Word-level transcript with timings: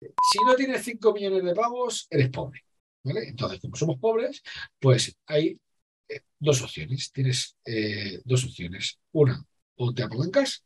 Si 0.00 0.38
no 0.44 0.54
tienes 0.54 0.82
5 0.82 1.12
millones 1.12 1.44
de 1.44 1.54
pavos, 1.54 2.06
eres 2.10 2.30
pobre. 2.30 2.62
¿vale? 3.02 3.28
Entonces, 3.28 3.60
como 3.60 3.76
somos 3.76 3.98
pobres, 3.98 4.42
pues 4.78 5.16
hay 5.26 5.58
eh, 6.08 6.20
dos 6.38 6.62
opciones. 6.62 7.12
Tienes 7.12 7.56
eh, 7.64 8.20
dos 8.24 8.44
opciones. 8.44 8.98
Una, 9.12 9.42
o 9.76 9.92
te 9.94 10.02
apalancas 10.02 10.64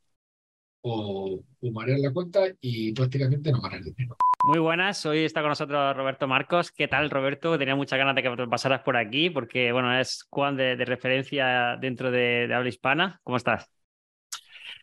o, 0.82 1.43
o 1.61 1.71
marear 1.72 1.98
la 2.01 2.12
cuenta 2.12 2.46
y 2.61 2.93
prácticamente 2.93 3.53
no 3.53 3.61
ganar 3.61 3.82
dinero. 3.82 4.16
Muy 4.43 4.58
buenas, 4.58 5.04
hoy 5.04 5.24
está 5.24 5.42
con 5.42 5.51
nosotros 5.51 5.94
Roberto 5.94 6.26
Marcos. 6.26 6.72
¿Qué 6.72 6.88
tal, 6.88 7.10
Roberto? 7.10 7.58
Tenía 7.58 7.76
muchas 7.76 7.99
ganas 7.99 8.15
de 8.15 8.22
que 8.22 8.47
pasaras 8.49 8.81
por 8.81 8.97
aquí 8.97 9.28
porque, 9.28 9.71
bueno, 9.71 9.99
es 10.01 10.26
Juan 10.31 10.56
de, 10.56 10.76
de 10.76 10.85
referencia 10.87 11.76
dentro 11.78 12.10
de, 12.10 12.47
de, 12.49 12.54
habla 12.54 12.71
hispana. 12.71 13.21
¿Cómo 13.22 13.37
estás? 13.37 13.71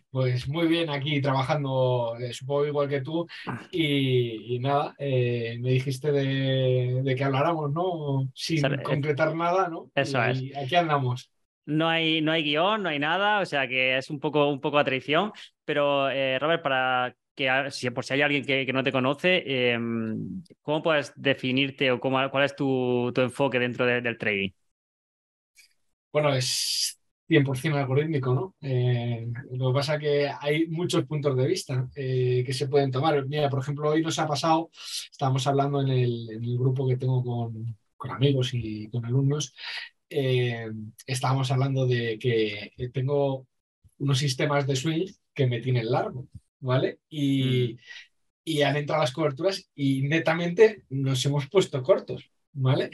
Pues 0.09 0.47
muy 0.47 0.67
bien, 0.67 0.89
aquí 0.89 1.21
trabajando, 1.21 2.15
eh, 2.19 2.33
supongo 2.33 2.65
igual 2.65 2.87
que 2.87 3.01
tú. 3.01 3.27
Y, 3.71 4.55
y 4.55 4.59
nada, 4.59 4.95
eh, 4.97 5.57
me 5.59 5.71
dijiste 5.71 6.11
de, 6.11 7.01
de, 7.03 7.15
que 7.15 7.23
habláramos, 7.23 7.71
¿no? 7.73 8.29
Sin 8.33 8.65
o 8.65 8.69
sea, 8.69 8.83
concretar 8.83 9.35
nada, 9.35 9.67
¿no? 9.67 9.91
Eso 9.93 10.17
y 10.33 10.51
es. 10.51 10.57
aquí 10.57 10.75
andamos. 10.75 11.29
No 11.65 11.89
hay, 11.89 12.21
no 12.21 12.31
hay 12.31 12.43
guion, 12.43 12.83
no 12.83 12.89
hay 12.89 12.99
nada, 12.99 13.41
o 13.41 13.45
sea 13.45 13.67
que 13.67 13.97
es 13.97 14.09
un 14.09 14.19
poco, 14.21 14.47
un 14.47 14.61
poco 14.61 14.77
a 14.77 14.85
traición. 14.85 15.33
Pero, 15.65 16.09
eh, 16.09 16.39
Robert, 16.39 16.63
para 16.63 17.13
que 17.35 17.49
si, 17.71 17.89
por 17.89 18.05
si 18.05 18.13
hay 18.13 18.21
alguien 18.21 18.45
que, 18.45 18.65
que 18.65 18.73
no 18.73 18.83
te 18.83 18.93
conoce, 18.93 19.43
eh, 19.45 19.77
¿cómo 20.61 20.81
puedes 20.81 21.11
definirte 21.15 21.91
o 21.91 21.99
cómo, 21.99 22.17
cuál 22.31 22.45
es 22.45 22.55
tu, 22.55 23.11
tu 23.13 23.21
enfoque 23.21 23.59
dentro 23.59 23.85
de, 23.85 24.01
del 24.01 24.17
trading? 24.17 24.51
Bueno, 26.11 26.33
es 26.33 26.96
100% 27.27 27.75
algorítmico, 27.75 28.33
¿no? 28.33 28.55
Eh, 28.61 29.27
lo 29.51 29.69
que 29.69 29.73
pasa 29.73 29.95
es 29.95 29.99
que 29.99 30.31
hay 30.39 30.67
muchos 30.67 31.05
puntos 31.05 31.35
de 31.35 31.47
vista 31.47 31.89
eh, 31.95 32.43
que 32.45 32.53
se 32.53 32.67
pueden 32.67 32.91
tomar. 32.91 33.25
Mira, 33.27 33.49
por 33.49 33.59
ejemplo, 33.59 33.89
hoy 33.89 34.01
nos 34.01 34.17
ha 34.19 34.27
pasado, 34.27 34.69
estábamos 35.11 35.45
hablando 35.45 35.81
en 35.81 35.89
el, 35.89 36.29
en 36.31 36.43
el 36.43 36.57
grupo 36.57 36.87
que 36.87 36.97
tengo 36.97 37.23
con, 37.23 37.77
con, 37.97 38.11
amigos 38.11 38.53
y 38.53 38.89
con 38.89 39.05
alumnos, 39.05 39.53
eh, 40.09 40.69
estábamos 41.05 41.51
hablando 41.51 41.85
de 41.85 42.17
que 42.17 42.71
tengo 42.93 43.45
unos 43.97 44.19
sistemas 44.19 44.65
de 44.65 44.75
swing 44.75 45.07
que 45.33 45.47
me 45.47 45.59
tienen 45.59 45.91
largo, 45.91 46.27
¿vale? 46.59 46.99
Y, 47.09 47.73
mm. 47.73 47.77
y 48.45 48.61
han 48.61 48.77
entrado 48.77 49.01
las 49.01 49.11
coberturas 49.11 49.69
y 49.75 50.03
netamente 50.03 50.83
nos 50.89 51.25
hemos 51.25 51.49
puesto 51.49 51.83
cortos, 51.83 52.31
¿vale? 52.53 52.91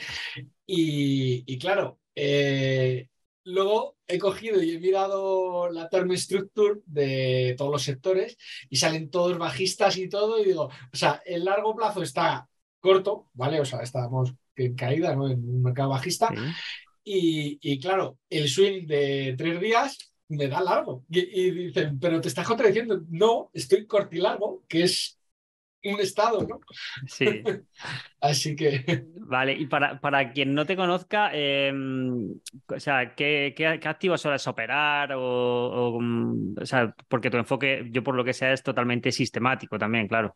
Y, 0.66 1.44
y 1.46 1.58
claro, 1.60 2.00
eh, 2.16 3.08
luego 3.46 3.98
he 4.08 4.18
cogido 4.20 4.62
y 4.62 4.72
he 4.72 4.80
mirado 4.80 5.70
la 5.70 5.90
term 5.90 6.16
structure 6.18 6.82
de 6.86 7.56
todos 7.58 7.72
los 7.72 7.84
sectores 7.84 8.38
y 8.70 8.78
salen 8.78 9.10
todos 9.10 9.38
bajistas 9.38 9.98
y 9.98 10.10
todo 10.10 10.40
y 10.40 10.46
digo, 10.46 10.66
o 10.66 10.96
sea, 10.96 11.22
el 11.26 11.46
largo 11.46 11.76
plazo 11.76 12.02
está 12.02 12.48
corto, 12.80 13.30
¿vale? 13.34 13.60
O 13.60 13.66
sea, 13.66 13.82
estamos 13.82 14.34
en 14.56 14.76
caída, 14.76 15.16
¿no? 15.16 15.30
En 15.30 15.40
un 15.40 15.62
mercado 15.64 15.90
bajista. 15.90 16.30
Sí. 16.30 16.42
Y, 17.06 17.60
y, 17.62 17.80
claro, 17.80 18.18
el 18.30 18.48
swing 18.48 18.86
de 18.88 19.36
tres 19.38 19.60
días 19.60 20.14
me 20.30 20.48
da 20.48 20.62
largo. 20.62 21.04
Y, 21.10 21.20
y, 21.20 21.52
dicen, 21.52 22.00
pero 22.00 22.22
te 22.22 22.30
estás 22.30 22.48
contradiciendo. 22.48 23.02
No, 23.10 23.50
estoy 23.54 23.86
cortilargo, 23.86 24.64
que 24.68 24.84
es 24.84 25.18
un 25.84 26.00
estado, 26.00 26.46
¿no? 26.48 26.60
Sí. 27.08 27.26
Así 28.22 28.56
que. 28.56 29.06
Vale, 29.16 29.54
y 29.54 29.66
para, 29.68 30.00
para 30.00 30.32
quien 30.32 30.54
no 30.54 30.66
te 30.66 30.76
conozca, 30.76 31.32
eh, 31.34 31.74
o 32.68 32.80
sea, 32.80 33.16
¿qué, 33.16 33.54
qué, 33.56 33.80
qué 33.82 33.88
activos 33.88 34.22
sueles 34.22 34.48
operar? 34.48 35.14
O, 35.14 35.22
o, 35.22 36.02
o, 36.62 36.66
sea, 36.66 36.96
porque 37.08 37.30
tu 37.30 37.38
enfoque, 37.38 37.88
yo 37.92 38.04
por 38.04 38.16
lo 38.16 38.24
que 38.24 38.34
sea, 38.34 38.54
es 38.54 38.64
totalmente 38.64 39.12
sistemático 39.12 39.78
también, 39.78 40.08
claro. 40.08 40.36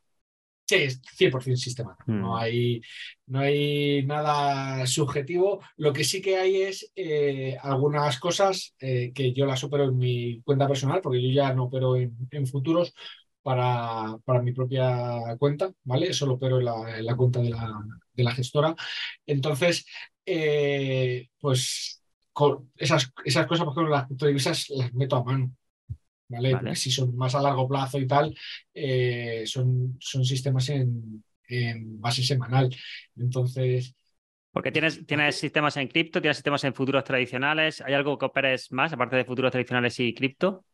Sí, 0.68 0.76
es 0.76 1.02
100% 1.02 1.56
sistemático. 1.56 2.12
Mm. 2.12 2.20
No, 2.20 2.38
hay, 2.38 2.82
no 3.28 3.40
hay 3.40 4.04
nada 4.06 4.86
subjetivo. 4.86 5.62
Lo 5.78 5.94
que 5.94 6.04
sí 6.04 6.22
que 6.22 6.36
hay 6.36 6.64
es 6.64 6.92
eh, 6.94 7.58
algunas 7.62 8.20
cosas 8.20 8.76
eh, 8.82 9.14
que 9.16 9.32
yo 9.32 9.46
las 9.46 9.64
opero 9.64 9.86
en 9.86 9.98
mi 9.98 10.42
cuenta 10.42 10.68
personal, 10.68 11.00
porque 11.02 11.22
yo 11.22 11.30
ya 11.30 11.54
no 11.54 11.66
opero 11.66 11.96
en, 11.96 12.18
en 12.32 12.48
futuros 12.48 12.94
para, 13.48 14.18
para, 14.26 14.42
mi 14.42 14.52
propia 14.52 15.38
cuenta, 15.40 15.72
¿vale? 15.86 16.10
Eso 16.10 16.26
lo 16.26 16.34
opero 16.34 16.60
en 16.60 16.66
la, 16.66 16.98
en 17.00 17.06
la 17.06 17.16
cuenta 17.16 17.40
de 17.40 17.52
la, 17.52 17.80
de 18.14 18.24
la, 18.26 18.34
gestora. 18.34 18.76
Entonces, 19.26 19.86
eh, 20.26 21.30
pues 21.40 22.04
con 22.34 22.70
esas, 22.76 23.10
esas 23.24 23.48
cosas, 23.48 23.64
por 23.64 23.72
ejemplo, 23.72 23.96
las 23.96 24.08
criptodivisas 24.08 24.70
las 24.72 24.94
meto 24.94 25.16
a 25.16 25.24
mano. 25.24 25.56
¿vale? 26.28 26.56
vale. 26.56 26.76
Si 26.76 26.92
son 26.92 27.16
más 27.16 27.36
a 27.36 27.42
largo 27.42 27.70
plazo 27.70 27.98
y 28.00 28.06
tal, 28.06 28.36
eh, 28.74 29.44
son, 29.46 29.96
son 30.02 30.26
sistemas 30.26 30.68
en, 30.68 31.24
en, 31.48 32.02
base 32.02 32.24
semanal. 32.24 32.76
Entonces. 33.16 33.96
Porque 34.52 34.74
tienes, 34.74 35.06
tienes 35.06 35.38
sistemas 35.38 35.78
en 35.78 35.88
cripto, 35.88 36.20
tienes 36.20 36.36
sistemas 36.36 36.66
en 36.66 36.74
futuros 36.74 37.06
tradicionales. 37.06 37.80
¿Hay 37.80 37.94
algo 37.94 38.18
que 38.18 38.26
operes 38.26 38.74
más, 38.74 38.92
aparte 38.92 39.16
de 39.16 39.24
futuros 39.24 39.54
tradicionales 39.54 39.98
y 40.02 40.14
cripto? 40.14 40.66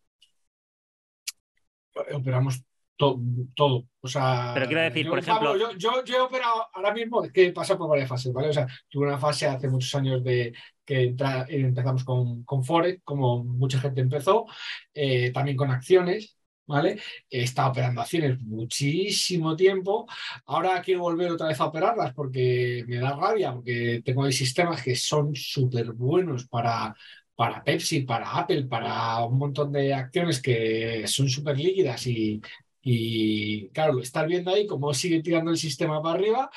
Operamos 2.14 2.64
to 2.98 3.20
todo. 3.56 3.88
O 4.02 4.08
sea, 4.08 4.52
Pero 4.54 4.68
quiero 4.68 4.82
decir, 4.82 5.06
yo, 5.06 5.10
por 5.10 5.20
ejemplo. 5.20 5.50
Pablo, 5.52 5.72
yo, 5.72 5.78
yo, 5.78 6.04
yo, 6.04 6.16
he 6.18 6.20
operado 6.20 6.68
ahora 6.74 6.94
mismo, 6.94 7.24
es 7.24 7.32
que 7.32 7.52
pasa 7.52 7.78
por 7.78 7.90
varias 7.90 8.10
fases, 8.10 8.34
¿vale? 8.34 8.50
O 8.50 8.54
sea, 8.54 8.68
tuve 8.90 9.08
una 9.08 9.18
fase 9.18 9.48
hace 9.48 9.68
muchos 9.68 9.94
años 9.96 10.24
de 10.24 10.54
que 10.86 11.04
entra, 11.04 11.46
empezamos 11.48 12.04
con, 12.04 12.44
con 12.44 12.64
Forex, 12.64 13.02
como 13.04 13.44
mucha 13.44 13.80
gente 13.80 14.02
empezó, 14.02 14.46
eh, 14.94 15.32
también 15.32 15.56
con 15.58 15.72
acciones, 15.72 16.38
¿vale? 16.66 17.00
He 17.30 17.44
estado 17.44 17.72
operando 17.72 18.02
acciones 18.02 18.40
muchísimo 18.42 19.56
tiempo. 19.56 20.06
Ahora 20.46 20.82
quiero 20.82 21.02
volver 21.02 21.32
otra 21.32 21.48
vez 21.48 21.60
a 21.60 21.66
operarlas 21.66 22.14
porque 22.14 22.84
me 22.88 22.98
da 22.98 23.16
rabia, 23.16 23.54
porque 23.54 24.02
tengo 24.04 24.24
ahí 24.26 24.34
sistemas 24.34 24.84
que 24.84 24.96
son 24.96 25.34
súper 25.36 25.94
buenos 25.94 26.48
para, 26.48 26.94
para 27.36 27.64
Pepsi, 27.64 28.02
para 28.02 28.32
Apple, 28.32 28.66
para 28.66 29.24
un 29.26 29.38
montón 29.38 29.72
de 29.72 29.94
acciones 29.94 30.42
que 30.42 31.08
son 31.08 31.30
súper 31.30 31.58
líquidas 31.58 32.06
y, 32.08 32.42
y 32.82 33.70
claro, 33.70 33.94
lo 33.94 34.02
estás 34.02 34.28
viendo 34.28 34.52
ahí 34.52 34.68
como 34.68 34.94
sigue 34.94 35.22
tirando 35.22 35.52
el 35.52 35.58
sistema 35.58 36.02
para 36.02 36.16
arriba 36.16 36.50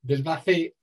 desde 0.00 0.30
hace 0.30 0.74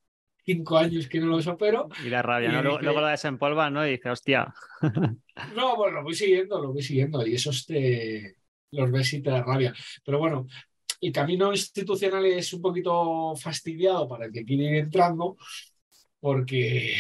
cinco 0.46 0.78
años 0.78 1.08
que 1.08 1.20
no 1.20 1.28
los 1.28 1.48
opero. 1.48 1.88
Y 2.06 2.10
la 2.10 2.22
rabia, 2.22 2.50
y 2.50 2.52
¿no? 2.52 2.62
Luego, 2.62 2.80
luego 2.80 3.02
lo 3.02 3.08
desempolva, 3.08 3.70
¿no? 3.70 3.86
Y 3.86 3.92
dice, 3.92 4.10
hostia. 4.10 4.54
no, 5.56 5.76
bueno, 5.76 5.98
lo 5.98 6.04
voy 6.04 6.16
siguiendo, 6.16 6.62
lo 6.62 6.74
voy 6.74 6.82
siguiendo 6.82 7.26
y 7.26 7.36
esos 7.36 7.66
te 7.66 8.36
los 8.72 8.92
ves 8.92 9.14
y 9.14 9.22
te 9.22 9.30
da 9.30 9.44
rabia. 9.44 9.74
Pero 10.06 10.20
bueno, 10.20 10.48
el 11.02 11.12
camino 11.12 11.52
institucional 11.52 12.26
es 12.26 12.54
un 12.54 12.62
poquito 12.62 13.36
fastidiado 13.36 14.08
para 14.08 14.26
el 14.26 14.32
que 14.32 14.46
quiere 14.46 14.64
ir 14.66 14.76
entrando 14.76 15.38
porque 16.20 16.96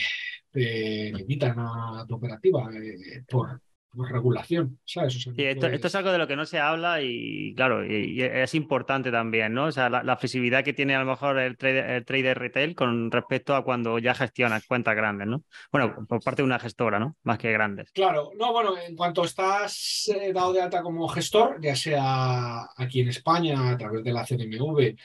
te 0.51 1.11
limitan 1.13 1.55
a 1.57 2.05
tu 2.07 2.15
operativa 2.15 2.69
eh, 2.73 3.23
por, 3.29 3.61
por, 3.89 4.11
regulación, 4.11 4.79
¿sabes? 4.85 5.15
O 5.15 5.19
sea, 5.19 5.33
sí, 5.33 5.43
esto, 5.43 5.67
esto, 5.67 5.87
es 5.87 5.95
algo 5.95 6.11
de 6.11 6.17
lo 6.17 6.27
que 6.27 6.35
no 6.35 6.45
se 6.45 6.59
habla 6.59 7.01
y, 7.01 7.53
claro, 7.55 7.85
y, 7.85 8.19
y 8.19 8.21
es 8.21 8.53
importante 8.55 9.11
también, 9.11 9.53
¿no? 9.53 9.65
O 9.65 9.71
sea, 9.71 9.89
la, 9.89 10.03
la, 10.03 10.17
flexibilidad 10.17 10.63
que 10.63 10.73
tiene 10.73 10.95
a 10.95 10.99
lo 10.99 11.05
mejor 11.05 11.39
el 11.39 11.57
trader, 11.57 11.89
el 11.89 12.05
trader 12.05 12.37
retail 12.37 12.75
con 12.75 13.11
respecto 13.11 13.55
a 13.55 13.63
cuando 13.63 13.97
ya 13.99 14.13
gestionas 14.13 14.65
cuentas 14.65 14.95
grandes, 14.95 15.27
¿no? 15.27 15.43
Bueno, 15.71 16.05
por 16.07 16.21
parte 16.21 16.41
de 16.41 16.45
una 16.45 16.59
gestora, 16.59 16.99
¿no? 16.99 17.15
Más 17.23 17.37
que 17.37 17.51
grandes. 17.51 17.91
Claro, 17.91 18.31
no, 18.37 18.51
bueno, 18.51 18.77
en 18.77 18.95
cuanto 18.95 19.23
estás 19.23 20.11
eh, 20.13 20.33
dado 20.33 20.53
de 20.53 20.61
alta 20.61 20.81
como 20.81 21.07
gestor, 21.07 21.59
ya 21.61 21.75
sea 21.75 22.69
aquí 22.75 23.01
en 23.01 23.09
España 23.09 23.71
a 23.71 23.77
través 23.77 24.03
de 24.03 24.11
la 24.11 24.25
CNMV 24.25 24.95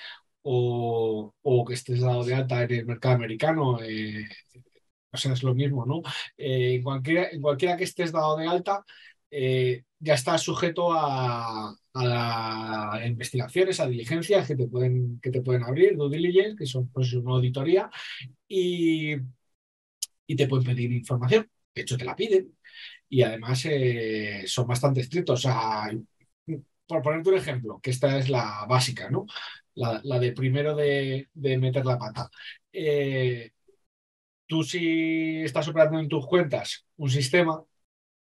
o, 0.49 1.35
o, 1.43 1.65
que 1.65 1.75
estés 1.75 2.01
dado 2.01 2.25
de 2.25 2.35
alta 2.35 2.63
en 2.63 2.73
el 2.73 2.87
mercado 2.87 3.17
americano, 3.17 3.81
eh, 3.83 4.25
o 5.13 5.17
sea, 5.17 5.33
es 5.33 5.43
lo 5.43 5.55
mismo, 5.55 5.87
¿no? 5.87 6.03
Eh, 6.37 6.75
en, 6.77 6.83
cualquiera, 6.83 7.29
en, 7.31 7.41
cualquiera, 7.41 7.77
que 7.77 7.85
estés 7.85 8.13
dado 8.13 8.37
de 8.37 8.47
alta, 8.47 8.85
eh, 9.31 9.85
ya 9.99 10.15
estás 10.15 10.43
sujeto 10.43 10.93
a, 10.93 11.75
a, 11.95 13.01
investigaciones, 13.07 13.81
a 13.81 13.87
diligencias 13.87 14.47
que 14.47 14.57
te 14.57 14.69
pueden, 14.69 15.21
que 15.21 15.31
te 15.31 15.43
pueden 15.43 15.65
abrir, 15.65 15.97
due 15.97 16.11
diligence, 16.11 16.57
que 16.57 16.67
son 16.67 16.89
pues, 16.91 17.13
una 17.15 17.33
auditoría, 17.35 17.91
y, 18.49 19.17
y 20.27 20.37
te 20.37 20.47
pueden 20.49 20.67
pedir 20.67 20.93
información. 20.93 21.49
De 21.75 21.83
hecho, 21.83 21.97
te 21.97 22.05
la 22.05 22.17
piden. 22.17 22.57
Y 23.09 23.23
además 23.23 23.65
eh, 23.67 24.45
son 24.47 24.67
bastante 24.67 25.01
estrictos. 25.01 25.47
O 25.47 25.51
por 26.87 27.03
ponerte 27.03 27.31
un 27.31 27.37
ejemplo, 27.37 27.81
que 27.83 27.91
esta 27.91 28.17
es 28.19 28.29
la 28.29 28.65
básica, 28.69 29.11
¿no? 29.11 29.27
La, 29.75 30.01
la 30.05 30.19
de 30.19 30.33
primero 30.33 30.75
de, 30.77 31.29
de 31.35 31.59
meter 31.59 31.85
la 31.85 31.99
pata. 31.99 32.31
Eh, 32.73 33.53
tú 34.47 34.63
si 34.63 35.43
estás 35.43 35.69
operando 35.69 35.99
en 35.99 36.09
tus 36.09 36.27
cuentas 36.27 36.87
un 36.97 37.11
sistema, 37.11 37.63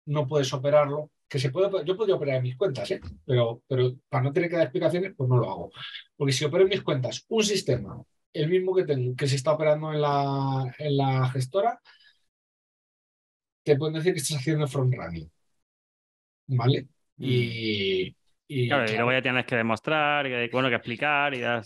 no 0.07 0.27
puedes 0.27 0.53
operarlo, 0.53 1.11
que 1.29 1.39
se 1.39 1.51
puede, 1.51 1.85
yo 1.85 1.97
podría 1.97 2.17
operar 2.17 2.37
en 2.37 2.43
mis 2.43 2.57
cuentas, 2.57 2.91
¿eh? 2.91 3.01
pero, 3.27 3.63
pero 3.69 3.93
para 4.09 4.25
no 4.25 4.33
tener 4.33 4.49
que 4.49 4.57
dar 4.57 4.65
explicaciones, 4.65 5.13
pues 5.17 5.29
no 5.29 5.37
lo 5.37 5.51
hago. 5.51 5.71
Porque 6.17 6.33
si 6.33 6.45
opero 6.45 6.65
en 6.65 6.71
mis 6.71 6.83
cuentas 6.83 7.25
un 7.29 7.45
sistema, 7.45 8.03
el 8.33 8.49
mismo 8.49 8.75
que, 8.75 8.85
tengo, 8.85 9.15
que 9.15 9.27
se 9.27 9.37
está 9.37 9.53
operando 9.53 9.93
en 9.93 10.01
la, 10.01 10.75
en 10.79 10.97
la 10.97 11.29
gestora, 11.31 11.81
te 13.63 13.77
pueden 13.77 13.95
decir 13.95 14.15
que 14.15 14.21
estás 14.21 14.39
haciendo 14.39 14.67
front 14.67 14.95
running. 14.95 15.31
¿Vale? 16.47 16.83
Mm. 17.17 17.25
Y, 17.25 18.17
y, 18.47 18.69
claro, 18.69 18.91
y 18.91 18.95
luego 18.95 19.13
ya 19.13 19.23
tienes 19.23 19.45
que 19.45 19.57
demostrar, 19.57 20.27
y 20.27 20.49
bueno, 20.49 20.71
que 20.71 20.77
explicar 20.77 21.35
y 21.35 21.41
ya. 21.41 21.61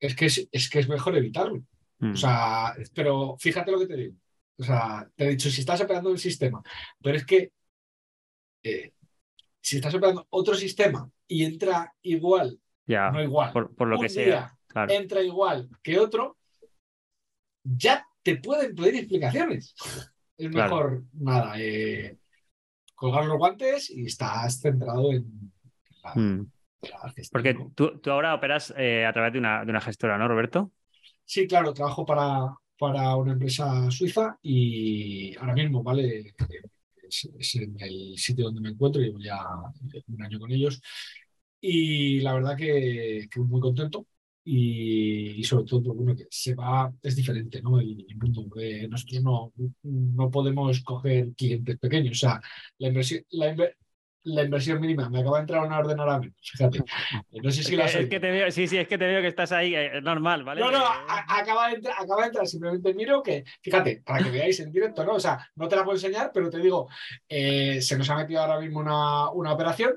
es 0.00 0.16
que 0.16 0.26
es, 0.26 0.48
es 0.50 0.70
que 0.70 0.78
es 0.78 0.88
mejor 0.88 1.16
evitarlo. 1.16 1.62
Mm. 2.00 2.12
O 2.12 2.16
sea, 2.16 2.74
pero 2.94 3.36
fíjate 3.38 3.70
lo 3.70 3.78
que 3.78 3.86
te 3.86 3.96
digo. 3.96 4.16
O 4.58 4.62
sea, 4.64 5.08
te 5.16 5.24
he 5.24 5.28
dicho, 5.30 5.48
si 5.50 5.60
estás 5.60 5.80
operando 5.80 6.10
el 6.10 6.18
sistema, 6.18 6.62
pero 7.02 7.16
es 7.16 7.24
que 7.24 7.52
eh, 8.62 8.92
si 9.60 9.76
estás 9.76 9.94
operando 9.94 10.26
otro 10.30 10.54
sistema 10.54 11.08
y 11.26 11.44
entra 11.44 11.94
igual, 12.02 12.58
no 12.86 13.22
igual, 13.22 13.52
por, 13.52 13.74
por 13.74 13.88
lo 13.88 13.96
un 13.96 14.02
que 14.02 14.08
sea. 14.08 14.24
día 14.24 14.56
Claro. 14.66 14.92
entra 14.92 15.20
igual 15.22 15.68
que 15.82 15.98
otro, 15.98 16.36
ya 17.64 18.06
te 18.22 18.36
pueden 18.36 18.74
pedir 18.74 18.96
explicaciones. 18.96 19.74
Es 20.36 20.48
Claro. 20.48 20.70
mejor, 20.70 21.02
nada, 21.14 21.54
eh, 21.58 22.16
colgar 22.94 23.24
los 23.26 23.36
guantes 23.38 23.90
y 23.90 24.06
estás 24.06 24.60
centrado 24.60 25.10
en 25.12 25.52
la, 26.02 26.14
Mm. 26.14 26.50
la 26.82 27.10
gestión, 27.10 27.28
Porque 27.32 27.56
tú, 27.74 27.98
tú 27.98 28.10
ahora 28.10 28.34
operas 28.34 28.72
eh, 28.76 29.04
a 29.06 29.12
través 29.12 29.32
de 29.32 29.38
una, 29.38 29.64
de 29.64 29.70
una 29.70 29.80
gestora, 29.80 30.16
¿no, 30.18 30.28
Roberto? 30.28 30.70
Sí, 31.32 31.46
claro, 31.46 31.72
trabajo 31.72 32.04
para, 32.04 32.52
para 32.76 33.14
una 33.16 33.32
empresa 33.34 33.88
suiza 33.90 34.36
y 34.42 35.36
ahora 35.38 35.54
mismo, 35.54 35.80
¿vale? 35.82 36.34
Es, 37.08 37.28
es 37.38 37.54
en 37.56 37.76
el 37.80 38.18
sitio 38.18 38.46
donde 38.46 38.60
me 38.60 38.70
encuentro, 38.70 39.00
llevo 39.00 39.20
ya 39.20 39.38
un 40.08 40.22
año 40.22 40.40
con 40.40 40.50
ellos 40.50 40.82
y 41.60 42.20
la 42.20 42.34
verdad 42.34 42.56
que, 42.56 43.28
que 43.30 43.40
muy 43.40 43.60
contento 43.60 44.06
y, 44.44 45.40
y 45.40 45.44
sobre 45.44 45.66
todo, 45.66 45.82
pues, 45.84 45.96
bueno, 45.98 46.16
que 46.16 46.26
se 46.30 46.54
va, 46.56 46.92
es 47.02 47.14
diferente, 47.14 47.62
¿no? 47.62 47.78
El, 47.80 48.04
el 48.08 48.16
mundo, 48.16 48.48
eh, 48.60 48.88
nosotros 48.88 49.22
no, 49.22 49.52
no 49.84 50.30
podemos 50.32 50.80
coger 50.82 51.32
clientes 51.36 51.78
pequeños, 51.78 52.16
o 52.18 52.20
sea, 52.20 52.40
la 52.78 52.88
inversión, 52.88 53.22
la, 53.30 53.54
la 54.24 54.42
inversión 54.42 54.80
mínima, 54.80 55.08
me 55.08 55.20
acaba 55.20 55.38
de 55.38 55.42
entrar 55.42 55.64
una 55.66 55.78
ordenadora 55.78 56.12
ahora 56.14 56.24
mismo, 56.26 56.36
fíjate, 56.42 56.78
Eh, 57.32 57.40
no 57.42 57.50
sé 57.50 57.62
si 57.62 57.74
la 57.76 57.86
es 57.86 58.08
que 58.08 58.20
te 58.20 58.30
veo, 58.30 58.50
sí, 58.50 58.66
sí, 58.68 58.76
es 58.76 58.86
que 58.86 58.98
te 58.98 59.06
veo 59.06 59.20
que 59.22 59.28
estás 59.28 59.52
ahí, 59.52 59.74
eh, 59.74 59.96
es 59.98 60.02
normal, 60.02 60.44
¿vale? 60.44 60.60
No, 60.60 60.70
no, 60.70 60.78
Eh, 60.78 60.88
a- 61.08 61.38
acaba 61.38 61.68
de, 61.68 61.76
entrar, 61.76 61.94
acaba 61.98 62.20
de 62.22 62.26
entrar, 62.28 62.46
simplemente 62.46 62.92
miro 62.94 63.22
que, 63.22 63.44
fíjate, 63.62 64.02
para 64.04 64.22
que 64.22 64.30
veáis 64.30 64.60
en 64.60 64.70
directo, 64.72 65.04
¿no? 65.04 65.14
O 65.14 65.20
sea, 65.20 65.38
no 65.56 65.68
te 65.68 65.76
la 65.76 65.84
puedo 65.84 65.96
enseñar, 65.96 66.30
pero 66.34 66.50
te 66.50 66.58
digo, 66.58 66.88
eh, 67.28 67.80
se 67.80 67.96
nos 67.96 68.08
ha 68.10 68.16
metido 68.16 68.40
ahora 68.40 68.60
mismo 68.60 68.80
una, 68.80 69.30
una 69.30 69.52
operación 69.52 69.94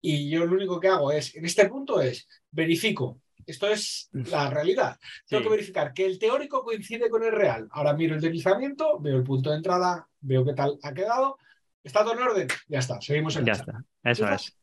y 0.00 0.28
yo 0.28 0.44
lo 0.44 0.54
único 0.56 0.78
que 0.80 0.88
hago 0.88 1.10
es, 1.12 1.34
en 1.36 1.44
este 1.46 1.66
punto 1.68 2.00
es, 2.00 2.28
verifico, 2.50 3.20
esto 3.46 3.68
es 3.68 4.08
la 4.12 4.50
realidad, 4.50 4.98
tengo 5.26 5.42
Sí. 5.42 5.48
que 5.48 5.54
verificar 5.56 5.92
que 5.92 6.04
el 6.06 6.18
teórico 6.18 6.62
coincide 6.62 7.08
con 7.08 7.24
el 7.24 7.32
real. 7.32 7.66
Ahora 7.72 7.92
miro 7.94 8.14
el 8.14 8.20
deslizamiento, 8.20 9.00
veo 9.00 9.16
el 9.16 9.24
punto 9.24 9.50
de 9.50 9.56
entrada, 9.56 10.06
veo 10.20 10.44
qué 10.44 10.52
tal 10.52 10.78
ha 10.82 10.92
quedado, 10.92 11.38
está 11.84 12.02
todo 12.02 12.14
en 12.14 12.22
orden, 12.22 12.48
ya 12.68 12.78
está, 12.78 13.00
seguimos 13.00 13.36
en 13.36 13.46
ya 13.46 13.52
está, 13.52 13.84
eso 14.04 14.28
es. 14.28 14.56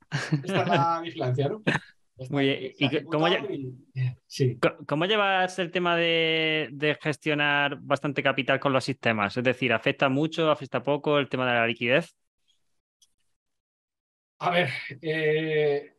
Esta 0.43 0.61
es 0.63 0.67
la 0.67 0.99
vigilancia, 1.03 1.49
¿no? 1.49 1.61
Está- 1.65 2.33
Muy 2.33 2.45
bien. 2.45 2.73
¿Y 2.77 2.89
qué- 2.89 3.03
cómo 3.05 3.27
ejecutado 3.27 3.53
y- 3.55 3.75
Sí. 4.27 4.57
Co- 4.59 4.77
¿Cómo 4.87 5.05
llevas 5.05 5.57
el 5.59 5.71
tema 5.71 5.95
de, 5.95 6.67
de 6.71 6.95
gestionar 6.95 7.77
bastante 7.79 8.21
capital 8.21 8.59
con 8.59 8.73
los 8.73 8.83
sistemas? 8.83 9.35
Es 9.37 9.43
decir, 9.43 9.71
¿afecta 9.73 10.09
mucho, 10.09 10.51
afecta 10.51 10.83
poco 10.83 11.17
el 11.17 11.29
tema 11.29 11.47
de 11.47 11.53
la 11.53 11.67
liquidez? 11.67 12.13
A 14.39 14.49
ver, 14.51 14.69
eh, 15.01 15.95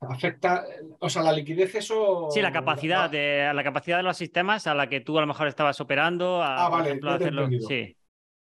afecta, 0.00 0.64
o 0.98 1.08
sea, 1.08 1.22
la 1.22 1.32
liquidez 1.32 1.74
eso... 1.76 2.28
Sí, 2.32 2.40
la 2.42 2.52
capacidad 2.52 3.08
de 3.08 3.52
la 3.54 3.62
capacidad 3.62 3.98
de 3.98 4.02
los 4.02 4.16
sistemas 4.16 4.66
a 4.66 4.74
la 4.74 4.88
que 4.88 5.00
tú 5.00 5.16
a 5.16 5.20
lo 5.20 5.28
mejor 5.28 5.46
estabas 5.46 5.80
operando, 5.80 6.42
a, 6.42 6.66
Ah, 6.66 6.68
por 6.68 6.78
vale, 6.78 6.88
ejemplo, 6.90 7.10
te 7.18 7.24
hacerlo. 7.24 7.48
Sí, 7.68 7.96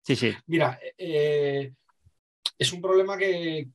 sí, 0.04 0.16
sí. 0.16 0.36
Mira, 0.46 0.80
eh, 0.98 1.74
es 2.58 2.74
un 2.74 2.82
problema 2.82 3.18
que, 3.18 3.70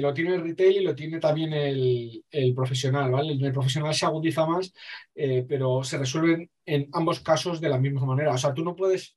lo 0.00 0.12
tiene 0.12 0.34
el 0.34 0.42
retail 0.42 0.76
y 0.76 0.84
lo 0.84 0.94
tiene 0.94 1.18
también 1.18 1.52
el, 1.52 2.54
profesional, 2.54 3.10
¿vale? 3.10 3.32
El 3.32 3.52
profesional 3.52 3.94
se 3.94 4.06
agudiza 4.06 4.46
más, 4.46 4.72
eh, 5.14 5.44
pero 5.48 5.82
se 5.82 5.98
resuelven 5.98 6.50
en 6.66 6.88
ambos 6.92 7.20
casos 7.20 7.60
de 7.60 7.68
la 7.70 7.78
misma 7.78 8.04
manera. 8.04 8.32
O 8.34 8.38
sea, 8.38 8.52
tú 8.52 8.62
no 8.64 8.76
puedes... 8.76 9.16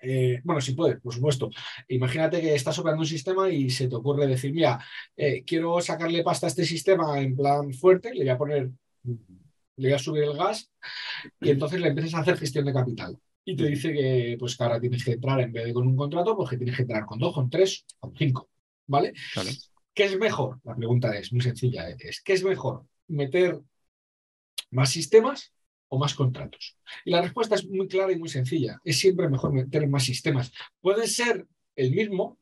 eh, 0.00 0.40
bueno, 0.44 0.60
sí 0.60 0.72
puedes, 0.72 1.00
por 1.00 1.14
supuesto. 1.14 1.50
Imagínate 1.88 2.40
que 2.40 2.54
estás 2.54 2.78
operando 2.78 3.02
un 3.02 3.06
sistema 3.08 3.50
y 3.50 3.70
se 3.70 3.88
te 3.88 3.96
ocurre 3.96 4.26
decir, 4.26 4.52
mira, 4.52 4.82
eh, 5.16 5.44
quiero 5.44 5.80
sacarle 5.80 6.22
pasta 6.22 6.46
a 6.46 6.48
este 6.50 6.64
sistema 6.64 7.20
en 7.20 7.36
plan 7.36 7.72
fuerte, 7.74 8.14
le 8.14 8.20
voy 8.20 8.28
a 8.30 8.38
poner, 8.38 8.70
le 9.04 9.88
voy 9.88 9.92
a 9.92 9.98
subir 9.98 10.24
el 10.24 10.36
gas 10.36 10.70
y 11.40 11.50
entonces 11.50 11.80
le 11.80 11.88
empiezas 11.88 12.14
a 12.14 12.20
hacer 12.20 12.38
gestión 12.38 12.64
de 12.64 12.72
capital. 12.72 13.18
Y 13.48 13.54
te 13.54 13.66
dice 13.66 13.92
que, 13.92 14.36
pues, 14.40 14.56
que 14.56 14.64
ahora 14.64 14.80
tienes 14.80 15.04
que 15.04 15.12
entrar 15.12 15.40
en 15.40 15.52
vez 15.52 15.66
de 15.66 15.72
con 15.72 15.86
un 15.86 15.96
contrato, 15.96 16.36
pues 16.36 16.50
que 16.50 16.56
tienes 16.56 16.74
que 16.74 16.82
entrar 16.82 17.06
con 17.06 17.16
dos, 17.20 17.32
con 17.32 17.48
tres, 17.48 17.86
con 18.00 18.12
cinco. 18.16 18.50
¿Vale? 18.88 19.12
Claro. 19.32 19.50
¿Qué 19.94 20.04
es 20.04 20.18
mejor? 20.18 20.60
La 20.64 20.74
pregunta 20.74 21.16
es 21.16 21.32
muy 21.32 21.42
sencilla. 21.42 21.88
Es 21.88 22.20
¿qué 22.20 22.32
es 22.32 22.42
mejor? 22.42 22.84
¿Meter 23.06 23.60
más 24.70 24.90
sistemas 24.90 25.52
o 25.88 25.96
más 25.96 26.14
contratos? 26.14 26.76
Y 27.04 27.12
la 27.12 27.22
respuesta 27.22 27.54
es 27.54 27.68
muy 27.68 27.86
clara 27.86 28.10
y 28.10 28.18
muy 28.18 28.28
sencilla. 28.28 28.80
Es 28.82 28.98
siempre 28.98 29.28
mejor 29.28 29.52
meter 29.52 29.88
más 29.88 30.02
sistemas. 30.02 30.52
Pueden 30.80 31.06
ser 31.06 31.46
el 31.76 31.92
mismo, 31.92 32.38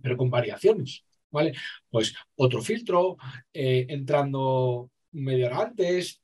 pero 0.00 0.16
con 0.16 0.30
variaciones. 0.30 1.04
¿Vale? 1.32 1.54
Pues 1.90 2.14
otro 2.36 2.62
filtro, 2.62 3.16
eh, 3.52 3.86
entrando 3.88 4.90
media 5.10 5.46
hora 5.46 5.62
antes, 5.62 6.19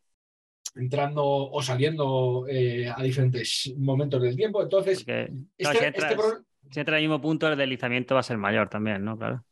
entrando 0.77 1.25
o 1.25 1.63
saliendo 1.63 2.47
eh, 2.49 2.89
a 2.95 3.03
diferentes 3.03 3.73
momentos 3.77 4.21
del 4.23 4.37
tiempo. 4.37 4.63
Entonces, 4.63 4.99
Porque, 4.99 5.33
claro, 5.57 5.79
este, 5.79 5.79
si, 5.79 5.85
entras, 5.87 6.13
este 6.13 6.17
pro- 6.17 6.45
si 6.71 6.81
entras 6.81 6.97
al 6.97 7.03
mismo 7.03 7.21
punto, 7.21 7.49
el 7.49 7.57
deslizamiento 7.59 8.15
va 8.15 8.21
a 8.21 8.25
ser 8.25 8.39
mayor 8.39 8.69
también, 8.69 9.05
¿no? 9.05 9.17
Claro. 9.19 9.45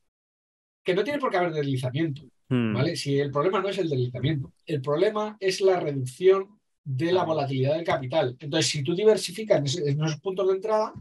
que 0.83 0.95
no 0.95 1.03
tiene 1.03 1.19
por 1.19 1.31
qué 1.31 1.39
haber 1.39 1.53
deslizamiento. 1.53 2.23
Mm, 2.51 2.75
¿vale? 2.75 2.95
Si 2.97 3.19
el 3.19 3.31
problema 3.31 3.61
no 3.63 3.69
es 3.71 3.79
el 3.79 3.89
deslizamiento, 3.89 4.53
el 4.67 4.83
problema 4.83 5.35
es 5.41 5.63
la 5.63 5.81
reducción 5.81 6.61
de 6.85 7.11
la 7.11 7.23
Ah. 7.23 7.25
volatilidad 7.25 7.75
del 7.77 7.85
capital. 7.85 8.37
Entonces, 8.39 8.71
si 8.71 8.83
tú 8.83 8.95
diversificas 8.95 9.59
en, 9.61 9.65
ese- 9.65 9.89
en 9.91 10.05
esos 10.05 10.21
puntos 10.21 10.47
de 10.49 10.55
entrada, 10.57 10.93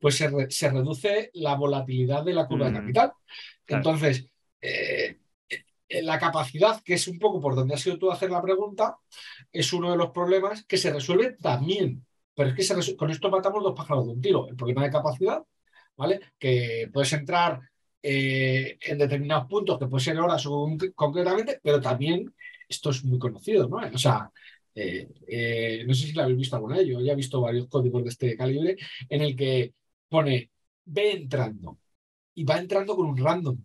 pues 0.00 0.16
se, 0.16 0.28
re- 0.28 0.50
se 0.50 0.68
reduce 0.70 1.30
la 1.34 1.54
volatilidad 1.54 2.24
de 2.24 2.34
la 2.34 2.48
curva 2.48 2.64
de 2.66 2.72
Mm, 2.72 2.74
capital. 2.80 3.12
claro. 3.64 3.78
Entonces, 3.80 4.26
eh, 4.60 5.18
la 6.02 6.18
capacidad, 6.18 6.82
que 6.82 6.94
es 6.94 7.08
un 7.08 7.18
poco 7.18 7.40
por 7.40 7.54
donde 7.54 7.74
has 7.74 7.80
sido 7.80 7.98
tú 7.98 8.10
a 8.10 8.14
hacer 8.14 8.30
la 8.30 8.42
pregunta, 8.42 8.96
es 9.52 9.72
uno 9.72 9.90
de 9.90 9.96
los 9.96 10.10
problemas 10.10 10.64
que 10.64 10.78
se 10.78 10.92
resuelve 10.92 11.36
también. 11.40 12.06
Pero 12.34 12.50
es 12.50 12.54
que 12.54 12.62
se 12.62 12.96
con 12.96 13.10
esto 13.10 13.30
matamos 13.30 13.62
dos 13.62 13.74
pájaros 13.74 14.06
de 14.06 14.12
un 14.12 14.20
tiro. 14.20 14.48
El 14.48 14.56
problema 14.56 14.84
de 14.84 14.90
capacidad, 14.90 15.42
¿vale? 15.96 16.20
Que 16.38 16.88
puedes 16.92 17.12
entrar 17.12 17.60
eh, 18.02 18.78
en 18.80 18.98
determinados 18.98 19.46
puntos, 19.48 19.78
que 19.78 19.86
puede 19.86 20.04
ser 20.04 20.18
horas 20.18 20.44
o 20.46 20.76
concretamente, 20.94 21.60
pero 21.62 21.80
también 21.80 22.34
esto 22.68 22.90
es 22.90 23.04
muy 23.04 23.18
conocido, 23.18 23.68
¿no? 23.68 23.76
O 23.76 23.98
sea, 23.98 24.30
eh, 24.74 25.08
eh, 25.28 25.84
no 25.86 25.94
sé 25.94 26.06
si 26.06 26.12
lo 26.12 26.22
habéis 26.22 26.38
visto 26.38 26.56
alguna 26.56 26.78
vez, 26.78 26.86
yo 26.88 27.00
ya 27.00 27.12
he 27.12 27.16
visto 27.16 27.40
varios 27.40 27.68
códigos 27.68 28.02
de 28.04 28.10
este 28.10 28.36
calibre 28.36 28.76
en 29.08 29.22
el 29.22 29.36
que 29.36 29.74
pone 30.08 30.50
ve 30.84 31.12
entrando 31.12 31.78
y 32.34 32.44
va 32.44 32.58
entrando 32.58 32.96
con 32.96 33.06
un 33.06 33.16
random. 33.18 33.58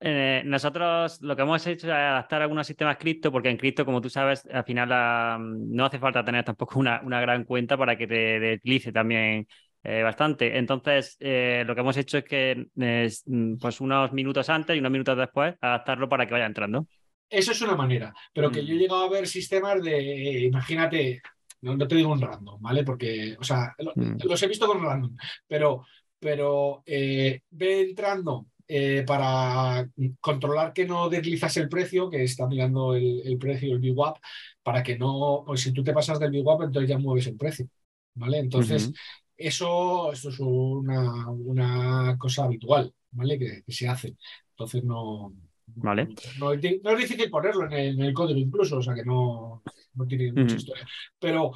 Eh, 0.00 0.42
nosotros 0.44 1.20
lo 1.22 1.34
que 1.34 1.42
hemos 1.42 1.66
hecho 1.66 1.88
es 1.88 1.92
adaptar 1.92 2.42
algunos 2.42 2.66
sistemas 2.66 2.96
cripto, 2.98 3.32
porque 3.32 3.48
en 3.50 3.56
cripto, 3.56 3.84
como 3.84 4.00
tú 4.00 4.08
sabes, 4.08 4.46
al 4.52 4.64
final 4.64 4.88
ah, 4.92 5.38
no 5.40 5.84
hace 5.84 5.98
falta 5.98 6.24
tener 6.24 6.44
tampoco 6.44 6.78
una, 6.78 7.00
una 7.02 7.20
gran 7.20 7.44
cuenta 7.44 7.76
para 7.76 7.96
que 7.98 8.06
te 8.06 8.38
deslice 8.38 8.92
también 8.92 9.48
eh, 9.82 10.02
bastante. 10.02 10.56
Entonces, 10.56 11.16
eh, 11.18 11.64
lo 11.66 11.74
que 11.74 11.80
hemos 11.80 11.96
hecho 11.96 12.18
es 12.18 12.24
que 12.24 12.66
mm, 12.74 13.56
pues 13.58 13.80
unos 13.80 14.12
minutos 14.12 14.48
antes 14.48 14.76
y 14.76 14.78
unos 14.78 14.92
minutos 14.92 15.18
después 15.18 15.56
adaptarlo 15.60 16.08
para 16.08 16.26
que 16.26 16.32
vaya 16.32 16.46
entrando. 16.46 16.86
Eso 17.28 17.52
es 17.52 17.60
una 17.60 17.74
manera, 17.76 18.14
pero 18.32 18.50
que 18.50 18.62
Mm. 18.62 18.66
yo 18.66 18.74
he 18.74 18.78
llegado 18.78 19.02
a 19.04 19.10
ver 19.10 19.26
sistemas 19.26 19.82
de, 19.82 20.44
imagínate, 20.44 21.20
no, 21.60 21.76
no 21.76 21.86
te 21.88 21.96
digo 21.96 22.12
un 22.12 22.20
random, 22.20 22.62
¿vale? 22.62 22.84
Porque, 22.84 23.36
o 23.38 23.44
sea, 23.44 23.74
lo- 23.78 23.92
Mm. 23.96 24.16
los 24.24 24.42
he 24.42 24.46
visto 24.46 24.66
con 24.66 24.82
random, 24.82 25.14
pero, 25.46 25.84
pero 26.20 26.82
ve 26.86 27.42
entrando 27.80 28.46
eh, 28.68 29.04
para 29.06 29.88
controlar 30.20 30.72
que 30.72 30.86
no 30.86 31.08
deslizas 31.08 31.56
el 31.56 31.68
precio, 31.68 32.10
que 32.10 32.22
está 32.24 32.46
mirando 32.46 32.94
el, 32.94 33.22
el 33.24 33.38
precio, 33.38 33.74
el 33.74 33.80
VWAP, 33.80 34.18
para 34.62 34.82
que 34.82 34.98
no, 34.98 35.42
pues 35.46 35.62
si 35.62 35.72
tú 35.72 35.82
te 35.82 35.92
pasas 35.94 36.20
del 36.20 36.30
VWAP, 36.32 36.62
entonces 36.64 36.88
ya 36.90 36.98
mueves 36.98 37.26
el 37.26 37.36
precio, 37.36 37.68
¿vale? 38.14 38.38
Entonces, 38.38 38.92
eso, 39.36 40.12
eso 40.12 40.28
es 40.30 40.38
una, 40.40 41.28
una 41.30 42.16
cosa 42.18 42.44
habitual, 42.44 42.92
¿vale? 43.12 43.38
Que, 43.38 43.62
que 43.64 43.72
se 43.72 43.88
hace. 43.88 44.16
Entonces 44.50 44.84
no, 44.84 45.32
Vale. 45.66 46.08
no, 46.38 46.52
es 46.52 46.60
di- 46.60 46.80
no 46.82 46.90
es 46.92 46.98
difícil 46.98 47.30
ponerlo 47.30 47.66
en 47.66 47.72
el, 47.72 47.94
en 47.96 48.02
el 48.02 48.14
código 48.14 48.38
incluso, 48.38 48.78
o 48.78 48.82
sea 48.82 48.94
que 48.94 49.04
no, 49.04 49.62
no 49.94 50.06
tiene 50.06 50.32
mucha 50.32 50.56
historia. 50.56 50.86
Pero 51.18 51.52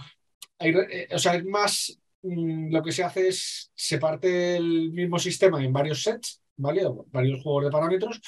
hay 0.58 0.70
eh, 0.72 1.08
o 1.12 1.18
sea, 1.18 1.36
es 1.36 1.44
más, 1.46 1.98
mm, 2.22 2.72
lo 2.72 2.82
que 2.82 2.92
se 2.92 3.04
hace 3.04 3.28
es 3.28 3.72
se 3.74 3.98
parte 3.98 4.56
el 4.56 4.92
mismo 4.92 5.18
sistema 5.20 5.64
en 5.64 5.72
varios 5.72 6.02
sets, 6.02 6.41
¿vale? 6.62 6.82
Varios 7.10 7.42
juegos 7.42 7.64
de 7.64 7.70
parámetros 7.70 8.20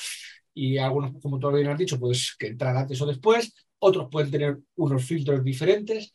y 0.52 0.78
algunos, 0.78 1.12
como 1.20 1.38
tú 1.38 1.50
bien 1.50 1.68
has 1.68 1.78
dicho, 1.78 1.98
puedes 1.98 2.36
que 2.38 2.48
entrar 2.48 2.76
antes 2.76 3.00
o 3.00 3.06
después, 3.06 3.54
otros 3.78 4.08
pueden 4.10 4.30
tener 4.30 4.58
unos 4.76 5.04
filtros 5.04 5.42
diferentes, 5.42 6.12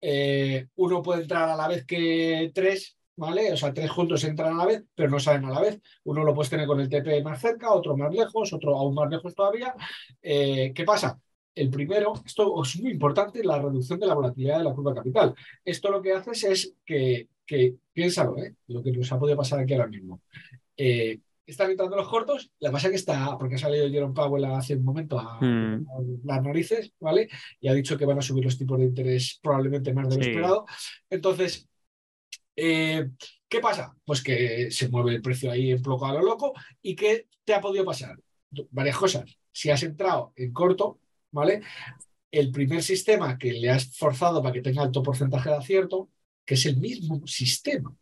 eh, 0.00 0.66
uno 0.76 1.02
puede 1.02 1.22
entrar 1.22 1.48
a 1.48 1.56
la 1.56 1.68
vez 1.68 1.86
que 1.86 2.50
tres, 2.54 2.96
¿vale? 3.16 3.52
O 3.52 3.56
sea, 3.56 3.72
tres 3.72 3.90
juntos 3.90 4.24
entran 4.24 4.54
a 4.54 4.56
la 4.58 4.66
vez, 4.66 4.84
pero 4.94 5.10
no 5.10 5.18
salen 5.20 5.44
a 5.46 5.50
la 5.50 5.60
vez. 5.60 5.80
Uno 6.04 6.24
lo 6.24 6.34
puedes 6.34 6.50
tener 6.50 6.66
con 6.66 6.80
el 6.80 6.88
TP 6.88 7.22
más 7.22 7.40
cerca, 7.40 7.72
otro 7.72 7.96
más 7.96 8.12
lejos, 8.12 8.52
otro 8.52 8.76
aún 8.76 8.94
más 8.94 9.10
lejos 9.10 9.34
todavía. 9.34 9.74
Eh, 10.22 10.72
¿Qué 10.74 10.84
pasa? 10.84 11.18
El 11.54 11.70
primero, 11.70 12.14
esto 12.26 12.62
es 12.62 12.80
muy 12.80 12.90
importante, 12.92 13.44
la 13.44 13.60
reducción 13.60 14.00
de 14.00 14.06
la 14.06 14.14
volatilidad 14.14 14.58
de 14.58 14.64
la 14.64 14.74
curva 14.74 14.94
capital. 14.94 15.34
Esto 15.64 15.90
lo 15.90 16.02
que 16.02 16.12
haces 16.12 16.44
es 16.44 16.74
que, 16.84 17.28
piénsalo, 17.92 18.36
¿eh? 18.38 18.56
lo 18.66 18.82
que 18.82 18.90
nos 18.90 19.10
ha 19.12 19.18
podido 19.18 19.36
pasar 19.36 19.60
aquí 19.60 19.74
ahora 19.74 19.86
mismo. 19.86 20.20
Está 21.46 21.64
evitando 21.64 21.96
los 21.96 22.08
cortos, 22.08 22.50
la 22.60 22.70
pasa 22.70 22.88
que 22.90 22.96
está, 22.96 23.36
porque 23.38 23.56
ha 23.56 23.58
salido 23.58 23.88
Jerome 23.90 24.14
Powell 24.14 24.44
hace 24.46 24.76
un 24.76 24.84
momento 24.84 25.18
a, 25.18 25.40
Mm. 25.40 25.86
a 25.88 26.02
las 26.24 26.42
narices, 26.42 26.92
¿vale? 27.00 27.28
Y 27.60 27.68
ha 27.68 27.74
dicho 27.74 27.96
que 27.98 28.06
van 28.06 28.18
a 28.18 28.22
subir 28.22 28.44
los 28.44 28.56
tipos 28.58 28.78
de 28.78 28.84
interés 28.86 29.38
probablemente 29.42 29.92
más 29.92 30.08
de 30.08 30.16
lo 30.16 30.22
Sí. 30.22 30.28
esperado. 30.30 30.66
Entonces, 31.10 31.68
eh, 32.56 33.10
¿qué 33.48 33.60
pasa? 33.60 33.94
Pues 34.04 34.22
que 34.22 34.70
se 34.70 34.88
mueve 34.88 35.14
el 35.14 35.22
precio 35.22 35.50
ahí 35.50 35.70
en 35.70 35.82
bloco 35.82 36.06
a 36.06 36.14
lo 36.14 36.22
loco. 36.22 36.52
¿Y 36.82 36.94
qué 36.94 37.26
te 37.44 37.54
ha 37.54 37.60
podido 37.60 37.84
pasar? 37.84 38.16
Varias 38.70 38.96
cosas. 38.96 39.38
Si 39.52 39.70
has 39.70 39.82
entrado 39.82 40.32
en 40.36 40.52
corto, 40.52 41.00
¿vale? 41.32 41.62
El 42.30 42.50
primer 42.52 42.82
sistema 42.82 43.36
que 43.38 43.52
le 43.52 43.70
has 43.70 43.96
forzado 43.96 44.42
para 44.42 44.52
que 44.52 44.62
tenga 44.62 44.82
alto 44.82 45.02
porcentaje 45.02 45.50
de 45.50 45.56
acierto, 45.56 46.08
que 46.44 46.54
es 46.54 46.66
el 46.66 46.76
mismo 46.76 47.26
sistema, 47.26 47.94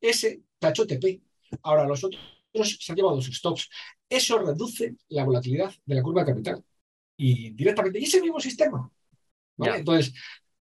ese 0.00 0.42
hecho 0.60 0.86
TP. 0.86 1.20
Ahora 1.62 1.86
los 1.86 2.02
otros 2.04 2.22
se 2.52 2.92
han 2.92 2.96
llevado 2.96 3.16
los 3.16 3.26
stops. 3.26 3.68
Eso 4.08 4.38
reduce 4.38 4.94
la 5.08 5.24
volatilidad 5.24 5.72
de 5.84 5.94
la 5.94 6.02
curva 6.02 6.24
de 6.24 6.32
capital. 6.32 6.64
Y 7.16 7.50
directamente, 7.50 7.98
y 8.00 8.04
ese 8.04 8.20
mismo 8.20 8.40
sistema. 8.40 8.90
Entonces, 9.58 10.12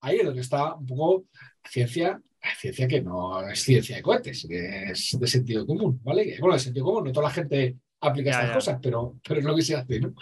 ahí 0.01 0.19
es 0.19 0.25
donde 0.25 0.41
está 0.41 0.75
un 0.75 0.87
poco 0.87 1.27
ciencia, 1.69 2.21
ciencia 2.59 2.89
que 2.89 3.03
no 3.03 3.47
es 3.49 3.63
ciencia 3.63 3.97
de 3.97 4.03
cohetes, 4.03 4.47
que 4.49 4.91
es 4.93 5.17
de 5.19 5.27
sentido 5.27 5.67
común, 5.67 6.01
¿vale? 6.03 6.37
Bueno, 6.41 6.55
de 6.55 6.61
sentido 6.61 6.87
común, 6.87 7.05
no 7.05 7.13
toda 7.13 7.29
la 7.29 7.35
gente 7.35 7.77
aplica 8.01 8.31
Ya, 8.31 8.37
estas 8.37 8.49
ya. 8.49 8.55
cosas, 8.55 8.79
pero, 8.83 9.19
pero 9.27 9.41
es 9.41 9.47
lo 9.47 9.55
que 9.57 9.63
se 9.63 9.75
hace, 9.77 10.01
¿no? 10.01 10.15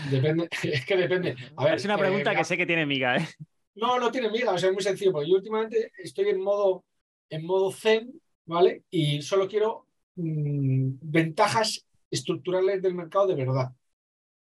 Depende. 0.10 0.48
Es 0.64 0.86
que 0.86 0.98
depende. 0.98 1.36
A 1.58 1.66
ver, 1.66 1.76
es 1.76 1.86
una 1.86 1.96
eh, 1.96 2.00
pregunta 2.00 2.36
que 2.36 2.44
sé 2.44 2.58
que 2.58 2.66
tiene 2.66 2.86
miga, 2.86 3.18
¿eh? 3.18 3.28
No, 3.76 3.98
no 4.00 4.12
tiene 4.12 4.30
miga, 4.30 4.52
o 4.52 4.58
sea, 4.58 4.70
es 4.70 4.74
muy 4.74 4.84
sencillo, 4.84 5.14
porque 5.14 5.30
yo 5.30 5.36
últimamente 5.36 5.92
estoy 5.98 6.30
en 6.30 6.42
modo, 6.42 6.84
en 7.30 7.46
modo 7.46 7.72
zen, 7.72 8.12
¿vale? 8.46 8.84
Y 8.90 9.22
solo 9.22 9.48
quiero 9.48 9.88
mm, 10.16 10.94
ventajas 11.02 11.86
estructurales 12.10 12.82
del 12.82 12.96
mercado 12.96 13.28
de 13.28 13.36
verdad, 13.36 13.72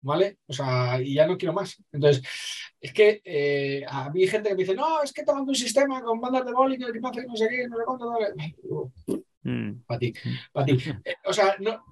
¿vale? 0.01 0.39
O 0.47 0.53
sea, 0.53 1.01
y 1.01 1.15
ya 1.15 1.27
no 1.27 1.37
quiero 1.37 1.53
más. 1.53 1.81
Entonces, 1.91 2.23
es 2.79 2.93
que 2.93 3.21
eh, 3.25 3.85
a 3.87 4.09
mí 4.09 4.21
hay 4.23 4.27
gente 4.27 4.49
que 4.49 4.55
me 4.55 4.63
dice, 4.63 4.75
no, 4.75 5.01
es 5.03 5.13
que 5.13 5.23
tomando 5.23 5.51
un 5.51 5.55
sistema 5.55 6.01
con 6.01 6.19
bandas 6.21 6.45
de 6.45 6.53
bowling, 6.53 6.79
que 6.79 6.85
hace 6.85 7.27
no 7.27 7.35
sé 7.35 7.49
qué, 7.49 7.67
no 7.67 7.77
sé 7.77 7.83
cuánto, 7.85 8.13
Mm, 9.43 9.81
para 9.87 9.99
ti, 9.99 10.13
para 10.51 10.65
ti. 10.65 10.73
Eh, 11.05 11.15
o 11.25 11.33
sea, 11.33 11.55
no, 11.59 11.83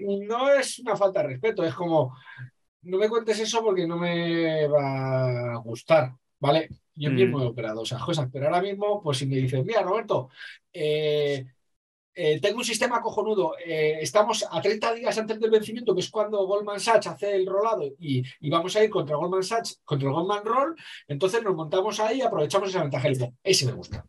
no 0.00 0.52
es 0.52 0.78
una 0.80 0.96
falta 0.96 1.22
de 1.22 1.28
respeto, 1.28 1.64
es 1.64 1.74
como, 1.74 2.16
no 2.82 2.98
me 2.98 3.08
cuentes 3.08 3.38
eso 3.40 3.62
porque 3.62 3.86
no 3.86 3.96
me 3.96 4.66
va 4.68 5.54
a 5.54 5.56
gustar, 5.58 6.14
¿vale? 6.38 6.68
Yo 6.94 7.10
Mm. 7.10 7.14
mismo 7.14 7.42
he 7.42 7.46
operado 7.46 7.82
esas 7.82 8.02
cosas, 8.02 8.28
pero 8.32 8.46
ahora 8.46 8.62
mismo, 8.62 9.02
pues 9.02 9.18
si 9.18 9.26
me 9.26 9.36
dices, 9.36 9.64
mira, 9.64 9.82
Roberto, 9.82 10.30
eh, 10.72 11.46
eh, 12.20 12.40
tengo 12.40 12.58
un 12.58 12.64
sistema 12.64 13.00
cojonudo, 13.00 13.54
eh, 13.64 13.98
estamos 14.00 14.44
a 14.50 14.60
30 14.60 14.92
días 14.94 15.16
antes 15.16 15.38
del 15.40 15.50
vencimiento, 15.50 15.94
que 15.94 16.00
es 16.00 16.10
cuando 16.10 16.44
Goldman 16.46 16.80
Sachs 16.80 17.06
hace 17.06 17.34
el 17.36 17.46
rolado 17.46 17.84
y, 17.98 18.22
y 18.40 18.50
vamos 18.50 18.74
a 18.76 18.82
ir 18.82 18.90
contra 18.90 19.16
Goldman 19.16 19.42
Sachs, 19.44 19.80
contra 19.84 20.08
el 20.08 20.14
Goldman 20.14 20.44
Roll, 20.44 20.74
entonces 21.06 21.42
nos 21.42 21.54
montamos 21.54 22.00
ahí 22.00 22.18
y 22.18 22.22
aprovechamos 22.22 22.70
esa 22.70 22.82
ventaja. 22.82 23.08
Ese 23.42 23.66
me 23.66 23.72
gusta. 23.72 24.04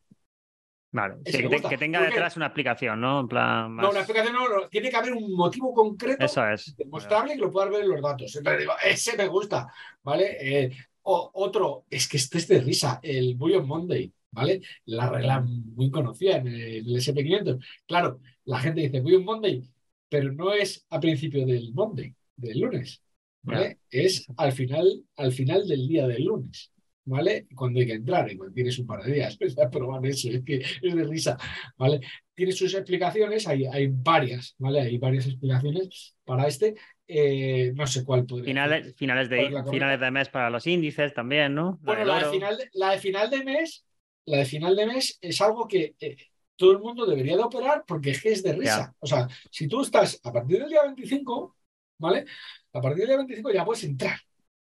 Vale, 0.91 1.17
sí, 1.23 1.31
que, 1.33 1.37
te- 1.37 1.47
gusta. 1.47 1.69
que 1.69 1.77
tenga 1.77 2.01
detrás 2.01 2.35
una 2.35 2.47
explicación, 2.47 2.99
¿no? 2.99 3.19
En 3.19 3.27
plan, 3.27 3.75
No, 3.75 3.91
una 3.91 3.99
explicación 3.99 4.33
no, 4.33 4.49
no, 4.49 4.67
tiene 4.69 4.89
que 4.89 4.95
haber 4.97 5.13
un 5.13 5.31
motivo 5.35 5.71
concreto 5.71 6.25
Eso 6.25 6.47
es. 6.47 6.75
demostrable 6.75 7.33
y 7.33 7.35
que 7.35 7.41
lo 7.43 7.51
puedas 7.51 7.69
ver 7.69 7.83
en 7.83 7.89
los 7.91 8.01
datos. 8.01 8.35
Entonces 8.35 8.61
digo, 8.61 8.73
ese 8.83 9.15
me 9.15 9.27
gusta, 9.27 9.67
¿vale? 10.01 10.37
Eh, 10.41 10.71
o- 11.03 11.29
otro, 11.33 11.85
es 11.91 12.07
que 12.09 12.17
este 12.17 12.39
es 12.39 12.47
de 12.47 12.59
risa, 12.61 12.99
el 13.03 13.35
Bullion 13.35 13.67
Monday, 13.67 14.11
¿vale? 14.31 14.61
La 14.85 15.09
regla 15.09 15.41
muy 15.41 15.89
conocida 15.91 16.37
en 16.37 16.47
el 16.47 16.85
SP500. 16.95 17.63
Claro, 17.87 18.21
la 18.45 18.59
gente 18.59 18.81
dice 18.81 19.01
Bullion 19.01 19.23
Monday, 19.25 19.63
pero 20.09 20.31
no 20.33 20.53
es 20.53 20.85
a 20.89 20.99
principio 20.99 21.45
del 21.45 21.71
Monday, 21.73 22.13
del 22.35 22.59
lunes, 22.59 23.01
¿vale? 23.41 23.79
Es 23.89 24.25
al 24.37 24.51
final, 24.51 25.03
al 25.17 25.31
final 25.31 25.67
del 25.67 25.87
día 25.87 26.07
del 26.07 26.23
lunes. 26.25 26.71
¿Vale? 27.05 27.47
Cuando 27.55 27.79
hay 27.79 27.87
que 27.87 27.93
entrar, 27.93 28.31
y 28.31 28.37
cuando 28.37 28.53
tienes 28.53 28.77
un 28.77 28.85
par 28.85 29.01
de 29.01 29.11
días, 29.13 29.35
para 29.55 29.69
probar 29.71 30.05
eso, 30.05 30.29
es 30.29 30.43
que 30.43 30.57
es 30.57 30.95
de 30.95 31.03
risa, 31.05 31.37
¿vale? 31.75 32.01
Tiene 32.35 32.51
sus 32.51 32.71
explicaciones, 32.75 33.47
hay, 33.47 33.65
hay 33.65 33.87
varias, 33.87 34.53
¿vale? 34.59 34.81
Hay 34.81 34.97
varias 34.99 35.25
explicaciones 35.25 36.15
para 36.23 36.45
este. 36.47 36.75
eh, 37.07 37.71
no 37.75 37.87
sé 37.87 38.03
cuál 38.05 38.25
podría 38.27 38.53
Finales, 38.53 38.85
ser. 38.85 38.93
finales, 38.95 39.27
¿Cuál 39.27 39.47
es 39.47 39.65
de, 39.65 39.71
finales 39.71 39.99
de 39.99 40.11
mes 40.11 40.29
para 40.29 40.49
los 40.51 40.67
índices 40.67 41.13
también, 41.13 41.55
¿no? 41.55 41.79
Bueno, 41.81 42.05
la 42.05 42.19
de, 42.19 42.25
final 42.31 42.57
la 42.73 42.91
de 42.91 42.99
final 42.99 43.29
de 43.31 43.43
mes, 43.43 43.85
la 44.29 44.37
de 44.37 44.45
final 44.45 44.75
de 44.75 44.85
mes 44.85 45.17
es 45.21 45.41
algo 45.41 45.67
que 45.67 45.95
eh, 45.99 46.15
todo 46.55 46.71
el 46.71 46.79
mundo 46.79 47.05
debería 47.05 47.35
de 47.35 47.43
operar 47.43 47.83
porque 47.87 48.11
es 48.11 48.21
que 48.21 48.31
es 48.31 48.43
de 48.43 48.53
risa. 48.53 48.93
O 48.99 49.07
sea, 49.07 49.27
si 49.49 49.67
tú 49.67 49.81
estás 49.81 50.19
a 50.23 50.31
partir 50.31 50.59
del 50.59 50.69
día 50.69 50.83
25, 50.83 51.55
¿vale? 51.97 52.25
A 52.73 52.81
partir 52.81 52.99
del 52.99 53.07
día 53.07 53.17
25 53.17 53.51
ya 53.51 53.65
puedes 53.65 53.83
entrar. 53.83 54.19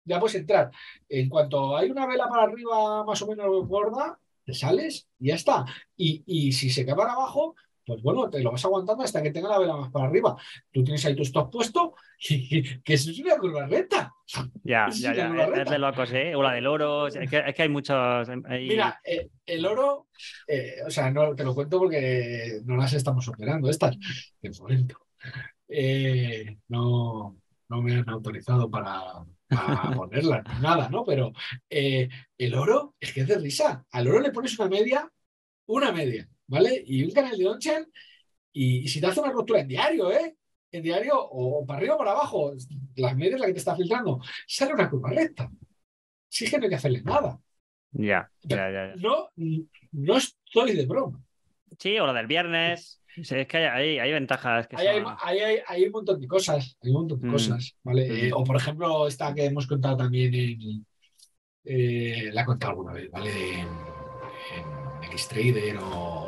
Ya 0.05 0.21
puedes 0.21 0.35
entrar. 0.35 0.71
En 1.09 1.29
cuanto 1.31 1.77
hay 1.77 1.91
una 1.91 2.07
vela 2.07 2.29
para 2.29 2.43
arriba 2.43 3.05
más 3.05 3.23
o 3.23 3.27
menos 3.27 3.67
gorda, 3.67 4.19
te 4.45 4.53
sales 4.53 5.09
y 5.19 5.29
ya 5.29 5.37
está. 5.37 5.65
Y, 5.97 6.23
y 6.27 6.53
si 6.53 6.69
se 6.69 6.85
cae 6.85 6.95
para 6.95 7.13
abajo, 7.13 7.57
pues 7.87 8.03
bueno, 8.03 8.31
te 8.31 8.41
lo 8.43 8.53
vas 8.53 8.65
aguantando 8.65 9.05
hasta 9.05 9.23
que 9.23 9.31
tenga 9.31 9.49
la 9.49 9.59
vela 9.59 9.77
más 9.77 9.91
para 9.91 10.07
arriba. 10.07 10.37
Tú 10.73 10.83
tienes 10.83 11.05
ahí 11.05 11.15
tu 11.15 11.23
stop 11.23 11.53
puesto 11.53 11.95
y 12.29 12.81
que 12.81 12.95
eso 12.95 13.11
es 13.11 13.19
una 13.21 13.37
curva 13.37 13.67
recta. 13.67 14.13
Ya, 14.63 14.89
ya, 14.91 15.15
ya. 15.15 15.29
Es, 15.55 15.69
de 15.71 15.79
locos, 15.79 16.11
¿eh? 16.13 16.35
O 16.35 16.43
la 16.43 16.53
del 16.53 16.67
oro. 16.67 17.09
Es 17.09 17.29
que, 17.29 17.43
es 17.47 17.55
que 17.55 17.63
hay 17.63 17.69
muchos. 17.69 18.29
hay- 18.47 18.69
Mira, 18.69 18.99
eh, 19.05 19.29
el 19.45 19.67
oro, 19.67 20.09
eh, 20.49 20.77
o 20.87 20.91
sea, 20.91 21.11
no 21.11 21.35
te 21.35 21.45
lo 21.45 21.55
cuento 21.55 21.79
porque 21.79 22.61
no 22.65 22.77
las 22.77 22.93
estamos 22.95 23.29
operando 23.29 23.69
estas, 23.69 23.97
de 24.41 24.51
momento. 24.59 24.99
Eh, 25.69 26.57
no, 26.69 27.37
no 27.69 27.83
me 27.83 27.97
han 27.97 28.09
autorizado 28.09 28.71
para, 28.71 29.03
para 29.49 29.91
ponerlas 29.97 30.43
ni 30.55 30.61
nada, 30.63 30.89
¿no? 30.89 31.05
Pero 31.05 31.33
el 31.69 32.55
oro 32.55 32.95
es 32.99 33.13
que 33.13 33.21
es 33.23 33.29
de 33.29 33.39
risa. 33.39 33.85
Al 33.91 34.09
oro 34.09 34.21
le 34.21 34.31
pones 34.31 34.59
una 34.59 34.69
media, 34.71 35.09
una 35.67 35.93
media, 35.93 36.27
¿vale? 36.47 36.83
Y 36.87 37.05
un 37.05 37.11
canal 37.13 37.37
de 37.37 37.47
Onchen, 37.49 37.87
y, 38.53 38.79
y 38.85 38.89
si 38.89 39.01
te 39.01 39.07
hace 39.07 39.21
una 39.21 39.33
ruptura 39.33 39.61
en 39.61 39.69
diario, 39.69 40.13
¿eh? 40.13 40.37
En 40.71 40.83
diario 40.83 41.15
o 41.19 41.65
para 41.65 41.79
arriba 41.79 41.95
o 41.95 41.99
para 41.99 42.13
abajo, 42.13 42.53
las 42.97 43.17
medias 43.17 43.41
la 43.41 43.47
que 43.47 43.53
te 43.53 43.59
está 43.61 43.77
filtrando, 43.77 44.21
sale 44.47 44.75
una 44.75 44.91
curva 44.91 45.11
recta. 45.11 45.51
Sí 46.29 46.51
que 46.51 46.59
no 46.59 46.65
hay 46.65 46.71
que 46.71 46.75
hacerle 46.77 47.03
nada. 47.03 47.39
Ya, 47.93 48.29
Pero 48.49 48.57
ya, 48.71 48.71
ya. 48.73 48.95
ya. 48.97 49.01
No, 49.01 49.29
no 49.93 50.17
estoy 50.17 50.73
de 50.75 50.85
broma. 50.87 51.23
Sí, 51.79 51.97
o 51.99 52.07
lo 52.07 52.13
del 52.13 52.27
viernes. 52.27 53.01
Sí, 53.23 53.37
es 53.37 53.47
que 53.47 53.59
hay, 53.59 53.65
hay, 53.67 53.99
hay 54.01 54.13
ventajas 54.13 54.67
que 54.67 54.77
son- 54.77 55.17
hay- 55.23 55.61
hay 55.65 55.85
un 55.85 55.93
montón 55.93 56.21
de 56.21 56.27
cosas, 56.27 56.77
hay 56.83 56.91
un 56.91 56.97
montón 56.97 57.21
de 57.21 57.29
Mm. 57.29 57.31
cosas, 57.33 57.77
¿vale? 57.85 58.09
Mm. 58.09 58.13
Eh, 58.27 58.31
o 58.35 58.43
por 58.43 58.57
ejemplo, 58.57 59.07
esta 59.07 59.33
que 59.33 59.45
hemos 59.45 59.69
contado 59.69 59.97
también 59.99 60.35
en, 60.35 60.85
eh, 61.65 62.31
la 62.33 62.43
he 62.43 62.45
contado 62.45 62.73
alguna 62.73 62.93
vez, 62.95 63.09
¿vale? 63.13 63.31
En, 63.61 63.69
en 65.13 65.17
Xtrader 65.19 65.77
o 65.79 66.24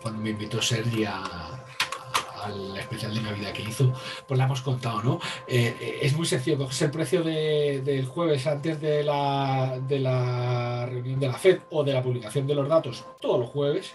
cuando 0.00 0.20
me 0.22 0.30
invitó 0.30 0.60
Sergi 0.62 1.04
al 1.04 2.76
especial 2.76 3.14
de 3.14 3.20
Navidad 3.22 3.52
que 3.52 3.62
hizo, 3.62 3.92
pues 4.26 4.36
la 4.36 4.44
hemos 4.46 4.62
contado, 4.62 5.00
¿no? 5.02 5.20
Eh, 5.46 5.76
eh, 5.80 5.98
es 6.02 6.16
muy 6.16 6.26
sencillo, 6.26 6.58
coges 6.58 6.82
el 6.82 6.90
precio 6.90 7.22
de- 7.22 7.82
del 7.84 8.06
jueves 8.06 8.46
antes 8.48 8.80
de 8.80 9.04
la, 9.04 9.78
de 9.80 10.00
la 10.00 10.86
reunión 10.86 11.20
de 11.20 11.28
la 11.28 11.34
FED 11.34 11.60
o 11.70 11.84
de 11.84 11.92
la 11.92 12.02
publicación 12.02 12.46
de 12.46 12.54
los 12.56 12.68
datos 12.68 13.04
todos 13.20 13.38
los 13.38 13.48
jueves, 13.50 13.92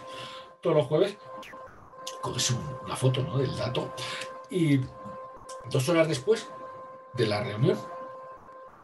todos 0.62 0.78
los 0.78 0.86
jueves, 0.88 1.18
coges 2.22 2.52
un- 2.52 2.78
una 2.86 2.96
foto 2.96 3.22
¿no? 3.22 3.38
del 3.38 3.56
dato 3.58 3.92
y 4.50 4.80
dos 5.70 5.90
horas 5.90 6.08
después 6.08 6.48
de 7.16 7.26
la 7.28 7.44
reunión, 7.44 7.78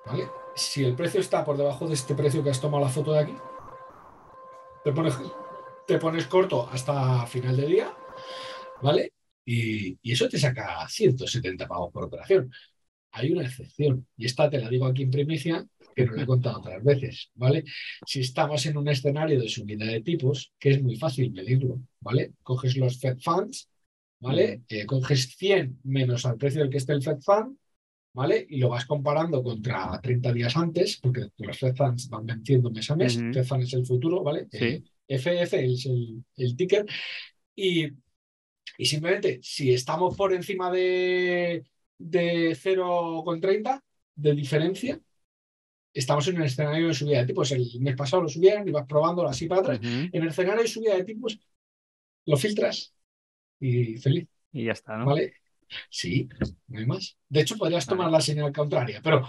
¿vale? 0.05 0.29
Si 0.55 0.83
el 0.83 0.93
precio 0.93 1.21
está 1.21 1.45
por 1.45 1.55
debajo 1.55 1.87
de 1.87 1.93
este 1.93 2.15
precio 2.15 2.43
que 2.43 2.49
has 2.49 2.59
tomado 2.59 2.83
la 2.83 2.89
foto 2.89 3.13
de 3.13 3.19
aquí, 3.19 3.37
te 4.83 4.91
pones, 4.91 5.15
te 5.87 5.97
pones 5.97 6.27
corto 6.27 6.69
hasta 6.69 7.25
final 7.27 7.57
de 7.57 7.67
día, 7.67 7.93
¿vale? 8.81 9.13
Y, 9.45 9.97
y 10.01 10.11
eso 10.11 10.29
te 10.29 10.39
saca 10.39 10.87
170 10.87 11.67
pavos 11.67 11.91
por 11.91 12.05
operación. 12.05 12.51
Hay 13.11 13.31
una 13.31 13.43
excepción, 13.43 14.07
y 14.17 14.25
esta 14.25 14.49
te 14.49 14.59
la 14.59 14.69
digo 14.69 14.85
aquí 14.87 15.03
en 15.03 15.11
primicia, 15.11 15.67
que 15.95 16.05
no 16.05 16.13
la 16.13 16.23
he 16.23 16.25
contado 16.25 16.59
otras 16.59 16.83
veces, 16.83 17.29
¿vale? 17.35 17.63
Si 18.05 18.21
estamos 18.21 18.65
en 18.65 18.77
un 18.77 18.87
escenario 18.87 19.39
de 19.39 19.47
subida 19.47 19.85
de 19.85 20.01
tipos, 20.01 20.51
que 20.57 20.71
es 20.71 20.81
muy 20.81 20.95
fácil 20.95 21.31
medirlo, 21.31 21.79
¿vale? 21.99 22.33
Coges 22.41 22.75
los 22.77 22.99
Fed 22.99 23.19
Funds, 23.19 23.69
¿vale? 24.19 24.63
Eh, 24.67 24.85
coges 24.85 25.35
100 25.35 25.79
menos 25.83 26.25
al 26.25 26.37
precio 26.37 26.61
del 26.61 26.71
que 26.71 26.77
esté 26.77 26.93
el 26.93 27.03
Fed 27.03 27.19
Fund, 27.21 27.55
¿vale? 28.13 28.45
Y 28.49 28.57
lo 28.57 28.69
vas 28.69 28.85
comparando 28.85 29.43
contra 29.43 29.99
30 30.01 30.33
días 30.33 30.55
antes, 30.57 30.97
porque 30.97 31.27
los 31.37 31.59
Fed 31.59 31.75
Funds 31.75 32.09
van 32.09 32.25
venciendo 32.25 32.71
mes 32.71 32.89
a 32.89 32.95
mes, 32.95 33.17
Ujú. 33.17 33.33
Fed 33.33 33.45
Fund 33.45 33.63
es 33.63 33.73
el 33.73 33.85
futuro, 33.85 34.23
¿vale? 34.23 34.47
Sí. 34.51 34.65
Eh, 34.65 34.83
FF 35.13 35.53
es 35.65 35.85
el, 35.85 36.23
el 36.37 36.55
ticker, 36.55 36.85
y, 37.55 37.87
y 38.77 38.85
simplemente 38.85 39.39
si 39.41 39.73
estamos 39.73 40.15
por 40.15 40.33
encima 40.33 40.71
de, 40.71 41.63
de 41.97 42.55
0,30 42.55 43.81
de 44.15 44.33
diferencia, 44.33 44.99
estamos 45.93 46.27
en 46.27 46.37
un 46.37 46.43
escenario 46.43 46.87
de 46.87 46.93
subida 46.93 47.19
de 47.19 47.27
tipos. 47.27 47.51
El 47.51 47.79
mes 47.79 47.95
pasado 47.95 48.23
lo 48.23 48.29
subieron 48.29 48.67
y 48.67 48.71
vas 48.71 48.85
probándolo 48.87 49.29
así 49.29 49.47
para 49.47 49.61
atrás. 49.61 49.79
En 49.81 50.21
el 50.21 50.27
escenario 50.27 50.61
de 50.61 50.67
subida 50.67 50.95
de 50.95 51.03
tipos, 51.03 51.39
lo 52.25 52.37
filtras 52.37 52.93
y 53.59 53.97
feliz, 53.97 54.27
Y 54.51 54.65
ya 54.65 54.73
está, 54.73 54.97
¿no? 54.97 55.05
¿vale? 55.05 55.33
Sí, 55.89 56.27
no 56.67 56.79
hay 56.79 56.85
más. 56.85 57.17
De 57.29 57.41
hecho, 57.41 57.57
podrías 57.57 57.85
tomar 57.85 58.11
la 58.11 58.21
señal 58.21 58.51
contraria, 58.51 59.01
pero 59.03 59.27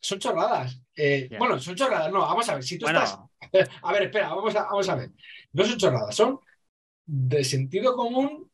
son 0.00 0.18
chorradas. 0.18 0.80
Eh. 0.96 1.28
Bueno, 1.38 1.58
son 1.58 1.74
chorradas, 1.74 2.12
no, 2.12 2.20
vamos 2.20 2.48
a 2.48 2.54
ver, 2.54 2.64
si 2.64 2.78
tú 2.78 2.86
Bueno, 2.86 3.02
estás... 3.02 3.20
A 3.82 3.92
ver, 3.92 4.02
espera, 4.04 4.28
vamos 4.34 4.54
a, 4.56 4.64
vamos 4.64 4.88
a 4.88 4.94
ver. 4.96 5.10
No 5.52 5.64
son 5.64 5.78
chorradas, 5.78 6.14
son 6.16 6.40
de 7.06 7.44
sentido 7.44 7.96
común, 7.96 8.50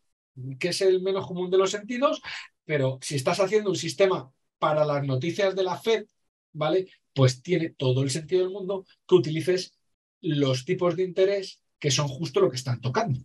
que 0.60 0.68
es 0.68 0.80
el 0.82 1.02
menos 1.02 1.26
común 1.26 1.50
de 1.50 1.58
los 1.58 1.70
sentidos, 1.72 2.22
pero 2.64 2.98
si 3.02 3.16
estás 3.16 3.40
haciendo 3.40 3.70
un 3.70 3.76
sistema 3.76 4.32
para 4.58 4.84
las 4.84 5.04
noticias 5.06 5.54
de 5.56 5.64
la 5.64 5.74
FED, 5.76 6.06
¿vale? 6.54 6.88
Pues 7.14 7.42
tiene 7.42 7.70
todo 7.70 8.02
el 8.02 8.10
sentido 8.10 8.42
del 8.44 8.52
mundo 8.52 8.86
que 9.08 9.14
utilices 9.16 9.74
los 10.22 10.64
tipos 10.64 10.96
de 10.96 11.04
interés 11.04 11.62
que 11.78 11.90
son 11.90 12.08
justo 12.08 12.40
lo 12.40 12.50
que 12.50 12.56
están 12.56 12.80
tocando. 12.80 13.20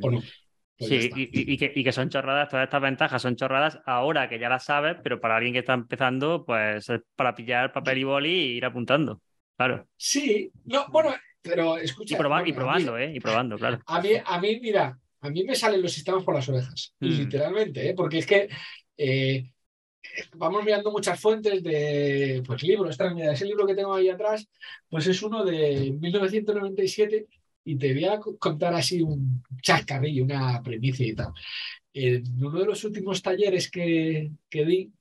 ¿o 0.00 0.10
no? 0.10 0.30
Pues 0.78 0.90
Sí, 0.90 1.12
y, 1.14 1.22
y- 1.24 1.52
y 1.54 1.58
que, 1.58 1.72
y 1.74 1.84
que 1.84 1.92
son 1.92 2.08
chorradas, 2.10 2.48
todas 2.48 2.64
estas 2.64 2.82
ventajas 2.82 3.22
son 3.22 3.36
chorradas 3.36 3.78
ahora 3.86 4.28
que 4.28 4.38
ya 4.40 4.48
las 4.48 4.64
sabes, 4.64 4.96
pero 5.02 5.20
para 5.20 5.36
alguien 5.36 5.52
que 5.52 5.60
está 5.60 5.74
empezando, 5.74 6.44
pues 6.44 6.88
es 6.90 7.00
para 7.14 7.34
pillar 7.36 7.72
papel 7.72 7.98
y 7.98 8.04
boli 8.04 8.30
y 8.30 8.56
ir 8.56 8.64
apuntando. 8.64 9.20
Claro. 9.56 9.86
Sí, 9.96 10.50
no, 10.64 10.86
bueno, 10.90 11.14
pero 11.40 11.76
escucha. 11.76 12.14
Y, 12.14 12.18
proba- 12.18 12.28
bueno, 12.40 12.46
y 12.48 12.52
mí- 12.52 12.56
probando, 12.56 12.98
¿eh? 12.98 13.12
Y 13.14 13.20
probando, 13.20 13.56
claro. 13.58 13.80
A 13.86 14.00
mí, 14.00 14.10
a 14.24 14.40
mí, 14.40 14.58
mira, 14.60 14.98
a 15.20 15.30
mí 15.30 15.44
me 15.44 15.54
salen 15.54 15.82
los 15.82 15.92
sistemas 15.92 16.24
por 16.24 16.34
las 16.34 16.48
orejas, 16.48 16.94
Mm. 17.00 17.06
literalmente, 17.08 17.88
¿eh? 17.90 17.94
porque 17.94 18.18
es 18.18 18.26
que 18.26 18.48
eh, 18.96 19.50
vamos 20.36 20.64
mirando 20.64 20.90
muchas 20.90 21.20
fuentes 21.20 21.62
de 21.62 22.42
pues, 22.46 22.62
libros. 22.62 22.96
Mira, 23.14 23.32
ese 23.32 23.44
libro 23.46 23.66
que 23.66 23.74
tengo 23.74 23.94
ahí 23.94 24.08
atrás, 24.08 24.48
pues 24.88 25.06
es 25.06 25.22
uno 25.22 25.44
de 25.44 25.92
1997 26.00 27.26
y 27.64 27.76
te 27.76 27.92
voy 27.94 28.04
a 28.06 28.18
co- 28.18 28.36
contar 28.38 28.74
así 28.74 29.00
un 29.02 29.42
chascarrillo, 29.62 30.24
una 30.24 30.60
premicia 30.62 31.06
y 31.06 31.14
tal. 31.14 31.32
En 31.94 32.24
uno 32.44 32.58
de 32.60 32.66
los 32.66 32.84
últimos 32.84 33.22
talleres 33.22 33.70
que, 33.70 34.30
que 34.48 34.64
di, 34.64 34.92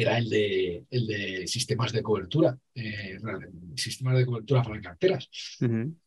que 0.00 0.06
era 0.06 0.16
el 0.16 0.30
de, 0.30 0.86
el 0.90 1.06
de 1.06 1.46
sistemas 1.46 1.92
de 1.92 2.02
cobertura, 2.02 2.58
eh, 2.74 3.18
sistemas 3.76 4.16
de 4.16 4.24
cobertura 4.24 4.62
para 4.62 4.80
carteras, 4.80 5.28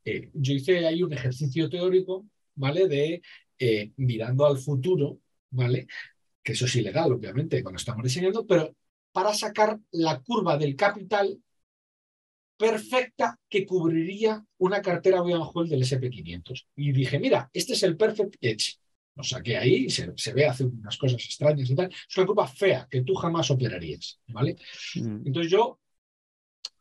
eh, 0.03 0.31
yo 0.33 0.53
hice 0.53 0.87
ahí 0.87 1.03
un 1.03 1.13
ejercicio 1.13 1.69
teórico, 1.69 2.25
¿vale? 2.55 2.87
De 2.87 3.21
eh, 3.59 3.91
mirando 3.97 4.47
al 4.47 4.57
futuro, 4.57 5.19
¿vale? 5.51 5.85
Que 6.41 6.53
eso 6.53 6.65
es 6.65 6.75
ilegal, 6.75 7.11
obviamente, 7.11 7.61
cuando 7.61 7.77
estamos 7.77 8.03
diseñando, 8.03 8.47
pero 8.47 8.75
para 9.11 9.31
sacar 9.31 9.79
la 9.91 10.19
curva 10.21 10.57
del 10.57 10.75
capital 10.75 11.39
perfecta 12.57 13.39
que 13.47 13.63
cubriría 13.63 14.43
una 14.57 14.81
cartera 14.81 15.21
buy 15.21 15.33
and 15.33 15.43
hold 15.53 15.69
del 15.69 15.83
SP500. 15.83 16.65
Y 16.77 16.93
dije, 16.93 17.19
mira, 17.19 17.47
este 17.53 17.73
es 17.73 17.83
el 17.83 17.95
perfect 17.95 18.37
edge. 18.41 18.79
Lo 19.15 19.23
saqué 19.23 19.57
ahí, 19.57 19.89
se, 19.89 20.11
se 20.15 20.33
ve, 20.33 20.45
hace 20.47 20.63
unas 20.65 20.97
cosas 20.97 21.23
extrañas 21.23 21.69
y 21.69 21.75
tal. 21.75 21.89
Es 22.09 22.17
una 22.17 22.25
curva 22.25 22.47
fea 22.47 22.87
que 22.89 23.01
tú 23.03 23.13
jamás 23.15 23.49
operarías, 23.51 24.19
¿vale? 24.27 24.55
Ujú. 24.99 25.21
Entonces 25.25 25.51
yo, 25.51 25.79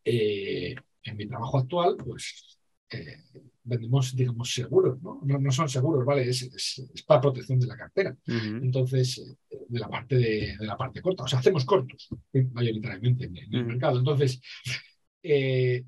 eh, 0.04 0.74
en 1.04 1.16
mi 1.16 1.26
trabajo 1.26 1.58
actual, 1.58 1.96
pues 1.96 2.58
eh, 2.90 3.16
vendemos, 3.64 4.14
digamos, 4.16 4.52
seguros, 4.52 5.00
¿no? 5.02 5.20
No, 5.24 5.38
no 5.38 5.50
son 5.52 5.68
seguros, 5.68 6.04
¿vale? 6.04 6.28
Es, 6.28 6.42
es- 6.42 6.82
es 6.94 7.02
para 7.02 7.20
protección 7.20 7.58
de 7.60 7.66
la 7.66 7.76
cartera. 7.76 8.16
Entonces, 8.62 9.18
eh, 9.50 9.56
de 9.68 9.78
la 9.80 9.88
parte 9.88 10.16
de, 10.16 10.56
de 10.58 10.66
la 10.66 10.76
parte 10.76 11.00
corta. 11.00 11.24
O 11.24 11.28
sea, 11.28 11.38
hacemos 11.38 11.64
cortos, 11.64 12.08
mayoritariamente 12.52 13.24
en, 13.26 13.36
en 13.36 13.54
el 13.54 13.64
mercado. 13.66 13.98
Entonces, 13.98 14.40
eh, 15.22 15.84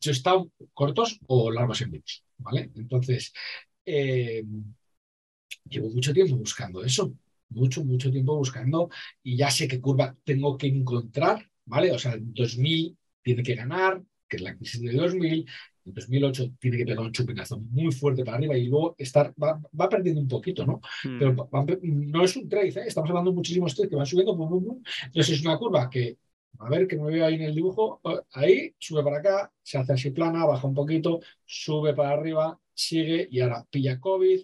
yo 0.00 0.10
he 0.10 0.12
estado 0.12 0.50
cortos 0.72 1.18
o 1.26 1.50
largos 1.50 1.80
en 1.82 1.90
VIX, 1.90 2.22
¿vale? 2.38 2.70
Entonces, 2.76 3.32
llevo 5.68 5.90
mucho 5.90 6.12
tiempo 6.12 6.36
buscando 6.36 6.82
eso. 6.84 7.14
Mucho, 7.50 7.84
mucho 7.84 8.10
tiempo 8.10 8.36
buscando 8.36 8.88
y 9.22 9.36
ya 9.36 9.50
sé 9.50 9.68
qué 9.68 9.80
curva 9.80 10.16
tengo 10.24 10.56
que 10.58 10.66
encontrar, 10.66 11.48
¿vale? 11.66 11.92
O 11.92 11.98
sea, 11.98 12.14
en 12.14 12.32
2000 12.34 12.96
tiene 13.22 13.42
que 13.42 13.54
ganar, 13.54 14.02
que 14.28 14.36
es 14.36 14.42
la 14.42 14.56
crisis 14.56 14.80
de 14.80 14.92
2000, 14.92 15.46
en 15.84 15.94
2008 15.94 16.50
tiene 16.58 16.78
que 16.78 16.86
pegar 16.86 17.04
un 17.04 17.12
chupinazo 17.12 17.58
muy 17.60 17.92
fuerte 17.92 18.24
para 18.24 18.38
arriba 18.38 18.56
y 18.56 18.66
luego 18.66 18.94
estar, 18.98 19.32
va, 19.40 19.60
va 19.78 19.88
perdiendo 19.88 20.20
un 20.20 20.28
poquito, 20.28 20.64
¿no? 20.66 20.80
Pero 21.16 21.36
va- 21.36 21.44
va- 21.62 21.66
no 21.82 22.24
es 22.24 22.34
un 22.36 22.48
trade, 22.48 22.68
¿eh? 22.70 22.84
estamos 22.86 23.10
hablando 23.10 23.30
de 23.30 23.36
muchísimos 23.36 23.74
trades 23.74 23.90
que 23.90 23.96
van 23.96 24.06
subiendo, 24.06 24.36
pum, 24.36 24.48
pum, 24.48 24.64
pum. 24.64 24.82
entonces 25.06 25.36
es 25.38 25.44
una 25.44 25.58
curva 25.58 25.88
que, 25.90 26.18
a 26.58 26.68
ver 26.70 26.86
que 26.86 26.96
me 26.96 27.10
veo 27.10 27.26
ahí 27.26 27.34
en 27.34 27.42
el 27.42 27.54
dibujo, 27.54 28.00
eh, 28.04 28.20
ahí 28.32 28.74
sube 28.78 29.02
para 29.04 29.18
acá, 29.18 29.52
se 29.62 29.78
hace 29.78 29.92
así 29.92 30.10
plana, 30.10 30.44
baja 30.46 30.66
un 30.66 30.74
poquito, 30.74 31.20
sube 31.44 31.94
para 31.94 32.10
arriba, 32.12 32.58
sigue 32.72 33.28
y 33.30 33.40
ahora 33.40 33.64
pilla 33.70 34.00
COVID, 34.00 34.40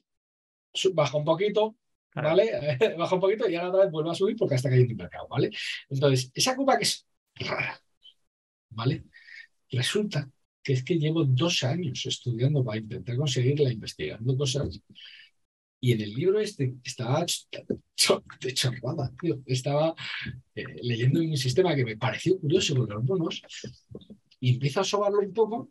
baja 0.95 1.17
un 1.17 1.25
poquito, 1.25 1.77
Claro. 2.11 2.31
¿vale? 2.31 2.51
baja 2.99 3.15
un 3.15 3.21
poquito 3.21 3.49
y 3.49 3.55
ahora 3.55 3.69
otra 3.69 3.85
vez 3.85 3.93
vuelve 3.93 4.11
a 4.11 4.15
subir 4.15 4.37
porque 4.37 4.57
está 4.57 4.69
cayendo 4.69 4.93
el 4.93 4.97
mercado, 4.97 5.29
¿vale? 5.29 5.51
Entonces, 5.89 6.31
esa 6.35 6.57
curva 6.57 6.77
que 6.77 6.85
es 6.85 7.07
rara, 7.37 7.81
¿vale? 8.71 9.05
Resulta 9.71 10.29
que 10.63 10.73
es 10.75 10.85
que 10.85 10.99
llevo 10.99 11.25
dos 11.25 11.63
años 11.63 12.05
estudiando 12.05 12.65
para 12.65 12.79
intentar 12.79 13.17
conseguirla, 13.17 13.73
investigando 13.73 14.37
cosas. 14.37 14.81
Y 15.83 15.93
en 15.93 16.01
el 16.03 16.13
libro 16.13 16.41
este 16.41 16.75
estaba 16.85 17.25
de 17.25 18.55
chorrada, 18.55 19.11
tío. 19.19 19.41
Estaba 19.47 19.95
eh, 20.55 20.65
leyendo 20.83 21.21
un 21.21 21.37
sistema 21.37 21.75
que 21.75 21.85
me 21.85 21.97
pareció 21.97 22.39
curioso 22.39 22.77
con 22.77 22.89
los 22.89 23.05
bonos 23.05 23.43
y 24.41 24.55
empiezo 24.55 24.81
a 24.81 24.85
sobarlo 24.85 25.21
un 25.21 25.33
poco 25.33 25.71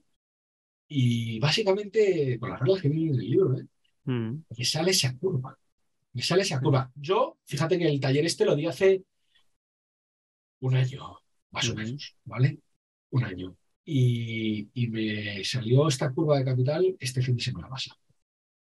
y 0.88 1.40
básicamente 1.40 2.40
con 2.40 2.50
las 2.50 2.60
reglas 2.60 2.82
que 2.82 2.90
vienen 2.90 3.14
en 3.16 3.20
el 3.22 3.30
libro, 3.30 3.60
¿eh? 3.60 3.68
Me 4.58 4.66
sale 4.66 4.92
esa 4.92 5.16
curva. 5.18 5.58
Me 6.14 6.22
sale 6.24 6.42
esa 6.44 6.60
curva. 6.62 6.92
Yo, 6.96 7.38
fíjate 7.46 7.78
que 7.80 7.88
el 7.88 8.00
taller 8.00 8.26
este 8.26 8.46
lo 8.46 8.56
di 8.56 8.66
hace 8.68 9.04
un 10.62 10.76
año, 10.76 11.18
más 11.52 11.70
o 11.70 11.74
Ujú. 11.74 11.80
menos, 11.82 12.16
¿vale? 12.26 12.60
Un 13.12 13.24
año. 13.24 13.56
Y, 13.86 14.70
y 14.74 14.88
me 14.88 15.44
salió 15.44 15.88
esta 15.88 16.12
curva 16.12 16.38
de 16.38 16.46
capital 16.46 16.96
este 17.00 17.22
fin 17.22 17.36
de 17.36 17.44
semana 17.44 17.70
pasado. 17.70 18.00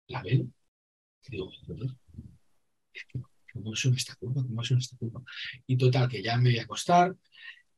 La 0.07 0.21
veo. 0.23 0.47
y 1.27 1.31
Digo, 1.31 1.51
es 2.93 3.05
que, 3.05 3.19
¿cómo 3.53 3.75
son 3.75 3.93
esta 3.95 4.15
curva? 4.15 4.43
¿Cómo 4.43 4.63
son 4.63 4.77
esta 4.77 4.97
curva? 4.97 5.21
Y 5.67 5.77
total, 5.77 6.09
que 6.09 6.21
ya 6.23 6.38
me 6.38 6.49
voy 6.51 6.59
a 6.59 6.63
acostar 6.63 7.15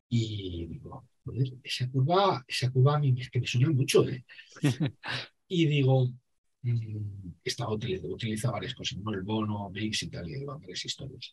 y 0.09 0.67
digo, 0.67 1.07
joder, 1.25 1.53
esa 1.63 1.89
curva, 1.89 2.43
esa 2.47 2.71
curva 2.71 2.95
a 2.97 2.99
mí 2.99 3.15
es 3.19 3.29
que 3.29 3.39
me 3.41 3.47
suena 3.47 3.69
mucho, 3.71 4.07
¿eh? 4.07 4.25
y 5.47 5.67
digo, 5.67 6.09
mm, 6.73 7.33
estaba 7.43 7.73
utilizando, 7.73 8.15
utiliza 8.15 8.51
varias 8.51 8.73
cosas, 8.75 8.99
¿no? 8.99 9.13
El 9.13 9.23
bono, 9.23 9.69
mix 9.69 10.03
y 10.03 10.09
tal, 10.09 10.29
y 10.29 10.43
varias 10.43 10.85
historias. 10.85 11.31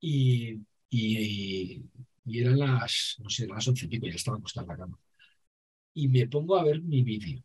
Y, 0.00 0.54
y, 0.90 1.82
y, 2.24 2.38
eran 2.40 2.58
las, 2.58 3.16
no 3.22 3.30
sé, 3.30 3.46
las 3.46 3.66
once 3.68 3.86
y 3.86 3.88
pico, 3.88 4.06
ya 4.06 4.14
estaba 4.14 4.38
acostada 4.38 4.64
en 4.64 4.68
la 4.68 4.76
cama. 4.76 4.98
Y 5.94 6.08
me 6.08 6.26
pongo 6.28 6.56
a 6.56 6.64
ver 6.64 6.82
mi 6.82 7.02
vídeo, 7.02 7.42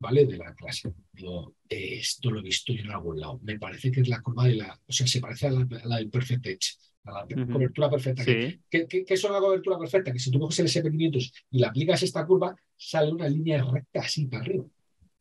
¿vale? 0.00 0.26
De 0.26 0.36
la 0.36 0.54
clase. 0.54 0.92
Digo, 1.12 1.56
esto 1.68 2.30
lo 2.30 2.40
he 2.40 2.42
visto 2.42 2.72
yo 2.72 2.82
en 2.82 2.90
algún 2.90 3.20
lado. 3.20 3.40
Me 3.42 3.58
parece 3.58 3.90
que 3.92 4.00
es 4.00 4.08
la 4.08 4.20
curva 4.20 4.46
de 4.46 4.56
la, 4.56 4.80
o 4.86 4.92
sea, 4.92 5.06
se 5.06 5.20
parece 5.20 5.46
a 5.48 5.52
la, 5.52 5.60
a 5.60 5.86
la 5.86 5.96
del 5.98 6.10
Perfect 6.10 6.46
Edge 6.46 6.76
la 7.12 7.26
cobertura 7.52 7.90
perfecta. 7.90 8.24
¿Qué, 8.24 8.60
qué, 8.70 9.04
es 9.06 9.22
la 9.24 9.38
cobertura 9.38 9.78
perfecta? 9.78 10.12
Que 10.12 10.18
si 10.18 10.30
tú 10.30 10.38
coges 10.38 10.58
el 10.60 10.66
SP500 10.66 11.32
y 11.50 11.58
le 11.58 11.66
aplicas 11.66 12.02
esta 12.02 12.26
curva, 12.26 12.56
sale 12.76 13.12
una 13.12 13.28
línea 13.28 13.62
recta 13.62 14.00
así 14.00 14.26
para 14.26 14.42
arriba. 14.42 14.64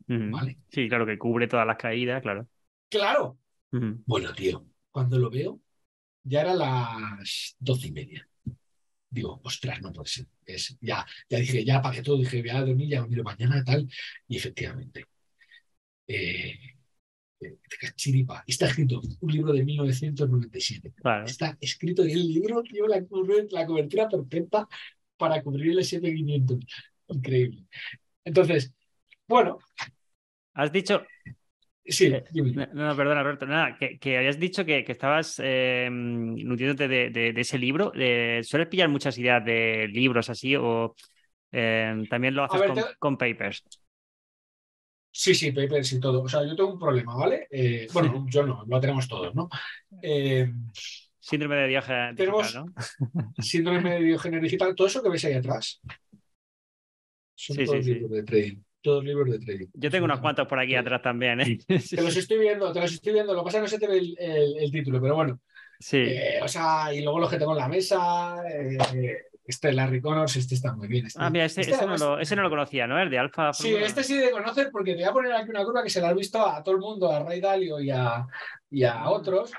¿Vale? 0.08 0.58
Sí, 0.70 0.88
claro, 0.88 1.06
que 1.06 1.18
cubre 1.18 1.48
todas 1.48 1.68
las 1.68 1.78
caídas, 1.78 2.22
claro. 2.22 2.48
Claro. 2.90 3.38
Bueno, 3.72 4.34
tío, 4.34 4.66
cuando 4.92 5.18
lo 5.18 5.30
veo, 5.30 5.60
ya 6.24 6.42
era 6.42 6.54
las 6.54 7.56
doce 7.60 7.88
y 7.88 7.92
media. 7.92 8.28
Digo, 9.10 9.42
ostras, 9.44 9.82
no 9.82 9.92
puede 9.92 10.08
ser. 10.08 10.28
Es, 10.46 10.78
ya, 10.82 11.06
ya 11.30 11.40
dije, 11.40 11.64
ya 11.64 11.82
pagué 11.82 12.02
todo, 12.02 12.18
dije, 12.18 12.42
voy 12.42 12.50
a 12.50 12.62
dormir, 12.62 12.90
ya 12.90 13.06
miro 13.06 13.24
mañana, 13.24 13.64
tal. 13.64 13.88
Y 14.28 14.38
efectivamente. 14.38 15.06
Eh, 16.08 16.74
chiripa. 17.96 18.44
Está 18.48 18.68
escrito 18.68 19.02
un 19.20 19.32
libro 19.32 19.54
de 19.54 19.64
1997. 19.64 20.94
Está 21.26 21.58
escrito 21.60 22.06
y 22.06 22.12
el 22.14 22.28
libro 22.28 22.64
lleva 22.64 22.88
la, 22.90 23.06
la, 23.52 23.66
cobertura 23.66 24.10
perfecta 24.10 24.68
para 25.18 25.42
cubrir 25.42 25.72
el 25.72 25.80
S500. 25.80 26.66
Increíble. 27.08 27.66
Entonces, 28.24 28.72
bueno. 29.28 29.60
Has 30.54 30.72
dicho. 30.72 31.04
Sí, 31.86 32.10
no, 32.10 32.96
perdona, 32.96 33.24
Roberto. 33.24 33.46
Nada, 33.46 33.78
que, 33.78 34.18
habías 34.18 34.40
dicho 34.40 34.64
que, 34.64 34.86
estabas 34.88 35.42
eh, 35.44 35.90
nutriéndote 35.92 36.88
de, 36.88 37.34
ese 37.36 37.58
libro. 37.58 37.92
¿Sueles 38.44 38.68
pillar 38.70 38.88
muchas 38.90 39.18
ideas 39.18 39.44
de 39.44 39.88
libros 39.90 40.30
así 40.30 40.56
o 40.56 40.96
eh, 41.52 42.06
también 42.10 42.36
lo 42.36 42.46
haces 42.46 42.96
con 43.00 43.18
papers? 43.18 43.64
Sí, 45.16 45.36
sí, 45.36 45.52
papers 45.52 45.94
y 45.94 46.00
todo. 46.00 46.24
O 46.24 46.28
sea, 46.28 46.44
yo 46.44 46.56
tengo 46.56 46.74
un 46.74 46.80
problema, 46.80 47.16
¿vale? 47.16 47.48
Eh, 47.52 47.88
bueno, 47.94 48.26
yo 48.28 48.44
no, 48.48 48.66
lo 48.66 48.80
tenemos 48.80 49.08
todos, 49.08 49.36
¿no? 49.36 49.48
Eh, 50.02 50.52
síndrome 51.20 51.56
de 51.56 51.68
Diógenes 51.68 52.16
tenemos 52.16 52.56
¿no? 52.56 52.66
síndrome 53.38 53.92
de 53.92 54.06
Diógenes 54.06 54.42
digital, 54.42 54.74
todo 54.74 54.88
eso 54.88 55.04
que 55.04 55.10
ves 55.10 55.24
ahí 55.26 55.34
atrás. 55.34 55.80
Son 57.36 57.56
sí, 57.56 57.66
todos 57.66 57.86
libros 57.86 58.10
de 58.10 58.24
trading. 58.24 58.64
Todos 58.84 59.04
libros 59.04 59.32
de 59.32 59.40
trading. 59.40 59.68
Yo 59.74 59.90
tengo 59.90 60.06
unos 60.06 60.20
cuantos 60.20 60.46
por 60.46 60.60
aquí 60.60 60.76
atrás 60.76 61.02
también, 61.02 61.40
¿eh? 61.40 61.58
Te 61.68 62.02
los 62.02 62.18
estoy 62.18 62.38
viendo, 62.38 62.72
te 62.74 62.82
los 62.82 62.92
estoy 62.92 63.14
viendo. 63.14 63.34
Lo 63.34 63.40
que 63.40 63.46
pasa 63.46 63.58
es 63.58 63.62
que 63.62 63.64
no 63.64 63.68
se 63.70 63.80
te 63.80 63.88
ve 63.88 64.62
el, 64.62 64.72
título, 64.72 65.02
pero 65.02 65.16
bueno. 65.16 65.40
Sí. 65.80 65.98
Eh, 65.98 66.40
o 66.44 66.48
sea, 66.50 66.94
y 66.94 67.02
luego 67.02 67.20
los 67.20 67.30
que 67.30 67.38
tengo 67.38 67.54
en 67.54 67.60
la 67.60 67.70
mesa. 67.70 68.44
Este 69.46 69.74
Larry 69.74 70.02
Connors, 70.02 70.36
este 70.38 70.56
está 70.56 70.74
muy 70.74 70.88
bien. 70.88 71.06
Este, 71.06 71.20
ah, 71.22 71.30
mira, 71.30 71.46
este, 71.46 71.62
este 71.62 71.74
ese, 71.74 71.86
no 71.86 71.98
lo, 71.98 72.20
ese, 72.20 72.36
no 72.36 72.44
lo, 72.44 72.50
conocía, 72.50 72.88
¿no? 72.88 72.98
El 72.98 73.10
de 73.10 73.20
Alfa. 73.20 73.52
Sí, 73.52 73.76
este 73.76 74.04
sí 74.04 74.18
de 74.18 74.32
conocer 74.32 74.70
porque 74.72 74.92
te 74.92 75.02
voy 75.02 75.10
a 75.10 75.12
poner 75.12 75.34
aquí 75.34 75.50
una 75.50 75.66
curva 75.66 75.84
que 75.84 75.90
se 75.90 76.00
la 76.00 76.10
has 76.10 76.16
visto 76.16 76.46
a 76.46 76.64
todo 76.64 76.76
el 76.76 76.82
mundo, 76.82 77.12
a 77.12 77.20
Ray 77.20 77.42
Dalio 77.42 77.80
y 77.82 77.90
a, 77.90 78.26
y 78.70 78.84
a 78.84 79.10
otros, 79.10 79.52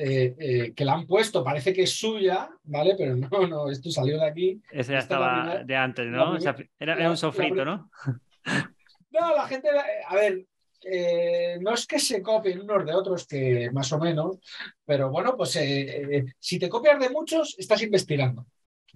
eh, 0.00 0.34
eh, 0.38 0.72
que 0.74 0.84
la 0.84 0.94
han 0.94 1.06
puesto, 1.06 1.44
parece 1.44 1.74
que 1.74 1.82
es 1.82 1.98
suya, 1.98 2.48
¿vale? 2.62 2.94
Pero 2.96 3.16
no, 3.16 3.46
no, 3.46 3.70
esto 3.70 3.90
salió 3.90 4.18
de 4.18 4.26
aquí. 4.26 4.62
Ese 4.70 4.92
ya 4.92 5.00
estaba 5.00 5.62
de 5.62 5.76
antes, 5.76 6.06
¿no? 6.06 6.38
era, 6.78 7.10
un 7.10 7.16
sofrito, 7.16 7.64
¿no? 7.66 7.90
No, 9.10 9.34
la 9.34 9.48
gente, 9.48 9.68
a 10.06 10.14
ver, 10.14 10.44
eh, 10.84 11.58
no 11.60 11.74
es 11.74 11.86
que 11.86 11.98
se 11.98 12.22
copien 12.22 12.60
unos 12.60 12.84
de 12.84 12.94
otros, 12.94 13.26
que 13.26 13.70
más 13.72 13.92
o 13.92 13.98
menos, 13.98 14.38
pero 14.84 15.10
bueno, 15.10 15.36
pues 15.36 15.58
si 16.38 16.58
te 16.58 16.68
copias 16.68 17.00
de 17.00 17.10
muchos, 17.10 17.56
estás 17.58 17.82
investigando. 17.82 18.46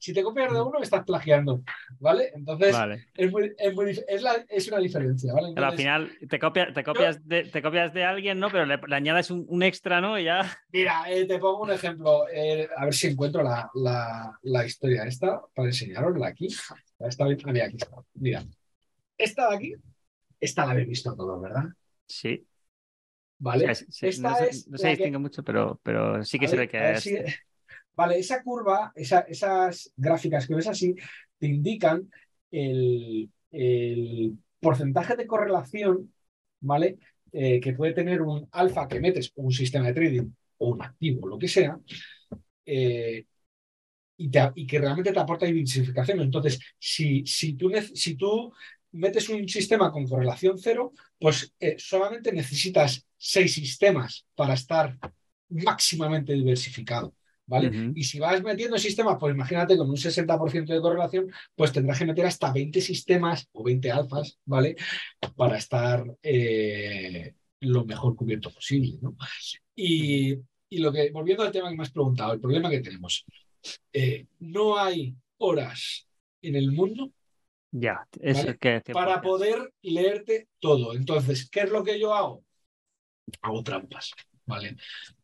Si 0.02 0.12
te 0.12 0.24
copias 0.24 0.52
de 0.52 0.60
uno, 0.60 0.80
estás 0.82 1.04
plagiando, 1.04 1.62
¿vale? 2.00 2.32
Entonces, 2.34 2.74
Es, 3.14 3.30
muy, 3.30 3.52
es, 3.56 3.72
muy, 3.72 3.90
es, 3.90 4.22
la, 4.22 4.44
es, 4.48 4.66
una 4.66 4.78
diferencia, 4.78 5.32
¿vale? 5.32 5.52
Al 5.54 5.76
final 5.76 6.10
te, 6.28 6.40
copia, 6.40 6.72
te, 6.72 6.82
copias 6.82 7.24
de, 7.24 7.44
te 7.44 7.62
copias 7.62 7.94
de 7.94 8.02
alguien, 8.02 8.40
¿no? 8.40 8.50
Pero 8.50 8.66
le, 8.66 8.80
añades 8.90 9.30
un, 9.30 9.46
un, 9.48 9.62
extra, 9.62 10.00
¿no? 10.00 10.18
Y 10.18 10.24
ya... 10.24 10.58
Mira, 10.72 11.04
eh, 11.08 11.24
te 11.24 11.38
pongo 11.38 11.62
un 11.62 11.70
ejemplo, 11.70 12.26
eh, 12.32 12.68
a 12.76 12.86
ver 12.86 12.94
si 12.94 13.06
encuentro 13.06 13.44
la, 13.44 13.70
la, 13.74 14.36
la, 14.42 14.66
historia 14.66 15.04
esta 15.04 15.40
para 15.54 15.68
enseñarosla 15.68 16.26
aquí. 16.26 16.48
Está 16.98 17.24
bien. 17.26 17.38
Mira, 17.46 17.66
aquí 17.66 17.76
está. 17.76 17.96
Mira, 18.14 18.42
esta 19.24 19.48
de 19.50 19.56
aquí, 19.56 19.74
esta 20.40 20.66
la 20.66 20.72
habéis 20.72 20.88
visto 20.88 21.14
todos, 21.14 21.40
¿verdad? 21.40 21.64
Sí. 22.06 22.46
¿Vale? 23.38 23.66
no, 23.66 23.74
se, 23.74 24.88
distingue 24.88 25.18
mucho, 25.18 25.42
pero, 25.42 25.80
pero 25.82 26.22
sí 26.24 26.38
que 26.38 26.46
se 26.46 26.56
ve 26.56 26.68
que 26.68 26.92
es... 26.92 27.08
Vale, 27.94 28.18
esa 28.18 28.42
curva, 28.42 28.92
esas 28.94 29.92
gráficas 29.96 30.46
que 30.46 30.54
ves 30.54 30.66
así, 30.66 30.94
te 31.38 31.46
indican 31.46 32.08
el, 32.50 33.30
porcentaje 34.60 35.16
de 35.16 35.26
correlación, 35.26 36.12
¿vale? 36.60 36.98
Eh, 37.32 37.60
que 37.60 37.72
puede 37.72 37.92
tener 37.92 38.22
un 38.22 38.48
alfa 38.52 38.86
que 38.86 39.00
metes 39.00 39.32
un 39.34 39.50
sistema 39.52 39.86
de 39.88 39.94
trading 39.94 40.30
o 40.58 40.70
un 40.70 40.82
activo, 40.82 41.26
lo 41.26 41.38
que 41.38 41.48
sea, 41.48 41.78
eh, 42.64 43.26
y, 44.16 44.30
que 44.66 44.78
realmente 44.78 45.12
te 45.12 45.18
aporta 45.18 45.46
diversificación. 45.46 46.20
Entonces, 46.20 46.60
si, 46.78 47.26
si, 47.26 47.54
tú, 47.54 47.72
si 47.94 48.16
tú 48.16 48.52
metes 48.92 49.28
un 49.28 49.48
sistema 49.48 49.90
con 49.90 50.06
correlación 50.06 50.58
cero, 50.58 50.92
pues 51.18 51.54
eh, 51.58 51.76
solamente 51.78 52.32
necesitas 52.32 53.06
seis 53.16 53.54
sistemas 53.54 54.26
para 54.34 54.54
estar 54.54 54.98
máximamente 55.48 56.32
diversificado. 56.32 57.14
¿vale? 57.46 57.92
Y 57.94 58.04
si 58.04 58.18
vas 58.18 58.42
metiendo 58.42 58.78
sistemas, 58.78 59.16
pues 59.18 59.34
imagínate 59.34 59.76
con 59.76 59.90
un 59.90 59.96
60% 59.96 60.66
de 60.66 60.80
correlación, 60.80 61.30
pues 61.54 61.72
tendrás 61.72 61.98
que 61.98 62.06
meter 62.06 62.26
hasta 62.26 62.52
20 62.52 62.80
sistemas 62.80 63.48
o 63.52 63.64
20 63.64 63.90
alfas, 63.90 64.38
¿vale? 64.44 64.76
Para 65.36 65.58
estar 65.58 66.04
eh, 66.22 67.34
lo 67.60 67.84
mejor 67.84 68.16
cubierto 68.16 68.50
posible, 68.50 68.98
¿no? 69.00 69.16
Y, 69.74 70.38
lo 70.70 70.90
que, 70.90 71.10
volviendo 71.10 71.42
al 71.42 71.52
tema 71.52 71.68
que 71.68 71.76
me 71.76 71.82
has 71.82 71.90
preguntado, 71.90 72.32
el 72.32 72.40
problema 72.40 72.70
que 72.70 72.80
tenemos, 72.80 73.26
eh, 73.92 74.26
no 74.38 74.78
hay 74.78 75.14
horas 75.36 76.06
en 76.40 76.56
el 76.56 76.72
mundo 76.72 77.12
ya, 77.72 78.06
es 78.20 78.46
que 78.60 78.82
para 78.92 79.20
poder 79.20 79.72
leerte 79.82 80.48
todo. 80.60 80.94
Entonces, 80.94 81.48
¿qué 81.50 81.60
es 81.60 81.70
lo 81.70 81.82
que 81.82 81.98
yo 81.98 82.14
hago? 82.14 82.44
Hago 83.40 83.62
trampas. 83.62 84.12
¿vale? 84.46 84.76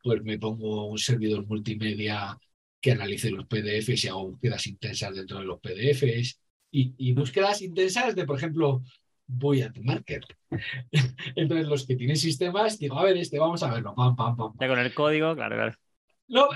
Pues 0.03 0.23
me 0.23 0.39
pongo 0.39 0.87
un 0.87 0.99
servidor 0.99 1.47
multimedia 1.47 2.39
que 2.81 2.93
analice 2.93 3.31
los 3.31 3.47
PDFs 3.47 4.05
y 4.05 4.09
hago 4.09 4.31
búsquedas 4.31 4.67
intensas 4.67 5.15
dentro 5.15 5.39
de 5.39 5.45
los 5.45 5.61
PDFs 5.61 6.41
y, 6.71 7.13
búsquedas 7.13 7.63
intensas 7.63 8.15
de, 8.15 8.27
por 8.27 8.37
ejemplo, 8.37 8.83
voy 9.27 9.63
a 9.63 9.73
market. 9.83 10.25
Entonces, 11.37 11.67
los 11.67 11.87
que 11.87 11.97
tienen 11.97 12.17
sistemas, 12.17 12.79
digo, 12.79 12.99
a 12.99 13.05
ver, 13.05 13.17
este, 13.17 13.39
vamos 13.39 13.63
a 13.63 13.73
verlo, 13.73 13.95
pam, 13.95 14.15
pam, 14.15 14.37
pam. 14.37 14.53
Ya 14.61 14.69
con 14.69 14.79
el 14.79 14.95
código, 14.95 15.35
claro, 15.35 15.57
claro. 15.57 15.88
No, 16.29 16.49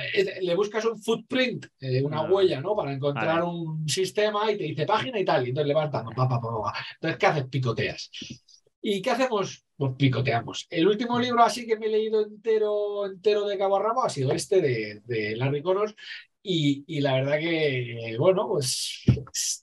le 0.42 0.54
buscas 0.54 0.85
un 0.85 1.02
footprint, 1.02 1.66
eh, 1.80 2.02
una 2.02 2.22
huella, 2.22 2.61
¿no? 2.61 2.76
Para 2.76 2.92
encontrar 2.92 3.42
un 3.42 3.88
sistema 3.88 4.50
y 4.52 4.58
te 4.58 4.64
dice 4.64 4.85
página 4.85 5.18
y 5.18 5.24
tal. 5.24 5.46
Y 5.46 5.48
entonces 5.48 5.68
le 5.68 5.74
vas 5.74 5.90
dando, 5.90 6.11
pa, 6.11 6.28
pa, 6.28 6.40
pa, 6.40 6.74
Entonces, 6.94 7.18
¿qué 7.18 7.26
haces? 7.26 7.44
Picoteas. 7.48 8.11
¿Y 8.82 9.00
qué 9.00 9.11
hacemos? 9.11 9.64
Pues 9.76 9.92
picoteamos. 9.96 10.66
El 10.68 10.88
último 10.88 11.18
libro 11.18 11.42
así 11.42 11.66
que 11.66 11.78
me 11.78 11.87
he 11.87 11.90
leído 11.90 12.22
entero, 12.24 13.06
entero 13.06 13.46
de 13.46 13.56
cabo 13.56 13.76
a 13.76 13.82
rabo 13.82 14.04
ha 14.04 14.11
sido 14.11 14.32
este 14.32 14.61
de, 14.61 15.37
Larry 15.37 15.62
Connors 15.62 15.94
y, 16.42 17.00
la 17.00 17.14
verdad 17.14 17.38
que, 17.38 18.16
bueno, 18.18 18.48
pues 18.48 19.04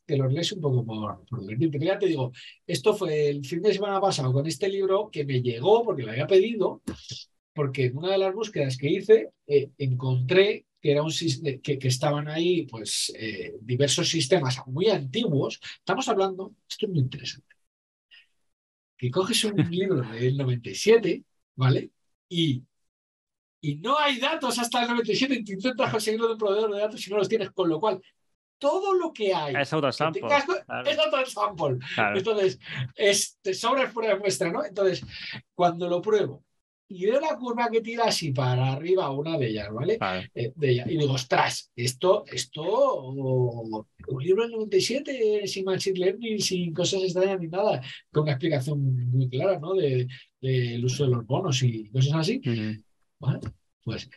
te 0.05 0.17
lo 0.17 0.27
lees 0.29 0.53
un 0.53 0.61
poco 0.61 0.85
por, 0.85 1.25
por 1.25 1.41
divertirte. 1.41 1.85
ya 1.85 1.99
te 1.99 2.05
digo, 2.07 2.31
esto 2.65 2.95
fue 2.95 3.29
el 3.29 3.45
fin 3.45 3.61
de 3.61 3.73
semana 3.73 3.99
pasado 3.99 4.31
con 4.31 4.47
este 4.47 4.69
libro 4.69 5.09
que 5.11 5.25
me 5.25 5.41
llegó 5.41 5.83
porque 5.83 6.03
lo 6.03 6.11
había 6.11 6.25
pedido, 6.25 6.81
porque 7.53 7.85
en 7.85 7.97
una 7.97 8.12
de 8.12 8.17
las 8.19 8.33
búsquedas 8.33 8.77
que 8.77 8.89
hice 8.89 9.29
eh, 9.47 9.71
encontré 9.77 10.65
que, 10.81 10.91
era 10.91 11.03
un, 11.03 11.12
que, 11.62 11.77
que 11.77 11.88
estaban 11.88 12.27
ahí 12.27 12.63
pues, 12.63 13.12
eh, 13.17 13.55
diversos 13.62 14.09
sistemas 14.09 14.59
muy 14.67 14.88
antiguos. 14.89 15.59
Estamos 15.77 16.07
hablando, 16.07 16.53
esto 16.69 16.85
es 16.85 16.91
muy 16.91 16.99
interesante 16.99 17.49
que 18.99 19.09
coges 19.09 19.43
un 19.45 19.55
libro 19.71 20.01
del 20.01 20.38
97, 20.38 21.23
¿vale? 21.55 21.89
Y, 22.27 22.62
y 23.62 23.75
no 23.75 23.97
hay 23.97 24.19
datos 24.19 24.59
hasta 24.59 24.83
el 24.83 24.89
97 24.89 25.33
y 25.33 25.43
te 25.43 25.53
intentas 25.53 25.89
conseguirlo 25.89 26.27
de 26.27 26.33
un 26.33 26.39
proveedor 26.39 26.73
de 26.73 26.81
datos 26.81 27.01
si 27.01 27.09
no 27.09 27.17
los 27.17 27.29
tienes, 27.29 27.49
con 27.51 27.69
lo 27.69 27.79
cual 27.79 28.01
todo 28.59 28.93
lo 28.93 29.13
que 29.13 29.33
hay 29.33 29.55
es 29.55 29.71
autosample. 29.71 30.21
Es 30.85 30.99
autosample. 30.99 31.79
Entonces, 32.13 32.59
es, 32.93 33.39
te 33.41 33.53
sobra 33.53 33.89
fuera 33.89 34.13
de 34.13 34.19
muestra, 34.19 34.51
¿no? 34.51 34.65
Entonces, 34.65 35.01
cuando 35.55 35.88
lo 35.88 36.01
pruebo 36.01 36.43
y 36.91 37.06
veo 37.06 37.19
la 37.19 37.38
curva 37.38 37.69
que 37.71 37.82
tira 37.82 38.06
así 38.06 38.32
para 38.32 38.73
arriba 38.73 39.12
una 39.12 39.38
de 39.38 39.47
ellas, 39.47 39.71
¿vale? 39.71 39.99
Eh, 40.34 40.52
de 40.56 40.69
ella. 40.71 40.86
Y 40.88 40.97
digo, 40.97 41.13
ostras, 41.13 41.71
esto, 41.75 42.25
esto, 42.25 43.04
un 43.04 44.23
libro 44.23 44.43
del 44.43 44.54
97 44.54 45.47
sin 45.47 45.65
machine 45.65 45.99
learning, 45.99 46.39
sin 46.39 46.73
cosas 46.73 47.04
extrañas 47.04 47.39
ni 47.39 47.47
nada, 47.47 47.80
con 48.12 48.23
una 48.23 48.32
explicación 48.32 48.82
muy 49.12 49.30
clara, 49.30 49.60
¿no? 49.60 49.75
Del 49.75 50.08
de, 50.41 50.82
uso 50.84 51.06
de 51.06 51.12
los 51.12 51.25
bonos 51.28 51.62
y 51.62 51.89
cosas 51.91 52.15
así. 52.15 52.41
Bueno, 53.19 53.39
pues 53.84 54.10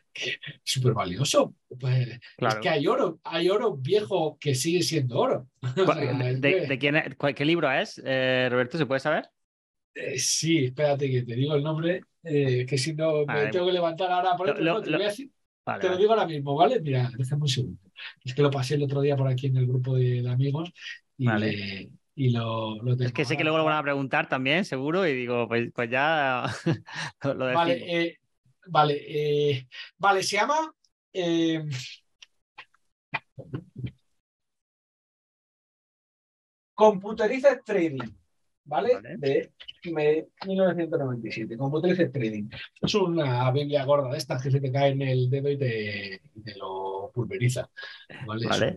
súper 0.65 0.95
valioso. 0.95 1.55
Pues, 1.79 2.09
Es 2.39 2.55
que 2.63 2.69
hay 2.71 2.87
oro, 2.87 3.21
hay 3.23 3.51
oro 3.51 3.77
viejo 3.77 4.39
que 4.41 4.55
sigue 4.55 4.83
siendo 4.83 5.19
oro. 5.19 5.49
¿De, 6.41 6.79
quién 6.81 7.03
¿Qué 7.37 7.45
libro 7.45 7.71
es, 7.71 8.01
eh, 8.03 8.49
Roberto? 8.51 8.79
¿Se 8.79 8.87
puede 8.87 9.01
saber? 9.01 9.29
Eh, 9.95 10.19
sí, 10.19 10.67
espérate 10.67 11.11
que 11.11 11.23
te 11.23 11.35
digo 11.35 11.55
el 11.55 11.63
nombre, 11.63 12.03
eh, 12.23 12.65
que 12.67 12.79
si 12.79 12.95
no 12.95 13.27
me 13.27 13.49
tengo 13.49 13.67
que 13.67 13.73
levantar 13.73 14.11
ahora 14.11 14.37
por 14.37 14.55
te, 14.55 14.63
lo, 14.63 14.81
digo 15.97 16.13
ahora 16.13 16.27
mismo, 16.27 16.55
¿vale? 16.55 16.81
Mira, 16.81 17.11
déjame 17.17 17.43
un 17.43 17.49
segundo. 17.49 17.81
Es 18.25 18.35
que 18.35 18.43
lo 18.43 18.51
pasé 18.51 18.75
el 18.75 18.83
otro 18.83 19.01
día 19.01 19.17
por 19.17 19.29
aquí 19.29 19.47
en 19.49 19.59
el 19.59 19.67
grupo 19.67 19.97
de, 19.97 20.29
amigos 20.29 20.73
y, 21.19 21.29
y 22.15 22.31
lo, 22.31 22.83
lo 22.83 22.95
Es 22.95 23.13
que 23.13 23.25
sé 23.25 23.37
que 23.37 23.45
luego 23.45 23.59
lo 23.59 23.65
van 23.65 23.77
a 23.77 23.83
preguntar 23.83 24.29
también, 24.29 24.65
seguro, 24.65 25.07
y 25.07 25.15
digo, 25.15 25.47
pues, 25.47 25.71
pues 25.75 25.91
ya 25.91 26.47
lo, 27.23 27.53
Vale, 27.53 28.03
eh, 28.03 28.19
vale, 28.67 29.69
vale, 29.99 30.23
se 30.23 30.37
llama... 30.37 30.75
Computerized 36.75 37.63
Trading. 37.65 38.22
¿Vale? 38.73 38.99
De 39.19 39.51
1997, 39.85 41.57
como 41.59 41.81
Trading. 41.83 42.49
Es 42.81 42.95
una 42.95 43.51
Biblia 43.51 43.85
gorda 43.85 44.11
de 44.11 44.19
estas 44.19 44.43
que 44.43 44.51
se 44.51 44.61
te 44.61 44.73
cae 44.73 44.93
en 44.93 45.03
el 45.03 45.29
dedo 45.29 45.51
y 45.51 45.59
te, 45.59 46.21
lo 46.57 47.11
pulveriza. 47.13 47.69
¿vale? 48.27 48.77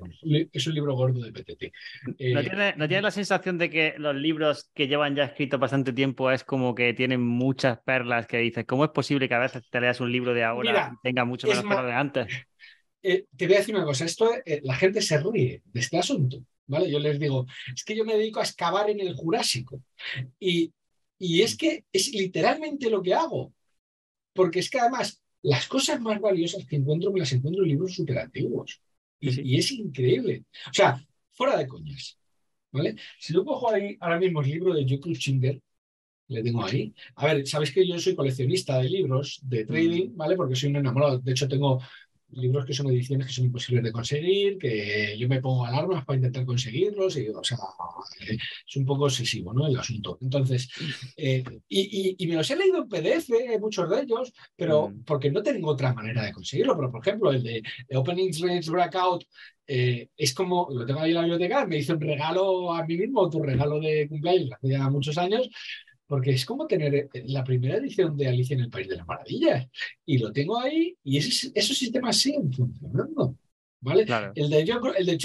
Es, 0.51 0.67
un, 0.67 0.73
libro 0.73 0.95
gordo 0.95 1.21
de 1.21 1.31
PTT. 1.31 1.71
¿No, 2.07 2.13
eh, 2.41 2.73
tienes, 2.87 3.03
la 3.03 3.11
sensación 3.11 3.57
de 3.57 3.69
que 3.69 3.95
los 3.97 4.15
libros 4.15 4.69
que 4.73 4.87
llevan 4.87 5.15
ya 5.15 5.23
escritos 5.23 5.59
bastante 5.59 5.93
tiempo 5.93 6.29
es 6.29 6.43
como 6.43 6.75
que 6.75 6.93
tienen 6.93 7.21
muchas 7.21 7.79
perlas 7.79 8.27
que 8.27 8.39
dices, 8.39 8.65
¿cómo 8.65 8.83
es 8.83 8.91
posible 8.91 9.29
que 9.29 9.35
a 9.35 9.39
veces 9.39 9.63
te 9.69 9.79
leas 9.79 10.01
un 10.01 10.11
libro 10.11 10.33
de 10.33 10.43
ahora 10.43 10.91
y 10.93 11.07
tenga 11.07 11.23
mucho 11.23 11.47
menos 11.47 11.63
perlas 11.63 11.85
de 11.85 11.93
antes? 11.93 12.27
Eh, 13.07 13.27
te 13.37 13.45
voy 13.45 13.55
a 13.55 13.59
decir 13.59 13.75
una 13.75 13.85
cosa, 13.85 14.05
esto 14.05 14.31
eh, 14.43 14.61
la 14.63 14.75
gente 14.75 14.99
se 14.99 15.19
ríe 15.19 15.61
de 15.63 15.79
este 15.79 15.99
asunto. 15.99 16.43
¿vale? 16.65 16.89
Yo 16.89 16.97
les 16.97 17.19
digo, 17.19 17.45
es 17.73 17.83
que 17.83 17.95
yo 17.95 18.03
me 18.03 18.17
dedico 18.17 18.39
a 18.39 18.43
excavar 18.43 18.89
en 18.89 18.99
el 18.99 19.13
Jurásico. 19.13 19.83
Y, 20.39 20.73
es 21.19 21.55
que 21.55 21.85
es 21.93 22.11
literalmente 22.13 22.89
lo 22.89 23.03
que 23.03 23.13
hago. 23.13 23.53
Porque 24.33 24.59
es 24.59 24.71
que 24.71 24.79
además 24.79 25.21
las 25.43 25.67
cosas 25.67 26.01
más 26.01 26.19
valiosas 26.19 26.65
que 26.65 26.77
encuentro 26.77 27.11
me 27.11 27.19
las 27.19 27.31
encuentro 27.31 27.63
en 27.63 27.69
libros 27.69 27.93
súper 27.93 28.17
antiguos. 28.17 28.81
Y, 29.19 29.55
es 29.55 29.71
increíble. 29.71 30.45
O 30.67 30.73
sea, 30.73 30.99
fuera 31.31 31.57
de 31.57 31.67
coñas. 31.67 32.17
¿Vale? 32.71 32.95
Si 33.19 33.33
yo 33.33 33.45
cojo 33.45 33.71
ahí 33.71 33.95
ahora 33.99 34.19
mismo 34.19 34.41
el 34.41 34.49
libro 34.49 34.73
de 34.73 34.83
Joe 34.83 34.99
Cruchinger, 34.99 35.61
le 36.27 36.43
tengo 36.43 36.65
ahí. 36.65 36.93
A 37.15 37.27
ver, 37.27 37.47
sabéis 37.47 37.71
que 37.71 37.87
yo 37.87 37.99
soy 37.99 38.15
coleccionista 38.15 38.79
de 38.79 38.89
libros 38.89 39.39
de 39.43 39.63
trading, 39.63 40.09
mm. 40.09 40.17
¿vale? 40.17 40.35
Porque 40.35 40.55
soy 40.55 40.69
un 40.69 40.77
enamorado. 40.77 41.19
De 41.19 41.31
hecho, 41.31 41.47
tengo 41.47 41.79
libros 42.31 42.65
que 42.65 42.73
son 42.73 42.87
ediciones 42.87 43.27
que 43.27 43.33
son 43.33 43.45
imposibles 43.45 43.83
de 43.83 43.91
conseguir, 43.91 44.57
que 44.57 45.15
yo 45.17 45.27
me 45.27 45.41
pongo 45.41 45.65
alarmas 45.65 46.05
para 46.05 46.17
intentar 46.17 46.45
conseguirlos, 46.45 47.17
y, 47.17 47.29
o 47.29 47.43
sea, 47.43 47.57
es 48.29 48.75
un 48.75 48.85
poco 48.85 49.07
excesivo 49.07 49.53
¿no? 49.53 49.67
el 49.67 49.77
asunto. 49.77 50.17
Entonces, 50.21 50.69
eh, 51.17 51.43
y, 51.69 52.27
me 52.27 52.35
los 52.35 52.49
he 52.49 52.55
leído 52.55 52.79
en 52.79 52.89
PDF, 52.89 53.29
muchos 53.59 53.89
de 53.89 54.01
ellos, 54.01 54.33
pero 54.55 54.89
mm. 54.89 55.03
porque 55.03 55.31
no 55.31 55.41
tengo 55.43 55.69
otra 55.69 55.93
manera 55.93 56.23
de 56.23 56.33
conseguirlo. 56.33 56.75
Pero, 56.75 56.91
por 56.91 57.01
ejemplo, 57.01 57.31
el 57.31 57.43
de, 57.43 57.63
Opening 57.93 58.31
Range 58.41 58.69
Breakout 58.69 59.25
eh, 59.67 60.09
es 60.15 60.33
como, 60.33 60.67
lo 60.71 60.85
tengo 60.85 60.99
ahí 60.99 61.11
en 61.11 61.15
la 61.15 61.21
biblioteca, 61.21 61.65
me 61.65 61.77
hizo 61.77 61.93
un 61.93 62.01
regalo 62.01 62.73
a 62.73 62.85
mí 62.85 62.97
mismo, 62.97 63.29
tu 63.29 63.41
regalo 63.41 63.79
de 63.79 64.07
cumpleaños 64.07 64.51
hace 64.53 64.69
ya 64.69 64.89
muchos 64.89 65.17
años, 65.17 65.49
porque 66.07 66.31
es 66.31 66.45
como 66.45 66.67
tener 66.67 66.93
eh, 66.95 67.09
la 67.27 67.43
primera 67.43 67.77
edición 67.77 68.15
de 68.15 68.27
Alicia 68.27 68.55
en 68.55 68.61
el 68.61 68.69
País 68.69 68.87
de 68.87 68.97
las 68.97 69.07
Maravillas. 69.07 69.67
Y 70.05 70.17
lo 70.17 70.31
tengo 70.31 70.59
ahí 70.59 70.95
y 71.03 71.17
esos 71.17 71.77
sistemas 71.77 72.17
siguen 72.17 72.51
funcionando. 72.51 73.37
¿Vale? 73.81 74.05
El 74.33 74.49
de 74.49 74.65
Joe, 74.65 74.93
el 74.97 75.05
de 75.05 75.17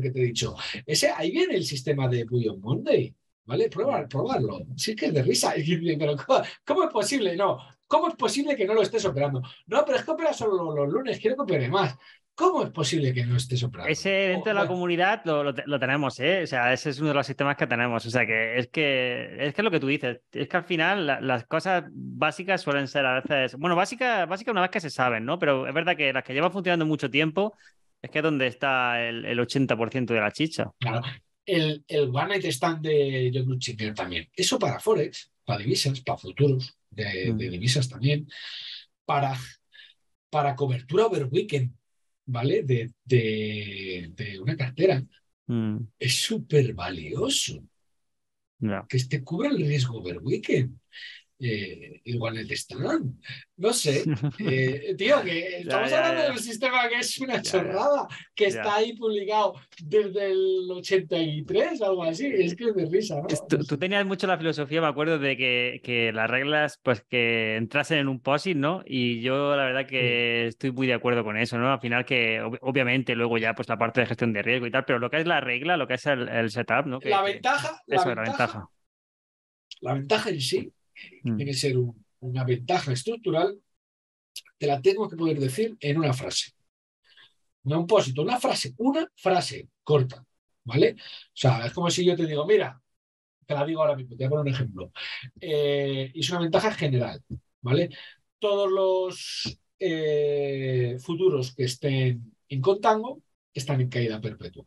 que 0.00 0.10
te 0.10 0.20
he 0.20 0.24
dicho, 0.24 0.56
ese, 0.84 1.10
ahí 1.10 1.30
viene 1.30 1.54
el 1.54 1.64
sistema 1.64 2.08
de 2.08 2.24
Bullion 2.24 2.60
Monday. 2.60 3.14
¿Vale? 3.44 3.70
Probar, 3.70 4.08
probarlo. 4.08 4.66
Sí 4.76 4.96
que 4.96 5.06
es 5.06 5.14
de 5.14 5.22
risa. 5.22 5.54
Pero 5.98 6.16
¿cómo, 6.66 6.84
es 6.84 6.90
posible? 6.90 7.36
No. 7.36 7.58
¿Cómo 7.86 8.08
es 8.08 8.16
posible 8.16 8.56
que 8.56 8.66
no 8.66 8.74
lo 8.74 8.82
estés 8.82 9.04
operando? 9.06 9.40
No, 9.66 9.84
pero 9.86 9.96
es 9.96 10.04
que 10.04 10.10
opera 10.10 10.34
solo 10.34 10.76
los 10.76 10.92
lunes, 10.92 11.18
quiero 11.18 11.36
que 11.36 11.42
opere 11.42 11.68
más. 11.68 11.96
¿Cómo 12.38 12.62
es 12.62 12.70
posible 12.70 13.12
que 13.12 13.26
no 13.26 13.36
esté 13.36 13.56
soplando? 13.56 13.90
Ese 13.90 14.10
dentro 14.10 14.50
de 14.50 14.54
la 14.54 14.68
comunidad 14.68 15.22
lo, 15.24 15.80
tenemos, 15.80 16.20
¿eh? 16.20 16.44
O 16.44 16.46
sea, 16.46 16.72
ese 16.72 16.90
es 16.90 17.00
uno 17.00 17.08
de 17.08 17.14
los 17.14 17.26
sistemas 17.26 17.56
que 17.56 17.66
tenemos. 17.66 18.06
O 18.06 18.10
sea, 18.10 18.24
que 18.24 18.56
es 18.60 18.68
que 18.68 19.38
es 19.40 19.52
que 19.52 19.62
lo 19.64 19.72
que 19.72 19.80
tú 19.80 19.88
dices. 19.88 20.20
Es 20.30 20.46
que 20.46 20.56
al 20.56 20.62
final 20.62 21.04
las 21.04 21.46
cosas 21.48 21.82
básicas 21.90 22.62
suelen 22.62 22.86
ser 22.86 23.04
a 23.06 23.20
veces. 23.20 23.56
Bueno, 23.58 23.74
básicas 23.74 24.28
básica 24.28 24.52
una 24.52 24.60
vez 24.60 24.70
que 24.70 24.78
se 24.78 24.88
saben, 24.88 25.24
¿no? 25.24 25.40
Pero 25.40 25.66
es 25.66 25.74
verdad 25.74 25.96
que 25.96 26.12
las 26.12 26.22
que 26.22 26.32
llevan 26.32 26.52
funcionando 26.52 26.86
mucho 26.86 27.10
tiempo 27.10 27.56
es 28.00 28.08
que 28.08 28.18
es 28.20 28.22
donde 28.22 28.46
está 28.46 29.02
el, 29.02 29.24
80% 29.36 30.06
de 30.06 30.20
la 30.20 30.30
chicha. 30.30 30.70
Claro. 30.78 31.02
El, 31.44 31.84
el 31.88 32.02
One 32.04 32.28
Night 32.28 32.44
Stand 32.44 32.82
de 32.82 33.32
John 33.34 33.58
Chipper 33.58 33.94
también. 33.94 34.28
Eso 34.32 34.60
para 34.60 34.78
Forex, 34.78 35.32
para 35.44 35.58
divisas, 35.58 36.00
para 36.02 36.18
futuros 36.18 36.78
de, 36.88 37.32
mm. 37.32 37.36
divisas 37.36 37.88
también, 37.88 38.28
para, 39.04 39.36
para 40.30 40.54
cobertura 40.54 41.06
over 41.06 41.24
weekend 41.24 41.72
¿vale? 42.28 42.62
De, 42.62 42.92
de, 43.04 44.40
una 44.40 44.56
cartera. 44.56 45.04
Mm. 45.46 45.78
Es 45.98 46.14
súper 46.14 46.74
valioso. 46.74 47.64
Que 48.88 48.98
te 49.04 49.22
cubra 49.22 49.50
el 49.50 49.58
riesgo 49.58 49.98
over 49.98 50.18
weekend 50.18 50.78
eh, 51.40 52.00
igual 52.04 52.36
el 52.36 52.50
stand. 52.50 53.14
No 53.56 53.72
sé, 53.72 54.02
eh, 54.40 54.94
tío, 54.96 55.22
que 55.22 55.58
estamos 55.58 55.92
hablando 55.92 56.22
de 56.24 56.30
un 56.30 56.38
sistema 56.38 56.88
que 56.88 56.96
es 56.96 57.18
una 57.18 57.40
chorrada, 57.42 58.08
que 58.34 58.46
está 58.46 58.76
ahí 58.76 58.96
publicado 58.96 59.54
desde 59.80 60.32
el 60.32 60.68
83, 60.70 61.80
algo 61.82 62.02
así. 62.02 62.26
Es 62.26 62.56
que 62.56 62.64
es 62.64 62.74
de 62.74 62.86
risa. 62.86 63.22
Tú, 63.48 63.78
tenías 63.78 64.04
mucho 64.04 64.26
la 64.26 64.38
filosofía, 64.38 64.80
me 64.80 64.88
acuerdo, 64.88 65.18
de 65.18 65.36
que, 65.36 65.80
que, 65.84 66.12
las 66.12 66.28
reglas, 66.28 66.80
pues 66.82 67.02
que 67.02 67.56
entrasen 67.56 67.98
en 67.98 68.08
un 68.08 68.20
POSIT, 68.20 68.56
¿no? 68.56 68.82
Y 68.84 69.20
yo 69.20 69.54
la 69.54 69.64
verdad 69.64 69.86
que 69.86 70.48
estoy 70.48 70.72
muy 70.72 70.88
de 70.88 70.94
acuerdo 70.94 71.22
con 71.22 71.36
eso, 71.36 71.56
¿no? 71.58 71.72
Al 71.72 71.80
final 71.80 72.04
que 72.04 72.40
obviamente 72.60 73.14
luego 73.14 73.38
ya 73.38 73.54
pues 73.54 73.68
la 73.68 73.78
parte 73.78 74.00
de 74.00 74.06
gestión 74.06 74.32
de 74.32 74.42
riesgo 74.42 74.66
y 74.66 74.70
tal, 74.72 74.84
pero 74.84 74.98
lo 74.98 75.08
que 75.08 75.18
es 75.18 75.26
la 75.26 75.40
regla, 75.40 75.76
lo 75.76 75.86
que 75.86 75.94
es 75.94 76.06
el, 76.06 76.50
setup, 76.50 76.86
¿no? 76.86 76.98
la 77.02 77.22
ventaja, 77.22 77.80
la 77.86 78.04
ventaja. 78.04 78.68
La 79.80 79.94
ventaja 79.94 80.30
en 80.30 80.40
sí 80.40 80.72
Mm. 81.22 81.36
tiene 81.36 81.52
que 81.52 81.56
ser 81.56 81.76
una 82.20 82.44
ventaja 82.44 82.92
estructural, 82.92 83.60
te 84.58 84.66
la 84.66 84.80
tengo 84.80 85.08
que 85.08 85.16
poder 85.16 85.38
decir 85.38 85.76
en 85.80 85.98
una 85.98 86.12
frase. 86.12 86.52
No 87.64 87.80
un 87.80 87.86
pósito, 87.86 88.22
una 88.22 88.38
frase, 88.40 88.74
una 88.78 89.06
frase 89.16 89.68
corta, 89.82 90.24
¿vale? 90.64 90.92
O 90.98 91.30
sea, 91.34 91.66
es 91.66 91.72
como 91.72 91.90
si 91.90 92.04
yo 92.04 92.16
te 92.16 92.26
digo, 92.26 92.46
mira, 92.46 92.80
te 93.46 93.54
la 93.54 93.64
digo 93.64 93.82
ahora 93.82 93.96
mismo, 93.96 94.16
te 94.16 94.24
voy 94.24 94.26
a 94.26 94.30
poner 94.30 94.42
un 94.42 94.48
ejemplo. 94.48 94.92
Eh, 95.40 96.10
y 96.14 96.20
es 96.20 96.30
una 96.30 96.40
ventaja 96.40 96.72
general, 96.72 97.22
¿vale? 97.60 97.90
Todos 98.38 98.70
los 98.70 99.58
eh, 99.78 100.96
futuros 101.00 101.54
que 101.54 101.64
estén 101.64 102.36
en 102.48 102.60
contango 102.60 103.22
están 103.52 103.80
en 103.80 103.88
caída 103.88 104.20
perpetua, 104.20 104.64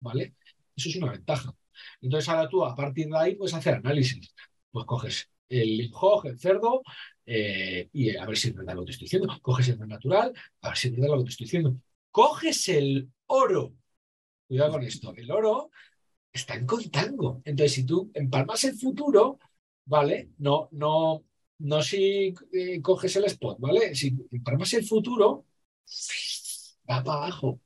¿vale? 0.00 0.34
Eso 0.76 0.88
es 0.88 0.96
una 0.96 1.12
ventaja. 1.12 1.54
Entonces 2.00 2.28
ahora 2.28 2.48
tú 2.48 2.64
a 2.64 2.74
partir 2.74 3.08
de 3.08 3.18
ahí 3.18 3.34
puedes 3.36 3.54
hacer 3.54 3.74
análisis. 3.74 4.34
Pues 4.70 4.86
coges 4.86 5.29
el 5.50 5.90
hog, 5.92 6.26
el 6.28 6.38
cerdo, 6.38 6.82
eh, 7.26 7.88
y 7.92 8.16
a 8.16 8.24
ver 8.26 8.36
si 8.38 8.48
es 8.48 8.54
verdad 8.54 8.74
lo 8.74 8.80
que 8.82 8.86
te 8.86 8.92
estoy 8.92 9.04
diciendo. 9.06 9.38
Coges 9.42 9.68
el 9.68 9.78
natural, 9.80 10.32
a 10.62 10.68
ver 10.70 10.78
si 10.78 10.88
es 10.88 10.94
verdad 10.96 11.08
lo 11.08 11.18
que 11.18 11.24
te 11.24 11.30
estoy 11.30 11.44
diciendo. 11.46 11.76
Coges 12.10 12.68
el 12.68 13.10
oro. 13.26 13.74
Cuidado 14.48 14.72
con 14.72 14.82
esto. 14.84 15.14
El 15.16 15.30
oro 15.30 15.70
está 16.32 16.54
en 16.54 16.66
contango. 16.66 17.42
Entonces, 17.44 17.74
si 17.74 17.84
tú 17.86 18.10
empalmas 18.14 18.64
el 18.64 18.76
futuro, 18.78 19.38
¿vale? 19.86 20.30
No, 20.38 20.68
no, 20.72 21.24
no 21.58 21.82
si 21.82 22.34
eh, 22.52 22.80
coges 22.82 23.16
el 23.16 23.24
spot, 23.24 23.58
¿vale? 23.60 23.94
Si 23.94 24.16
empalmas 24.30 24.72
el 24.74 24.86
futuro, 24.86 25.46
va 26.88 27.02
para 27.04 27.18
abajo, 27.18 27.60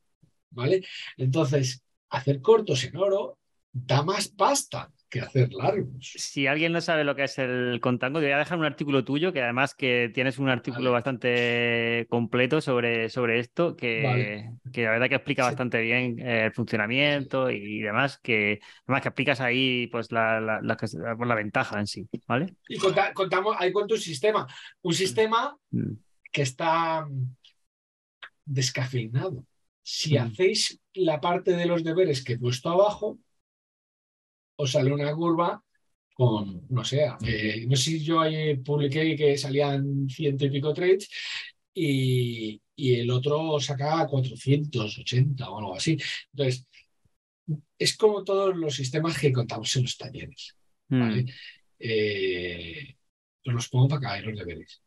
¿vale? 0.50 0.84
Entonces, 1.16 1.82
hacer 2.10 2.40
cortos 2.40 2.84
en 2.84 2.96
oro 2.96 3.38
da 3.72 4.02
más 4.02 4.28
pasta 4.28 4.92
que 5.14 5.20
hacer 5.20 5.52
largos. 5.52 5.88
Si 6.16 6.46
alguien 6.46 6.72
no 6.72 6.80
sabe 6.80 7.04
lo 7.04 7.14
que 7.14 7.24
es 7.24 7.38
el 7.38 7.78
contango, 7.80 8.18
te 8.18 8.26
voy 8.26 8.32
a 8.32 8.38
dejar 8.38 8.58
un 8.58 8.64
artículo 8.64 9.04
tuyo, 9.04 9.32
que 9.32 9.40
además 9.42 9.74
que 9.74 10.10
tienes 10.12 10.38
un 10.38 10.48
artículo 10.48 10.90
Vale. 10.90 10.94
bastante 10.94 12.06
completo 12.10 12.60
sobre, 12.60 13.08
sobre 13.08 13.38
esto, 13.38 13.76
que, 13.76 14.02
Vale. 14.02 14.50
que 14.72 14.82
la 14.82 14.90
verdad 14.90 15.08
que 15.08 15.14
explica 15.14 15.44
Sí. 15.44 15.48
bastante 15.50 15.80
bien 15.80 16.18
eh, 16.18 16.46
el 16.46 16.52
funcionamiento 16.52 17.50
y 17.50 17.80
demás, 17.80 18.18
que 18.18 18.60
además 18.86 19.02
que 19.02 19.08
explicas 19.08 19.40
ahí 19.40 19.86
pues 19.86 20.10
la, 20.12 20.40
la, 20.40 20.60
la, 20.60 20.76
pues, 20.76 20.94
la 20.94 21.34
ventaja 21.34 21.78
en 21.78 21.86
sí, 21.86 22.08
¿vale? 22.26 22.54
Y 22.68 22.78
conta- 22.78 23.12
contamos, 23.14 23.56
ahí 23.58 23.72
cuento 23.72 23.94
un 23.94 24.00
sistema, 24.00 24.46
un 24.82 24.92
sistema 24.94 25.56
Mm. 25.70 25.92
que 26.32 26.42
está 26.42 27.06
mm, 27.06 27.34
descafeinado. 28.44 29.44
Si 29.82 30.14
Mm. 30.16 30.22
hacéis 30.22 30.80
la 30.94 31.20
parte 31.20 31.52
de 31.52 31.66
los 31.66 31.84
deberes 31.84 32.24
que 32.24 32.34
he 32.34 32.38
puesto 32.38 32.70
abajo, 32.70 33.18
os 34.56 34.70
sale 34.70 34.92
una 34.92 35.12
curva 35.14 35.62
con, 36.14 36.66
no 36.70 36.84
sé, 36.84 37.08
eh, 37.26 37.66
no 37.68 37.76
sé 37.76 37.82
si 37.82 38.04
yo 38.04 38.20
ahí 38.20 38.56
publiqué 38.58 39.16
que 39.16 39.36
salían 39.36 40.08
ciento 40.08 40.46
y 40.46 40.50
pico 40.50 40.72
trades 40.72 41.08
y, 41.74 42.60
y 42.76 42.94
el 43.00 43.10
otro 43.10 43.58
sacaba 43.60 44.06
480 44.06 45.50
o 45.50 45.58
algo 45.58 45.74
así. 45.74 45.98
Entonces, 46.32 46.66
es 47.78 47.96
como 47.96 48.24
todos 48.24 48.56
los 48.56 48.74
sistemas 48.74 49.18
que 49.18 49.32
contamos 49.32 49.74
en 49.76 49.82
los 49.82 49.96
talleres. 49.96 50.56
¿vale? 50.88 51.24
Mm. 51.24 51.28
Eh, 51.78 52.96
os 53.46 53.52
los 53.52 53.68
pongo 53.68 53.88
para 53.88 54.00
caer 54.00 54.26
los 54.26 54.38
deberes. 54.38 54.82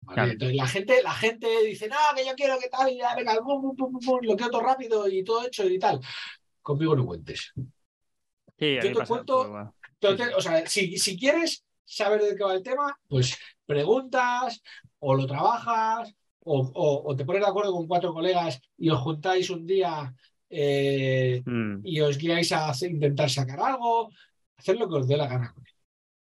¿vale? 0.00 0.14
Claro. 0.14 0.32
Entonces 0.32 0.56
la 0.56 0.66
gente, 0.66 1.02
la 1.02 1.14
gente 1.14 1.46
dice, 1.66 1.88
no, 1.88 1.96
que 2.16 2.26
yo 2.26 2.34
quiero 2.34 2.58
que 2.58 2.68
tal, 2.68 2.90
y 2.90 2.98
ya, 2.98 3.14
venga, 3.14 3.38
pum, 3.42 3.76
pum, 3.76 4.00
pum, 4.00 4.20
lo 4.22 4.36
quiero 4.36 4.50
todo 4.50 4.62
rápido 4.62 5.08
y 5.08 5.22
todo 5.22 5.46
hecho 5.46 5.68
y 5.68 5.78
tal. 5.78 6.00
Conmigo 6.62 6.96
no 6.96 7.06
cuentes. 7.06 7.52
Sí, 8.58 8.74
Yo 8.76 8.80
te 8.80 8.94
pasa, 8.94 9.06
cuento- 9.06 9.38
pero 9.40 9.50
bueno. 9.50 9.74
Entonces, 10.00 10.34
o 10.36 10.40
sea, 10.40 10.66
si, 10.66 10.96
si 10.98 11.18
quieres 11.18 11.64
saber 11.84 12.22
de 12.22 12.36
qué 12.36 12.44
va 12.44 12.54
el 12.54 12.62
tema, 12.62 12.98
pues 13.08 13.36
preguntas 13.64 14.62
o 14.98 15.14
lo 15.14 15.26
trabajas 15.26 16.12
o, 16.40 16.60
o- 16.74 17.02
o 17.10 17.16
te 17.16 17.24
pones 17.24 17.42
de 17.42 17.48
acuerdo 17.48 17.72
con 17.72 17.86
cuatro 17.86 18.12
colegas 18.12 18.60
y 18.78 18.88
os 18.90 19.00
juntáis 19.00 19.50
un 19.50 19.66
día 19.66 20.14
eh, 20.48 21.42
Mm. 21.44 21.80
y 21.84 22.00
os 22.00 22.16
guiáis 22.18 22.52
a 22.52 22.68
hacer- 22.68 22.90
intentar 22.92 23.28
sacar 23.28 23.58
algo, 23.60 24.10
hacer 24.56 24.76
lo 24.78 24.88
que 24.88 24.94
os 24.94 25.08
dé 25.08 25.16
la 25.16 25.26
gana 25.26 25.52
con 25.52 25.66
él, 25.66 25.72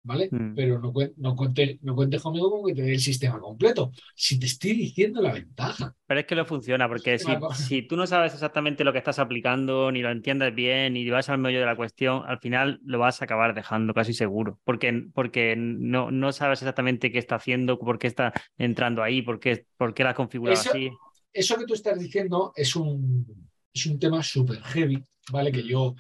¿vale? 0.04 0.30
Mm. 0.32 0.54
Pero 0.56 0.80
no, 0.80 0.92
no, 1.18 1.36
cuente- 1.36 1.80
no 1.82 1.96
cuentes 1.96 2.22
conmigo 2.22 2.50
con 2.52 2.66
que 2.66 2.74
te 2.76 2.82
dé 2.82 2.94
el 2.94 3.00
sistema 3.00 3.40
completo. 3.40 3.92
Si 4.16 4.40
te 4.40 4.46
estoy 4.48 4.74
diciendo 4.74 5.22
la 5.22 5.34
ventaja. 5.34 5.96
Pero 6.08 6.20
es 6.20 6.26
que 6.26 6.36
lo 6.36 6.46
funciona, 6.46 6.88
porque 6.88 7.18
si, 7.20 7.32
si 7.56 7.82
tú 7.84 7.96
no 7.96 8.06
sabes 8.08 8.34
exactamente 8.34 8.84
lo 8.84 8.92
que 8.92 8.98
estás 9.00 9.20
aplicando, 9.20 9.92
ni 9.92 10.02
lo 10.02 10.12
entiendes 10.12 10.54
bien, 10.54 10.94
ni 10.94 11.10
vas 11.10 11.30
al 11.30 11.38
medio 11.38 11.60
de 11.60 11.66
la 11.66 11.76
cuestión, 11.76 12.24
al 12.26 12.40
final 12.40 12.80
lo 12.84 13.00
vas 13.00 13.22
a 13.22 13.26
acabar 13.26 13.54
dejando 13.54 13.94
casi 13.94 14.14
seguro, 14.14 14.60
porque, 14.64 15.06
porque 15.14 15.56
no, 15.58 16.12
no 16.12 16.32
sabes 16.34 16.62
exactamente 16.62 17.12
qué 17.12 17.20
está 17.20 17.36
haciendo, 17.36 17.80
por 17.80 17.98
qué 18.00 18.08
está 18.08 18.34
entrando 18.58 19.04
ahí, 19.04 19.22
por 19.22 19.40
qué, 19.40 19.66
por 19.78 19.94
qué 19.94 20.04
la 20.04 20.10
has 20.10 20.16
configurado 20.16 20.60
Eso- 20.60 20.72
así. 20.72 20.90
Eso 21.34 21.58
que 21.58 21.66
tú 21.66 21.74
estás 21.76 21.98
diciendo 21.98 22.52
es 22.58 22.76
un, 22.76 23.26
es 23.74 23.86
un 23.86 23.98
tema 23.98 24.22
súper 24.22 24.62
heavy, 24.64 25.02
¿vale? 25.32 25.50
Que 25.50 25.64
Mm. 25.64 25.68
yo, 25.68 25.96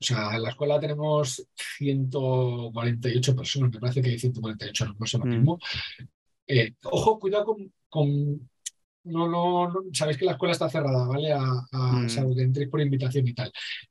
o 0.00 0.04
sea, 0.04 0.36
en 0.36 0.42
la 0.42 0.50
escuela 0.50 0.78
tenemos 0.78 1.44
148 1.78 3.34
personas, 3.36 3.70
me 3.72 3.80
parece 3.80 4.02
que 4.02 4.10
hay 4.10 4.18
148, 4.18 4.94
no 4.98 5.06
sé 5.06 5.16
ahora 5.16 5.28
Mm. 5.30 5.34
mismo. 5.36 5.58
Eh, 6.46 6.72
ojo, 6.84 7.18
cuidado 7.18 7.44
con, 7.46 7.72
con- 7.88 8.50
no, 9.04 9.26
no, 9.28 9.68
no- 9.70 9.80
sabéis 9.92 10.18
que 10.18 10.24
la 10.26 10.32
escuela 10.32 10.52
está 10.52 10.68
cerrada, 10.68 11.06
¿vale? 11.06 11.32
A, 11.32 11.40
a- 11.72 11.92
Mm. 11.92 12.08
salvo 12.08 12.34
que 12.34 12.42
entréis 12.42 12.68
por 12.68 12.80
invitación 12.80 13.26
y 13.26 13.34
tal. 13.34 13.50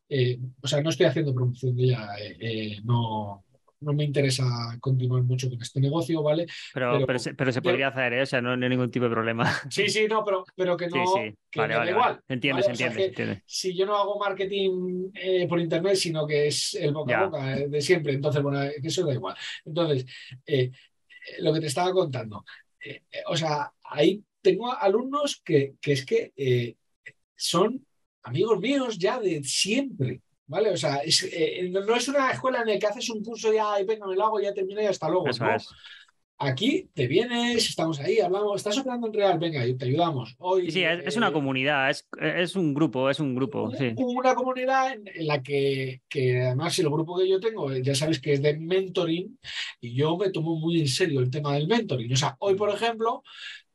Eh, 0.09 0.39
o 0.61 0.67
sea, 0.67 0.81
no 0.81 0.89
estoy 0.91 1.07
haciendo 1.07 1.33
promoción 1.33 1.75
de 1.75 1.83
ella, 1.83 2.07
eh, 2.19 2.37
eh, 2.39 2.81
no, 2.83 3.43
no 3.79 3.93
me 3.93 4.03
interesa 4.03 4.43
continuar 4.79 5.23
mucho 5.23 5.49
con 5.49 5.61
este 5.61 5.79
negocio, 5.79 6.23
¿vale? 6.23 6.45
Pero, 6.73 6.93
pero- 6.93 7.05
pero, 7.07 7.19
se, 7.19 7.33
pero 7.35 7.51
se 7.51 7.61
pero- 7.61 7.71
podría 7.73 7.87
hacer, 7.89 8.13
¿eh? 8.13 8.21
O 8.21 8.25
sea, 8.25 8.41
no, 8.41 8.57
no 8.57 8.63
hay 8.65 8.69
ningún 8.69 8.89
tipo 8.91 9.05
de 9.05 9.11
problema. 9.11 9.45
Sí, 9.69 9.87
sí, 9.89 10.07
no, 10.07 10.23
pero, 10.25 10.43
pero 10.55 10.75
que 10.77 10.89
Sí, 10.89 10.97
no, 10.97 11.05
sí. 11.07 11.35
que 11.51 11.59
Vale, 11.59 11.75
vale, 11.75 11.91
igual. 11.91 12.21
Se 12.27 12.33
entiende, 12.33 12.61
¿vale? 12.61 12.65
se 12.65 12.71
O 12.71 12.75
sea 12.75 12.87
entiende, 12.87 13.09
se 13.09 13.15
que- 13.15 13.21
entiende. 13.23 13.43
si 13.45 13.75
yo 13.77 13.85
no 13.85 13.95
hago 13.95 14.19
marketing 14.19 15.11
eh, 15.13 15.47
por 15.47 15.59
internet, 15.59 15.95
sino 15.95 16.25
que 16.25 16.47
es 16.47 16.73
el 16.75 16.93
boca 16.93 17.11
Ya. 17.11 17.19
a 17.21 17.25
boca 17.25 17.57
eh, 17.57 17.67
de 17.69 17.81
siempre, 17.81 18.13
entonces, 18.13 18.41
bueno, 18.41 18.63
eh, 18.63 18.75
eso 18.81 19.05
da 19.05 19.13
igual. 19.13 19.35
Entonces, 19.65 20.05
eh, 20.45 20.71
lo 21.39 21.53
que 21.53 21.59
te 21.59 21.67
estaba 21.67 21.91
contando, 21.91 22.43
o 23.27 23.35
sea, 23.37 23.71
ahí 23.83 24.23
tengo 24.41 24.71
alumnos 24.73 25.41
que, 25.43 25.73
que 25.81 25.91
es 25.91 26.05
que 26.05 26.77
son 27.35 27.85
amigos 28.23 28.59
míos 28.59 28.97
ya 28.97 29.19
de 29.19 29.43
siempre. 29.43 30.21
¿Vale? 30.47 30.71
O 30.71 30.77
sea, 30.77 30.97
es, 30.97 31.27
eh, 31.31 31.69
no 31.69 31.95
es 31.95 32.07
una 32.07 32.31
escuela 32.31 32.61
en 32.61 32.67
la 32.67 32.79
que 32.79 32.87
haces 32.87 33.09
un 33.09 33.23
curso 33.23 33.53
ya 33.53 33.79
y 33.79 33.85
venga, 33.85 34.07
me 34.07 34.15
lo 34.15 34.25
hago, 34.25 34.39
ya 34.39 34.53
terminé 34.53 34.83
y 34.83 34.87
hasta 34.87 35.09
luego. 35.09 35.27
Eso 35.27 35.43
no. 35.43 35.55
es. 35.55 35.67
Aquí 36.39 36.87
te 36.93 37.07
vienes, 37.07 37.67
estamos 37.67 37.99
ahí, 37.99 38.19
hablamos, 38.19 38.57
estás 38.57 38.77
operando 38.77 39.07
en 39.07 39.13
real, 39.13 39.39
venga, 39.39 39.63
te 39.75 39.85
ayudamos. 39.85 40.35
Hoy, 40.37 40.69
Sí, 40.69 40.83
es, 40.83 41.07
es 41.07 41.17
una 41.17 41.29
eh, 41.29 41.33
comunidad, 41.33 41.89
es, 41.89 42.07
es 42.21 42.55
un 42.55 42.75
grupo, 42.75 43.09
es 43.09 43.19
un 43.19 43.33
grupo, 43.33 43.71
sí. 43.75 43.95
una 43.97 44.35
comunidad 44.35 44.93
en, 44.93 45.07
en 45.11 45.25
la 45.25 45.41
que, 45.41 46.03
que 46.07 46.39
además 46.43 46.77
el 46.77 46.91
grupo 46.91 47.17
que 47.17 47.27
yo 47.27 47.39
tengo, 47.39 47.71
eh, 47.71 47.81
ya 47.81 47.95
sabes 47.95 48.21
que 48.21 48.33
es 48.33 48.41
de 48.43 48.55
mentoring, 48.55 49.39
y 49.81 49.95
yo 49.95 50.15
me 50.15 50.29
tomo 50.29 50.55
muy 50.59 50.79
en 50.79 50.87
serio 50.87 51.21
el 51.21 51.31
tema 51.31 51.55
del 51.55 51.67
mentoring. 51.67 52.13
O 52.13 52.17
sea, 52.17 52.35
hoy, 52.37 52.53
por 52.53 52.69
ejemplo, 52.69 53.23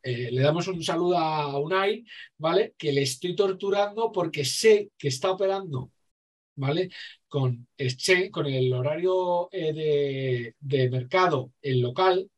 eh, 0.01 0.31
le 0.31 0.43
damos 0.43 0.69
un 0.69 0.85
saludo 0.85 1.19
a 1.19 1.59
Unai, 1.59 2.05
¿vale? 2.39 2.75
Que 2.79 2.93
le 2.93 3.03
estoy 3.03 3.35
torturando 3.35 4.13
porque 4.13 4.45
sé 4.45 4.91
que 4.97 5.09
está 5.09 5.33
operando, 5.33 5.91
¿vale? 6.57 6.91
Con, 7.29 7.67
exchange, 7.77 8.31
con 8.31 8.47
el 8.47 8.73
horario 8.73 9.49
eh, 9.53 9.73
de, 9.73 10.55
de 10.61 10.91
mercado, 10.91 11.53
el 11.63 11.81
local, 11.81 12.29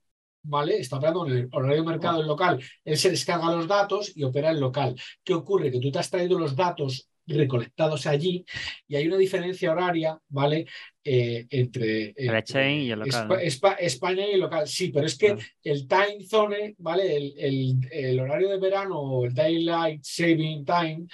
¿vale? 0.43 0.79
Está 0.79 0.97
operando 0.97 1.27
en 1.27 1.33
el 1.33 1.49
horario 1.53 1.83
de 1.83 1.89
mercado 1.91 2.21
el 2.21 2.27
local. 2.27 2.63
Él 2.85 2.97
se 2.97 3.11
descarga 3.11 3.53
los 3.55 3.67
datos 3.67 4.13
y 4.15 4.23
opera 4.25 4.51
el 4.51 4.61
local. 4.61 4.95
¿Qué 5.23 5.35
ocurre? 5.35 5.71
Que 5.71 5.81
tú 5.81 5.91
te 5.91 5.99
has 5.99 6.11
traído 6.11 6.39
los 6.39 6.55
datos 6.55 7.09
recolectados 7.27 8.07
allí 8.07 8.45
y 8.87 8.97
hay 8.97 9.07
una 9.07 9.17
diferencia 9.17 9.73
horaria, 9.73 10.19
¿vale? 10.29 10.67
Eh, 11.03 11.47
entre, 11.51 12.09
entre 12.09 12.39
exchange 12.39 12.83
y 12.85 12.91
el 12.91 12.99
local, 12.99 13.13
Espa- 13.27 13.29
¿no? 13.29 13.41
Espa- 13.41 13.77
España 13.79 14.27
y 14.27 14.33
el 14.33 14.41
local. 14.41 14.69
Sí, 14.69 14.91
pero 14.91 15.07
es 15.07 15.17
que 15.17 15.29
Claro. 15.29 15.41
el 15.63 15.89
time 15.89 16.25
zone, 16.29 16.75
¿vale? 16.79 17.17
El, 17.17 17.35
el- 17.39 17.79
el 17.91 18.21
horario 18.21 18.51
de 18.51 18.59
verano 18.59 19.25
el 19.25 19.33
Daylight 19.35 20.03
Saving 20.03 20.65
Time 20.67 21.07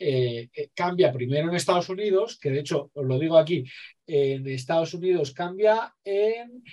eh, 0.00 0.48
eh, 0.52 0.70
cambia 0.74 1.12
primero 1.12 1.48
en 1.48 1.54
Estados 1.56 1.88
Unidos, 1.90 2.38
que 2.40 2.50
de 2.50 2.60
hecho, 2.60 2.90
os 2.94 3.04
lo 3.06 3.18
digo 3.18 3.36
aquí, 3.38 3.64
en 4.06 4.46
Estados 4.48 4.94
Unidos 4.94 5.32
cambia 5.32 5.94
en 6.04 6.64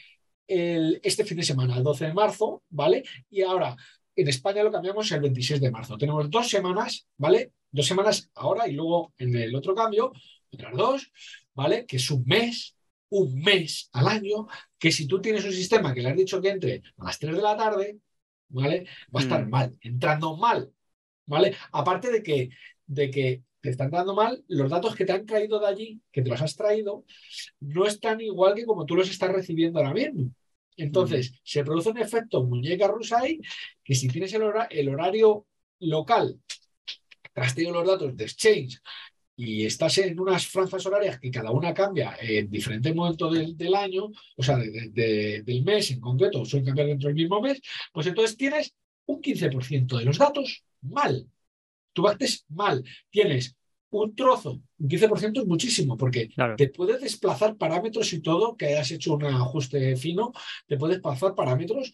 el- 0.47 0.99
este 1.03 1.25
fin 1.25 1.37
de 1.37 1.43
semana, 1.43 1.77
el 1.77 1.83
12 1.83 2.05
de 2.07 2.13
marzo, 2.13 2.63
¿vale? 2.69 3.03
Y 3.29 3.41
ahora 3.41 3.75
en 4.15 4.27
España 4.29 4.63
lo 4.63 4.71
cambiamos 4.71 5.11
el 5.11 5.21
26 5.21 5.59
de 5.61 5.69
marzo. 5.71 5.97
Tenemos 5.97 6.29
dos 6.29 6.49
semanas, 6.49 7.05
¿vale? 7.17 7.51
Dos 7.69 7.85
semanas 7.85 8.31
ahora 8.35 8.67
y 8.67 8.73
luego 8.73 9.13
en 9.17 9.35
el 9.35 9.53
otro 9.55 9.75
cambio, 9.75 10.11
otras 10.51 10.73
dos, 10.75 11.11
¿vale? 11.53 11.85
Que 11.85 11.97
es 11.97 12.09
un 12.09 12.23
mes, 12.25 12.75
un 13.09 13.41
mes 13.41 13.89
al 13.91 14.07
año, 14.07 14.47
que 14.79 14.91
si 14.91 15.05
tú 15.07 15.21
tienes 15.21 15.43
un 15.45 15.51
sistema 15.51 15.93
que 15.93 16.01
le 16.01 16.09
has 16.09 16.17
dicho 16.17 16.41
que 16.41 16.49
entre 16.49 16.81
a 16.97 17.03
las 17.05 17.19
3 17.19 17.35
de 17.35 17.41
la 17.41 17.57
tarde, 17.57 17.99
¿vale? 18.49 18.85
Va 19.13 19.19
a 19.19 19.23
estar 19.23 19.45
Mm. 19.45 19.49
mal, 19.49 19.77
entrando 19.81 20.37
mal, 20.37 20.71
¿vale? 21.25 21.55
Aparte 21.71 22.09
de 22.11 22.23
que, 22.23 22.49
de 22.87 23.11
que 23.11 23.43
te 23.61 23.69
están 23.71 23.91
dando 23.91 24.15
mal, 24.15 24.43
los 24.47 24.69
datos 24.69 24.95
que 24.95 25.05
te 25.05 25.13
han 25.13 25.25
traído 25.25 25.59
de 25.59 25.67
allí, 25.67 26.01
que 26.11 26.21
te 26.21 26.29
los 26.29 26.41
has 26.41 26.55
traído, 26.55 27.05
no 27.59 27.85
están 27.85 28.21
igual 28.21 28.55
que 28.55 28.65
como 28.65 28.85
tú 28.85 28.95
los 28.95 29.09
estás 29.09 29.31
recibiendo 29.31 29.79
ahora 29.79 29.93
mismo. 29.93 30.31
Entonces, 30.77 31.33
se 31.43 31.63
produce 31.63 31.89
un 31.89 31.97
efecto 31.97 32.43
muñeca 32.43 32.87
rusa 32.87 33.19
ahí, 33.19 33.41
que 33.83 33.95
si 33.95 34.07
tienes 34.07 34.33
el, 34.33 34.43
hora- 34.43 34.67
el 34.71 34.89
horario 34.89 35.47
local, 35.79 36.39
te 37.33 37.41
has 37.41 37.53
traído 37.53 37.73
los 37.73 37.87
datos 37.87 38.15
de 38.15 38.23
Exchange 38.25 38.79
y 39.35 39.65
estás 39.65 39.97
en 39.99 40.19
unas 40.19 40.47
franjas 40.47 40.85
horarias 40.85 41.19
que 41.19 41.31
cada 41.31 41.51
una 41.51 41.73
cambia 41.73 42.17
en 42.21 42.49
diferentes 42.49 42.93
momentos 42.95 43.33
del, 43.33 43.57
del 43.57 43.75
año, 43.75 44.09
o 44.35 44.43
sea, 44.43 44.57
de- 44.57 44.71
de- 44.71 44.89
de- 44.89 45.43
del 45.43 45.63
mes 45.63 45.91
en 45.91 45.99
concreto, 46.01 46.45
suelen 46.45 46.65
cambiar 46.67 46.87
dentro 46.87 47.07
del 47.07 47.15
mismo 47.15 47.41
mes, 47.41 47.61
pues 47.93 48.07
entonces 48.07 48.37
tienes 48.37 48.73
un 49.05 49.21
15% 49.21 49.97
de 49.97 50.05
los 50.05 50.17
datos 50.17 50.63
mal. 50.81 51.27
Tú 51.97 52.03
bates 52.03 52.45
mal. 52.49 52.83
Tienes 53.09 53.55
un 53.89 54.13
trozo, 54.15 54.51
un 54.77 54.87
15% 54.87 55.41
es 55.41 55.47
muchísimo, 55.47 55.97
porque 55.97 56.27
Claro. 56.29 56.55
te 56.55 56.69
puedes 56.69 57.01
desplazar 57.01 57.55
parámetros 57.57 58.13
y 58.13 58.21
todo, 58.21 58.55
que 58.55 58.67
hayas 58.67 58.91
hecho 58.91 59.15
un 59.15 59.25
ajuste 59.25 59.95
fino, 59.95 60.31
te 60.67 60.77
puedes 60.77 60.97
desplazar 60.97 61.33
parámetros 61.33 61.91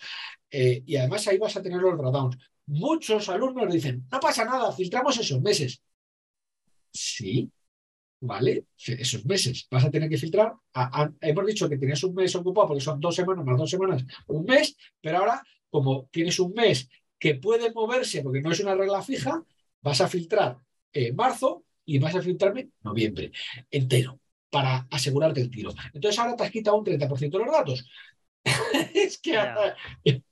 eh, 0.51 0.83
y 0.85 0.97
además 0.97 1.25
ahí 1.29 1.37
vas 1.37 1.55
a 1.55 1.61
tener 1.61 1.79
los 1.79 1.97
drawdowns. 1.97 2.35
Muchos 2.65 3.29
alumnos 3.29 3.71
dicen, 3.73 4.05
no 4.11 4.19
pasa 4.19 4.43
nada, 4.43 4.73
filtramos 4.73 5.17
esos 5.19 5.41
meses. 5.41 5.81
Sí, 6.91 7.49
¿vale? 8.19 8.65
Esos 8.85 9.25
meses 9.25 9.67
vas 9.71 9.85
a 9.85 9.89
tener 9.89 10.09
que 10.09 10.17
filtrar. 10.17 10.51
A- 10.73 11.03
a- 11.03 11.13
hemos 11.21 11.45
dicho 11.45 11.69
que 11.69 11.77
tenías 11.77 12.03
un 12.03 12.13
mes 12.13 12.35
ocupado 12.35 12.67
porque 12.67 12.83
son 12.83 12.99
dos 12.99 13.15
semanas 13.15 13.45
más 13.45 13.57
dos 13.57 13.69
semanas, 13.69 14.03
un 14.27 14.43
mes, 14.43 14.75
pero 14.99 15.19
ahora, 15.19 15.41
como 15.69 16.09
tienes 16.11 16.37
un 16.41 16.51
mes 16.51 16.89
que 17.17 17.35
puede 17.35 17.71
moverse 17.71 18.21
porque 18.21 18.41
no 18.41 18.51
es 18.51 18.59
una 18.59 18.75
regla 18.75 19.01
fija, 19.01 19.41
vas 19.83 20.01
a 20.01 20.07
filtrar 20.07 20.57
eh, 20.93 21.13
marzo 21.13 21.65
y 21.85 21.99
vas 21.99 22.15
a 22.15 22.21
filtrarme 22.21 22.69
noviembre 22.83 23.31
entero. 23.71 24.19
para 24.49 24.87
asegurarte 24.91 25.41
el 25.41 25.49
tiro. 25.49 25.71
Entonces 25.93 26.19
ahora 26.19 26.35
te 26.35 26.43
has 26.43 26.51
quitado 26.51 26.77
un 26.77 26.83
30% 26.85 27.37
de 27.39 27.45
los 27.45 27.53
datos. 27.53 27.85
es 28.93 29.17
que 29.19 29.31
Ya. 29.31 29.75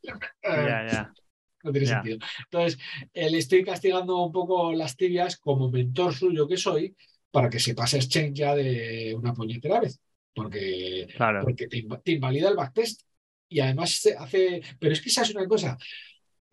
Ya, 0.43 0.83
ya. 0.91 1.13
no 1.63 1.71
tiene 1.71 1.87
sentido. 1.87 2.17
Entonces, 2.45 2.79
eh, 3.13 3.29
le 3.29 3.37
estoy 3.37 3.63
castigando 3.63 4.23
un 4.25 4.31
poco 4.31 4.73
las 4.73 4.95
tibias 4.97 5.37
como 5.37 5.69
mentor 5.69 6.13
suyo 6.13 6.47
que 6.47 6.57
soy 6.57 6.95
para 7.31 7.49
que 7.49 7.59
se 7.59 7.75
pase 7.75 7.97
Exchange 7.97 8.33
ya 8.33 8.55
de 8.55 9.15
una 9.15 9.33
puñetera 9.33 9.79
vez. 9.79 9.99
Porque, 10.33 11.07
Claro. 11.15 11.41
porque 11.43 11.67
te, 11.67 11.85
te 12.03 12.11
invalida 12.13 12.49
el 12.49 12.55
backtest 12.55 13.01
y 13.49 13.59
además 13.59 13.91
se 13.91 14.15
hace. 14.15 14.61
Pero 14.79 14.93
es 14.93 15.01
que 15.01 15.09
sabes 15.09 15.35
una 15.35 15.47
cosa, 15.47 15.77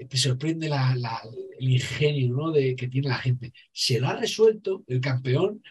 te 0.06 0.16
sorprende 0.16 0.68
la- 0.68 0.94
la- 0.96 1.22
el 1.58 1.68
ingenio 1.68 2.34
¿no? 2.34 2.50
de, 2.52 2.76
que 2.76 2.88
tiene 2.88 3.08
la 3.08 3.18
gente. 3.18 3.52
Se 3.72 3.98
lo 4.00 4.08
ha 4.08 4.14
resuelto 4.16 4.84
el 4.86 5.00
campeón 5.00 5.62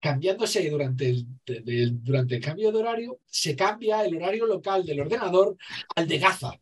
cambiándose 0.00 0.68
durante 0.68 1.08
el, 1.10 1.26
de- 1.46 1.60
de- 1.60 1.90
durante 1.92 2.36
el 2.36 2.42
cambio 2.42 2.70
de 2.72 2.78
horario, 2.78 3.20
se 3.26 3.56
cambia 3.56 4.04
el 4.04 4.16
horario 4.16 4.46
local 4.46 4.84
del 4.84 5.00
ordenador 5.00 5.56
al 5.96 6.06
de 6.08 6.18
Gaza. 6.18 6.52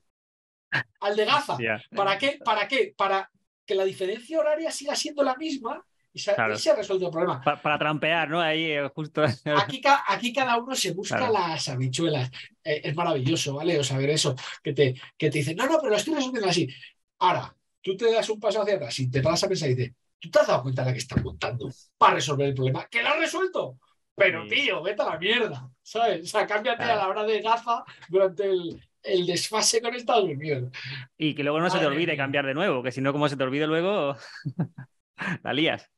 Al 1.01 1.17
de 1.17 1.25
Gaza. 1.25 1.57
¿Para 1.91 2.19
qué? 2.19 2.39
¿Para 2.45 2.69
qué? 2.69 2.95
Para 2.97 3.31
que 3.67 3.75
la 3.75 3.85
diferencia 3.85 4.39
horaria 4.39 4.71
siga 4.71 4.95
siendo 4.97 5.23
la 5.23 5.37
misma 5.37 5.85
y 6.15 6.19
se, 6.19 6.35
Claro. 6.35 6.55
y 6.55 6.59
se 6.59 6.71
ha 6.71 6.77
resuelto 6.77 7.07
el 7.07 7.11
problema. 7.13 7.41
Pa- 7.41 7.61
para 7.61 7.79
trampear, 7.79 8.29
¿no? 8.29 8.41
Ahí 8.41 8.65
eh, 8.73 8.89
justo. 8.95 9.23
Aquí, 9.57 9.81
ca- 9.81 10.05
aquí 10.09 10.33
cada 10.33 10.57
uno 10.59 10.75
se 10.75 10.93
busca 10.93 11.17
Claro. 11.17 11.33
las 11.33 11.69
habichuelas. 11.69 12.31
Eh, 12.65 12.81
es 12.85 12.95
maravilloso, 12.95 13.55
¿vale? 13.55 13.79
O 13.79 13.85
saber 13.85 14.11
eso, 14.11 14.35
que 14.63 14.73
te, 14.73 14.95
que 15.17 15.31
te 15.31 15.39
dicen, 15.39 15.57
no, 15.57 15.67
no, 15.67 15.79
pero 15.79 15.91
lo 15.91 15.97
estoy 15.97 16.15
resolviendo 16.15 16.49
así. 16.49 16.69
Ahora, 17.19 17.55
tú 17.81 17.97
te 17.97 18.13
das 18.13 18.29
un 18.31 18.39
paso 18.41 18.63
hacia 18.63 18.75
atrás 18.75 18.99
y 18.99 19.11
te 19.11 19.21
vas 19.23 19.43
a 19.43 19.49
pensar 19.49 19.71
y 19.71 19.75
dices, 19.75 19.95
¿tú 20.19 20.31
te 20.31 20.39
has 20.41 20.47
dado 20.47 20.63
cuenta 20.63 20.83
de 20.83 20.87
la 20.89 20.93
que 20.93 20.99
estás 20.99 21.23
montando 21.23 21.71
para 21.97 22.15
resolver 22.15 22.49
el 22.49 22.55
problema? 22.55 22.87
¡Que 22.91 23.03
lo 23.03 23.09
has 23.09 23.19
resuelto! 23.19 23.79
Pero, 24.15 24.43
Sí. 24.45 24.51
tío, 24.51 24.83
vete 24.83 25.01
a 25.03 25.07
la 25.07 25.19
mierda, 25.19 25.71
¿sabes? 25.83 26.23
O 26.23 26.27
sea, 26.27 26.47
cámbiate 26.47 26.85
Claro. 26.85 27.01
a 27.01 27.03
la 27.05 27.09
hora 27.09 27.25
de 27.25 27.41
gaza 27.41 27.83
durante 28.11 28.45
el, 28.45 28.79
el 29.03 29.27
desfase 29.27 29.81
con 29.81 29.95
Estados 29.95 30.25
Unidos. 30.25 30.71
Y 31.17 31.35
que 31.35 31.43
luego 31.43 31.59
no 31.61 31.71
se 31.71 31.79
te 31.79 31.87
olvide 31.87 32.09
mía. 32.13 32.17
cambiar 32.19 32.45
de 32.45 32.53
nuevo, 32.55 32.83
que 32.83 32.93
si 32.93 33.01
no, 33.01 33.13
como 33.13 33.29
se 33.31 33.37
te 33.39 33.43
olvide 33.45 33.67
luego, 33.67 34.15
la 35.43 35.53
lías. 35.55 35.89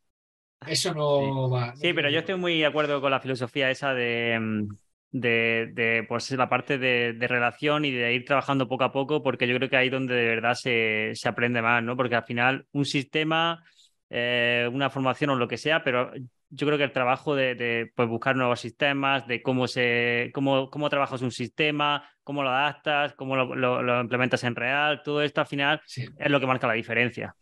Eso 0.66 0.94
no 0.94 1.50
va. 1.50 1.66
no 1.68 1.74
Sí, 1.76 1.92
pero 1.92 2.09
yo 2.11 2.20
estoy 2.20 2.36
muy 2.36 2.59
de 2.59 2.66
acuerdo 2.66 3.00
con 3.00 3.11
la 3.11 3.20
filosofía 3.20 3.70
esa 3.70 3.92
de, 3.94 4.38
mm, 4.40 4.68
de, 5.11 5.70
de, 5.74 6.05
pues, 6.09 6.30
la 6.32 6.48
parte 6.48 6.78
de, 6.78 7.12
de 7.12 7.28
relación 7.28 7.84
y 7.84 7.90
de 7.90 8.14
ir 8.14 8.24
trabajando 8.24 8.66
poco 8.68 8.84
a 8.84 8.92
poco, 8.92 9.22
porque 9.22 9.46
yo 9.46 9.57
creo 9.57 9.68
que 9.68 9.76
ahí 9.76 9.86
es 9.86 9.92
donde 9.92 10.14
de 10.14 10.26
verdad 10.28 10.55
se, 10.55 11.11
se 11.14 11.28
aprende 11.28 11.61
más, 11.62 11.82
¿no? 11.82 11.96
Porque 11.96 12.14
al 12.16 12.24
final 12.24 12.66
un 12.72 12.84
sistema, 12.86 13.62
eh, 14.11 14.68
una 14.72 14.88
formación 14.90 15.30
o 15.30 15.36
lo 15.36 15.48
que 15.48 15.59
sea, 15.59 15.84
pero 15.84 16.12
yo 16.48 16.66
creo 16.66 16.78
que 16.78 16.84
el 16.84 16.92
trabajo 16.92 17.34
de, 17.34 17.55
de, 17.55 17.92
pues, 17.94 18.09
buscar 18.09 18.36
nuevos 18.36 18.61
sistemas, 18.61 19.26
de 19.26 19.42
cómo, 19.42 19.66
se, 19.68 20.30
cómo, 20.32 20.70
cómo 20.70 20.88
trabajas 20.88 21.20
un 21.22 21.32
sistema, 21.32 22.09
cómo 22.22 22.42
lo 22.42 22.50
adaptas, 22.50 23.14
cómo 23.14 23.36
lo, 23.36 23.55
lo- 23.55 23.82
lo 23.82 24.00
implementas 24.00 24.44
en 24.44 24.55
real, 24.55 25.02
todo 25.05 25.20
esto 25.22 25.40
al 25.42 25.46
final 25.48 25.80
Sí. 25.84 26.07
es 26.16 26.30
lo 26.30 26.40
que 26.40 26.46
marca 26.46 26.66
la 26.66 26.74
diferencia. 26.74 27.36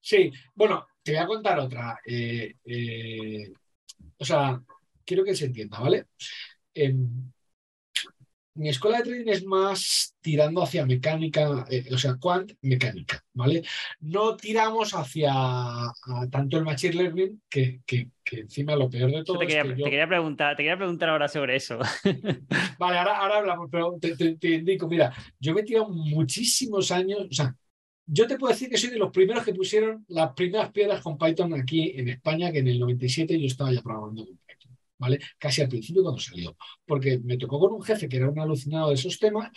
Sí, 0.00 0.30
bueno, 0.54 0.86
te 1.02 1.12
voy 1.12 1.20
a 1.20 1.26
contar 1.26 1.58
otra. 1.58 2.00
Eh, 2.06 2.54
eh, 2.64 3.52
o 4.18 4.24
sea, 4.24 4.60
quiero 5.04 5.24
que 5.24 5.34
se 5.34 5.46
entienda, 5.46 5.78
¿vale? 5.80 6.06
Em, 6.74 7.30
mi 8.54 8.68
escuela 8.68 8.98
de 8.98 9.04
trading 9.04 9.28
es 9.28 9.44
más 9.46 10.16
tirando 10.20 10.62
hacia 10.62 10.84
mecánica, 10.84 11.64
eh, 11.70 11.84
o 11.92 11.96
sea, 11.96 12.16
quant 12.16 12.52
mecánica, 12.62 13.22
¿vale? 13.32 13.62
No 14.00 14.36
tiramos 14.36 14.92
hacia 14.92 15.32
a 15.32 15.94
tanto 16.30 16.58
el 16.58 16.64
machine 16.64 16.94
learning, 16.94 17.42
que, 17.48 17.80
que- 17.86 18.08
que 18.24 18.40
encima 18.40 18.76
lo 18.76 18.90
peor 18.90 19.12
de 19.12 19.24
todo 19.24 19.38
te 19.38 19.46
es 19.46 19.54
quería, 19.54 19.62
que 19.62 19.78
yo- 19.78 19.84
te 19.84 19.90
quería 19.90 20.08
preguntar, 20.08 20.56
te 20.56 20.62
quería 20.64 20.76
preguntar 20.76 21.08
ahora 21.10 21.28
sobre 21.28 21.56
eso. 21.56 21.78
Vale, 22.78 22.98
ahora, 22.98 23.18
ahora 23.18 23.38
hablamos, 23.38 23.68
pero 23.70 23.96
te, 24.00 24.16
te- 24.16 24.36
te 24.36 24.48
indico, 24.50 24.88
mira, 24.88 25.14
yo 25.38 25.54
me 25.54 25.60
he 25.60 25.64
tirado 25.64 25.88
muchísimos 25.88 26.90
años, 26.90 27.20
o 27.30 27.32
sea, 27.32 27.54
yo 28.12 28.26
te 28.26 28.36
puedo 28.36 28.52
decir 28.52 28.68
que 28.68 28.76
soy 28.76 28.90
de 28.90 28.98
los 28.98 29.12
primeros 29.12 29.44
que 29.44 29.54
pusieron 29.54 30.04
las 30.08 30.32
primeras 30.32 30.72
piedras 30.72 31.00
con 31.00 31.16
Python 31.16 31.54
aquí 31.54 31.92
en 31.94 32.08
España, 32.08 32.50
que 32.50 32.58
en 32.58 32.68
el 32.68 32.80
97 32.80 33.38
yo 33.38 33.46
estaba 33.46 33.72
ya 33.72 33.82
programando 33.82 34.26
con 34.26 34.36
Python, 34.36 34.76
¿vale? 34.98 35.20
Casi 35.38 35.62
al 35.62 35.68
principio 35.68 36.02
cuando 36.02 36.20
salió, 36.20 36.56
porque 36.84 37.20
me 37.20 37.36
tocó 37.36 37.60
con 37.60 37.72
un 37.72 37.82
jefe 37.82 38.08
que 38.08 38.16
era 38.16 38.28
un 38.28 38.38
alucinado 38.38 38.88
de 38.88 38.94
esos 38.94 39.16
temas 39.18 39.50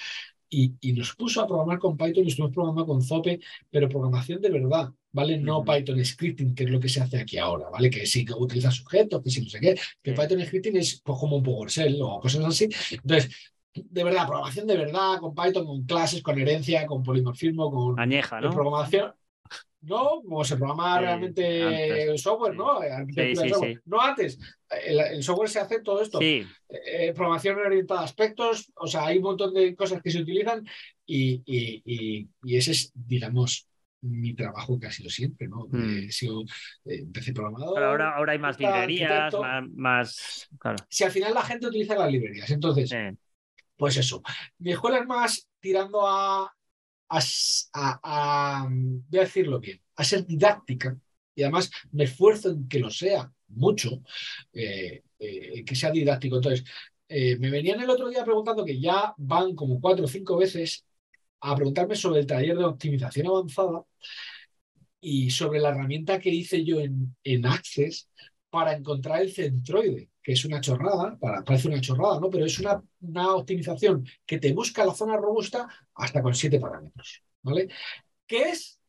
y, 0.49 0.73
y 0.81 0.93
nos 0.93 1.15
puso 1.15 1.41
a 1.41 1.47
programar 1.47 1.79
con 1.79 1.97
Python 1.97 2.25
y 2.25 2.27
estuvimos 2.27 2.53
programando 2.53 2.85
con 2.85 3.01
Zope, 3.01 3.39
pero 3.71 3.89
programación 3.89 4.39
de 4.39 4.51
verdad, 4.51 4.91
¿vale? 5.11 5.37
No. 5.37 5.63
Python 5.63 6.05
scripting, 6.05 6.53
que 6.53 6.65
es 6.65 6.69
lo 6.69 6.79
que 6.79 6.89
se 6.89 7.01
hace 7.01 7.19
aquí 7.19 7.39
ahora, 7.39 7.69
¿vale? 7.71 7.89
Que 7.89 8.05
sí 8.05 8.23
que 8.23 8.33
utiliza 8.33 8.69
sujetos, 8.69 9.23
que 9.23 9.31
sí 9.31 9.41
no 9.41 9.49
sé 9.49 9.59
qué, 9.59 9.79
que. 10.01 10.13
Python 10.13 10.45
scripting 10.45 10.77
es 10.77 11.01
pues, 11.03 11.17
como 11.17 11.37
un 11.37 11.43
PowerShell 11.43 11.99
o 12.01 12.19
cosas 12.19 12.45
así. 12.45 12.69
Entonces, 12.91 13.52
de 13.73 14.03
verdad, 14.03 14.27
programación 14.27 14.67
de 14.67 14.77
verdad, 14.77 15.17
con 15.19 15.33
Python, 15.33 15.65
con 15.65 15.83
clases, 15.85 16.21
con 16.21 16.39
herencia, 16.39 16.85
con 16.85 17.03
polimorfismo, 17.03 17.71
con 17.71 17.99
Añeja, 17.99 18.39
eh, 18.39 18.41
¿no? 18.43 18.51
programación. 18.51 19.13
No, 19.81 20.21
como 20.21 20.45
se 20.45 20.55
programa 20.55 20.95
Sí, 20.97 21.01
realmente 21.03 21.61
antes, 21.63 22.07
el 22.09 22.17
software, 22.19 22.53
sí. 22.53 22.57
¿no? 22.57 22.79
Sí, 23.13 23.49
software. 23.49 23.81
No 23.85 23.99
antes. 24.01 24.39
El, 24.85 24.99
el 25.01 25.23
software 25.23 25.49
se 25.49 25.59
hace 25.59 25.81
todo 25.81 26.01
esto. 26.01 26.19
Sí, 26.19 26.45
Eh, 26.69 27.11
programación 27.13 27.57
orientada 27.59 27.99
a 28.01 28.05
aspectos, 28.05 28.71
o 28.75 28.87
sea, 28.87 29.05
hay 29.07 29.17
un 29.17 29.23
montón 29.23 29.53
de 29.53 29.75
cosas 29.75 30.01
que 30.01 30.09
se 30.09 30.21
utilizan 30.21 30.65
y, 31.05 31.41
y- 31.45 31.81
y- 31.85 32.29
y 32.43 32.55
ese 32.55 32.71
es, 32.71 32.91
digamos, 32.95 33.67
mi 34.01 34.33
trabajo 34.33 34.79
que 34.79 34.87
ha 34.87 34.91
sido 34.91 35.09
siempre, 35.09 35.47
¿no? 35.49 35.67
Mm. 35.69 35.83
Eh, 35.99 36.05
he 36.07 36.11
sido, 36.11 36.43
eh, 36.85 36.99
empecé 36.99 37.33
programador. 37.33 37.73
pero 37.75 37.87
ahora, 37.89 38.15
ahora 38.15 38.31
hay 38.33 38.39
más 38.39 38.57
librerías, 38.59 39.33
más, 39.33 39.63
más- 39.75 40.49
Claro. 40.59 40.77
Si 40.89 41.03
al 41.03 41.11
final 41.11 41.33
la 41.33 41.41
gente 41.43 41.67
utiliza 41.67 41.95
las 41.95 42.11
librerías, 42.11 42.49
entonces, 42.51 42.89
sí. 42.89 42.97
Pues 43.83 43.97
eso. 43.97 44.21
Es 44.63 44.77
más 45.07 45.47
tirando 45.59 46.07
a, 46.07 46.43
a, 47.09 47.19
a- 47.73 47.99
a, 48.63 48.69
mm, 48.69 49.03
voy 49.09 49.19
a 49.19 49.23
decirlo 49.23 49.59
bien, 49.59 49.81
a 49.95 50.03
ser 50.03 50.25
didáctica 50.25 50.97
y 51.35 51.43
además 51.43 51.71
me 51.91 52.05
esfuerzo 52.05 52.49
en 52.51 52.67
que 52.67 52.79
lo 52.79 52.89
sea 52.89 53.31
mucho, 53.49 54.01
eh, 54.53 55.03
eh, 55.19 55.63
que 55.65 55.75
sea 55.75 55.91
didáctico. 55.91 56.37
Entonces, 56.37 56.65
eh, 57.07 57.37
me 57.37 57.49
venían 57.51 57.81
el 57.81 57.89
otro 57.89 58.09
día 58.09 58.23
preguntando 58.23 58.65
que 58.65 58.79
ya 58.79 59.13
van 59.17 59.55
como 59.55 59.79
cuatro 59.81 60.05
o 60.05 60.07
cinco 60.07 60.37
veces 60.37 60.85
a 61.41 61.55
preguntarme 61.55 61.95
sobre 61.95 62.21
el 62.21 62.27
taller 62.27 62.57
de 62.57 62.65
optimización 62.65 63.27
avanzada 63.27 63.83
y 65.01 65.29
sobre 65.31 65.59
la 65.59 65.69
herramienta 65.69 66.19
que 66.19 66.29
hice 66.29 66.63
yo 66.63 66.79
en, 66.79 67.15
en 67.23 67.45
Access 67.45 68.09
para 68.53 68.73
encontrar 68.77 69.19
el 69.23 69.31
centroide, 69.33 70.09
que 70.21 70.33
es 70.33 70.45
una 70.45 70.61
chorrada, 70.61 71.17
para, 71.19 71.43
parece 71.43 71.67
una 71.69 71.81
chorrada, 71.81 72.19
¿no? 72.19 72.29
Pero 72.29 72.45
es 72.45 72.59
una, 72.59 72.79
una 73.01 73.33
optimización 73.33 74.05
que 74.27 74.37
te 74.37 74.53
busca 74.53 74.85
la 74.85 74.93
zona 74.93 75.17
robusta 75.17 75.67
hasta 75.95 76.21
con 76.21 76.35
siete 76.35 76.59
parámetros, 76.59 77.23
¿vale? 77.41 77.67
Que 78.27 78.49
es 78.51 78.79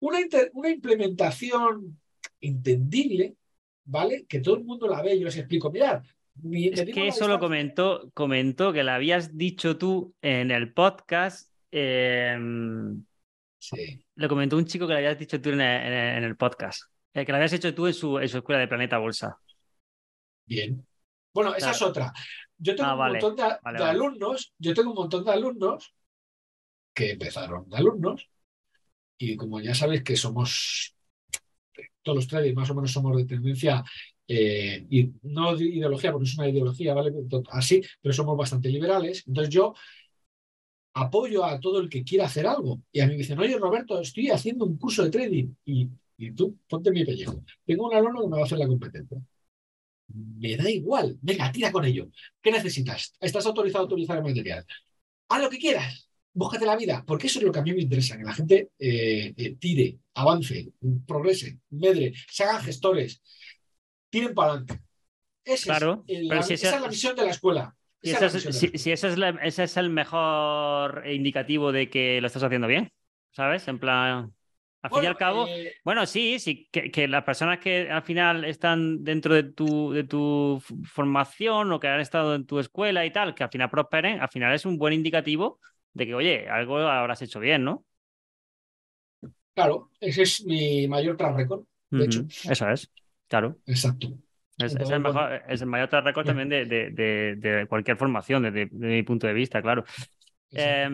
una, 0.00 0.20
inter- 0.20 0.50
una 0.54 0.70
implementación 0.70 2.00
entendible, 2.40 3.36
¿vale? 3.84 4.26
Que 4.28 4.40
todo 4.40 4.56
el 4.56 4.64
mundo 4.64 4.88
la 4.88 5.00
ve, 5.02 5.16
yo 5.16 5.26
les 5.26 5.36
explico, 5.36 5.70
mirad, 5.70 6.02
mi- 6.42 6.66
Es 6.66 6.84
que 6.84 7.06
eso 7.06 7.28
lo 7.28 7.38
comentó, 7.38 8.10
comentó 8.12 8.72
que 8.72 8.82
lo 8.82 8.90
habías 8.90 9.36
dicho 9.38 9.78
tú 9.78 10.14
en 10.20 10.50
el 10.50 10.72
podcast. 10.72 11.52
eh, 11.70 12.36
Sí. 13.58 14.04
lo 14.16 14.28
comentó 14.28 14.56
un 14.56 14.64
chico 14.66 14.86
que 14.86 14.92
lo 14.94 14.98
habías 14.98 15.18
dicho 15.18 15.40
tú 15.40 15.50
en 15.50 15.60
el, 15.60 15.86
en 15.86 15.92
el- 15.92 16.24
en 16.24 16.24
el 17.20 17.26
que 17.26 17.32
lo 17.32 17.36
habías 17.36 17.52
hecho 17.52 17.74
tú 17.74 17.86
en 17.86 17.94
su, 17.94 18.18
en 18.18 18.28
su 18.28 18.38
escuela 18.38 18.60
de 18.60 18.68
Planeta 18.68 18.98
Bolsa. 18.98 19.38
Bien. 20.46 20.86
Bueno, 21.32 21.50
esa 21.50 21.58
Claro. 21.70 21.76
es 21.76 21.82
otra. 21.82 22.12
Yo 22.58 22.74
tengo 22.74 22.88
Ah, 22.88 22.92
un 22.94 22.98
vale. 22.98 23.20
montón 23.20 23.36
de, 23.36 23.42
Vale, 23.42 23.58
de 23.62 23.84
vale. 23.84 23.90
alumnos, 23.90 24.54
yo 24.58 24.74
tengo 24.74 24.90
un 24.90 24.96
montón 24.96 25.24
de 25.24 25.32
alumnos 25.32 25.92
que 26.94 27.10
empezaron 27.10 27.68
de 27.68 27.76
alumnos 27.76 28.28
y 29.18 29.36
como 29.36 29.60
ya 29.60 29.74
sabéis 29.74 30.02
que 30.02 30.16
somos, 30.16 30.94
todos 32.02 32.16
los 32.16 32.28
traders 32.28 32.54
más 32.54 32.70
o 32.70 32.74
menos 32.74 32.92
somos 32.92 33.16
de 33.16 33.24
tendencia, 33.26 33.84
eh, 34.28 34.86
y 34.90 35.12
no 35.22 35.54
de 35.56 35.66
ideología, 35.66 36.12
porque 36.12 36.26
es 36.28 36.36
una 36.38 36.48
ideología, 36.48 36.94
¿vale? 36.94 37.12
Así, 37.50 37.80
pero 38.00 38.12
somos 38.14 38.36
bastante 38.36 38.68
liberales. 38.68 39.24
Entonces 39.26 39.52
yo 39.54 39.74
apoyo 40.94 41.44
a 41.44 41.60
todo 41.60 41.80
el 41.80 41.88
que 41.88 42.04
quiera 42.04 42.24
hacer 42.26 42.46
algo. 42.46 42.80
Y 42.92 43.00
a 43.00 43.06
mí 43.06 43.12
me 43.12 43.18
dicen, 43.18 43.38
oye 43.38 43.58
Roberto, 43.58 44.00
estoy 44.00 44.30
haciendo 44.30 44.64
un 44.64 44.78
curso 44.78 45.04
de 45.04 45.10
trading 45.10 45.54
y, 45.64 45.88
y 46.18 46.32
tú 46.32 46.58
ponte 46.68 46.90
mi 46.90 47.04
pellejo. 47.04 47.42
Tengo 47.64 47.88
un 47.88 47.94
alumno 47.94 48.22
que 48.22 48.28
me 48.28 48.36
va 48.36 48.42
a 48.42 48.44
hacer 48.44 48.58
la 48.58 48.66
competencia. 48.66 49.18
Me 50.08 50.56
da 50.56 50.70
igual, 50.70 51.18
venga, 51.20 51.50
tira 51.50 51.72
con 51.72 51.84
ello. 51.84 52.08
¿Qué 52.40 52.52
necesitas? 52.52 53.14
¿Estás 53.20 53.44
autorizado 53.46 53.84
a 53.84 53.86
utilizar 53.86 54.16
el 54.18 54.22
material? 54.22 54.64
Haz 55.28 55.42
lo 55.42 55.50
que 55.50 55.58
quieras, 55.58 56.08
búscate 56.32 56.64
la 56.64 56.76
vida, 56.76 57.02
porque 57.06 57.26
eso 57.26 57.40
es 57.40 57.44
lo 57.44 57.50
que 57.52 57.58
a 57.58 57.62
mí 57.62 57.72
me 57.74 57.82
interesa, 57.82 58.16
que 58.16 58.22
la 58.22 58.32
gente 58.32 58.70
eh, 58.78 59.34
eh, 59.36 59.56
tire, 59.58 59.98
avance, 60.14 60.72
progrese, 61.06 61.58
medre, 61.70 62.12
se 62.30 62.44
hagan 62.44 62.62
gestores, 62.62 63.20
tiren 64.08 64.32
para 64.32 64.52
adelante. 64.52 64.80
Ese 65.44 65.64
Claro, 65.64 66.04
es 66.06 66.18
el- 66.20 66.28
pero 66.28 66.40
la- 66.40 66.46
si 66.46 66.54
esa 66.54 66.66
esa- 66.68 66.76
es 66.76 66.82
la 66.82 66.88
misión 66.88 67.16
de 67.16 67.22
la 67.24 67.30
escuela. 67.30 67.76
Si, 68.02 68.10
Esa 68.10 68.26
es 68.26 68.32
si- 68.32 68.38
escuela. 68.38 68.78
si 68.78 68.92
ese, 68.92 69.08
es 69.08 69.18
la- 69.18 69.30
ese 69.42 69.64
es 69.64 69.76
el 69.76 69.90
mejor 69.90 71.02
indicativo 71.10 71.72
de 71.72 71.90
que 71.90 72.20
lo 72.20 72.28
estás 72.28 72.44
haciendo 72.44 72.68
bien, 72.68 72.92
¿sabes? 73.32 73.66
En 73.66 73.80
plan, 73.80 74.32
Al 74.86 74.90
fin 74.90 75.04
y 75.04 75.06
al 75.06 75.16
cabo, 75.16 75.46
eh, 75.48 75.74
bueno, 75.84 76.06
sí, 76.06 76.38
sí, 76.38 76.68
que, 76.70 76.90
que, 76.90 77.08
las 77.08 77.24
personas 77.24 77.58
que 77.58 77.90
al 77.90 78.02
final 78.02 78.44
están 78.44 79.02
dentro 79.04 79.34
de 79.34 79.42
tu, 79.42 79.92
de 79.92 80.04
tu 80.04 80.62
formación 80.84 81.72
o 81.72 81.80
que 81.80 81.88
han 81.88 82.00
estado 82.00 82.34
en 82.34 82.46
tu 82.46 82.58
escuela 82.58 83.04
y 83.04 83.10
tal, 83.10 83.34
que 83.34 83.44
al 83.44 83.50
final 83.50 83.70
prosperen, 83.70 84.20
al 84.20 84.28
final 84.28 84.54
es 84.54 84.64
un 84.64 84.78
buen 84.78 84.92
indicativo 84.92 85.60
de 85.92 86.06
que, 86.06 86.14
oye, 86.14 86.48
algo 86.48 86.78
habrás 86.78 87.22
hecho 87.22 87.40
bien, 87.40 87.64
¿no? 87.64 87.84
Claro, 89.54 89.90
ese 90.00 90.22
es 90.22 90.44
mi 90.44 90.86
mayor 90.86 91.16
track 91.16 91.36
record, 91.36 91.64
de 91.90 91.96
uh 91.96 92.00
-huh. 92.00 92.04
hecho. 92.04 92.50
Eso 92.50 92.68
es, 92.68 92.92
claro. 93.28 93.56
Exacto. 93.66 94.08
Es, 94.58 94.72
Entonces, 94.72 94.82
es, 94.82 94.90
el, 94.90 95.00
mejor, 95.00 95.28
bueno. 95.28 95.44
es 95.48 95.60
el 95.60 95.66
mayor 95.66 95.88
track 95.88 96.04
record 96.04 96.26
también 96.26 96.48
de, 96.48 96.64
de, 96.64 96.90
de, 96.90 97.36
de 97.36 97.66
cualquier 97.66 97.96
formación, 97.96 98.42
desde 98.42 98.68
mi 98.72 99.02
punto 99.02 99.26
de 99.26 99.32
vista, 99.32 99.60
claro. 99.60 99.84
Eh, 100.52 100.88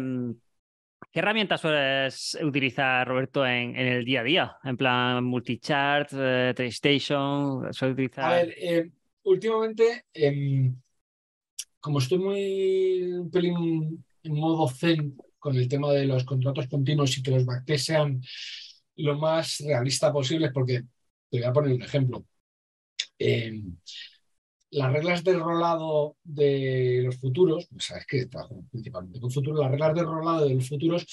¿Qué 1.12 1.18
herramientas 1.18 1.60
sueles 1.60 2.38
utilizar, 2.42 3.06
Roberto, 3.06 3.44
en, 3.44 3.76
en, 3.76 3.86
el 3.86 4.04
día 4.04 4.20
a 4.20 4.24
día? 4.24 4.56
En 4.64 4.78
plan 4.78 5.22
multichart, 5.22 6.10
eh, 6.14 6.54
TradeStation, 6.56 7.70
¿sueles 7.74 7.92
utilizar? 7.92 8.24
A 8.24 8.36
ver, 8.36 8.54
eh, 8.56 8.90
últimamente, 9.24 10.06
eh, 10.14 10.72
como 11.80 11.98
estoy 11.98 12.16
muy 12.16 13.02
un 13.12 13.30
pelín 13.30 14.02
en 14.22 14.34
modo 14.34 14.66
zen 14.70 15.14
con 15.38 15.54
el 15.54 15.68
tema 15.68 15.92
de 15.92 16.06
los 16.06 16.24
contratos 16.24 16.66
continuos 16.66 17.18
y 17.18 17.22
que 17.22 17.32
los 17.32 17.44
backtests 17.44 17.86
sean 17.88 18.22
lo 18.96 19.18
más 19.18 19.58
realista 19.58 20.10
posible, 20.10 20.50
porque 20.50 20.80
te 21.28 21.38
voy 21.38 21.44
a 21.44 21.52
poner 21.52 21.74
un 21.74 21.82
ejemplo. 21.82 22.24
Las 24.72 24.92
reglas 24.92 25.22
de 25.22 25.34
rolado 25.34 26.16
de 26.24 27.02
los 27.04 27.16
futuros, 27.18 27.66
pues 27.70 27.84
sabes 27.84 28.06
que 28.06 28.26
trabajo 28.26 28.64
principalmente 28.70 29.20
con 29.20 29.30
futuros, 29.30 29.60
las 29.60 29.70
reglas 29.70 29.94
de 29.94 30.02
rolado 30.02 30.48
de 30.48 30.54
los 30.54 30.68
futuros, 30.68 31.06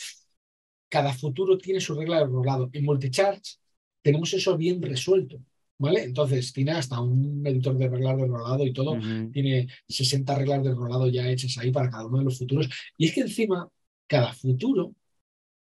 cada 0.88 1.14
futuro 1.14 1.58
tiene 1.58 1.80
su 1.80 1.94
regla 1.94 2.20
de 2.20 2.26
rolado. 2.26 2.70
En 2.74 2.86
multicharts 2.86 3.60
tenemos 4.02 4.34
eso 4.34 4.58
bien 4.58 4.82
resuelto, 4.82 5.40
¿vale? 5.78 6.04
Entonces 6.04 6.54
tiene 6.54 6.72
hasta 6.72 7.02
un 7.02 7.46
editor 7.46 7.78
de 7.78 7.90
reglas 7.90 8.18
de 8.18 8.28
rolado 8.28 8.66
y 8.66 8.74
todo, 8.74 8.92
uh 8.94 8.98
-huh. 8.98 9.32
tiene 9.32 9.68
60 9.88 10.36
reglas 10.36 10.64
de 10.64 10.74
rolado 10.74 11.08
ya 11.08 11.30
hechas 11.30 11.58
ahí 11.58 11.72
para 11.72 11.90
cada 11.90 12.06
uno 12.08 12.20
de 12.20 12.26
los 12.26 12.38
futuros. 12.38 12.70
Y 12.98 13.08
es 13.08 13.14
que 13.14 13.22
encima, 13.22 13.68
cada 14.08 14.34
futuro 14.34 14.96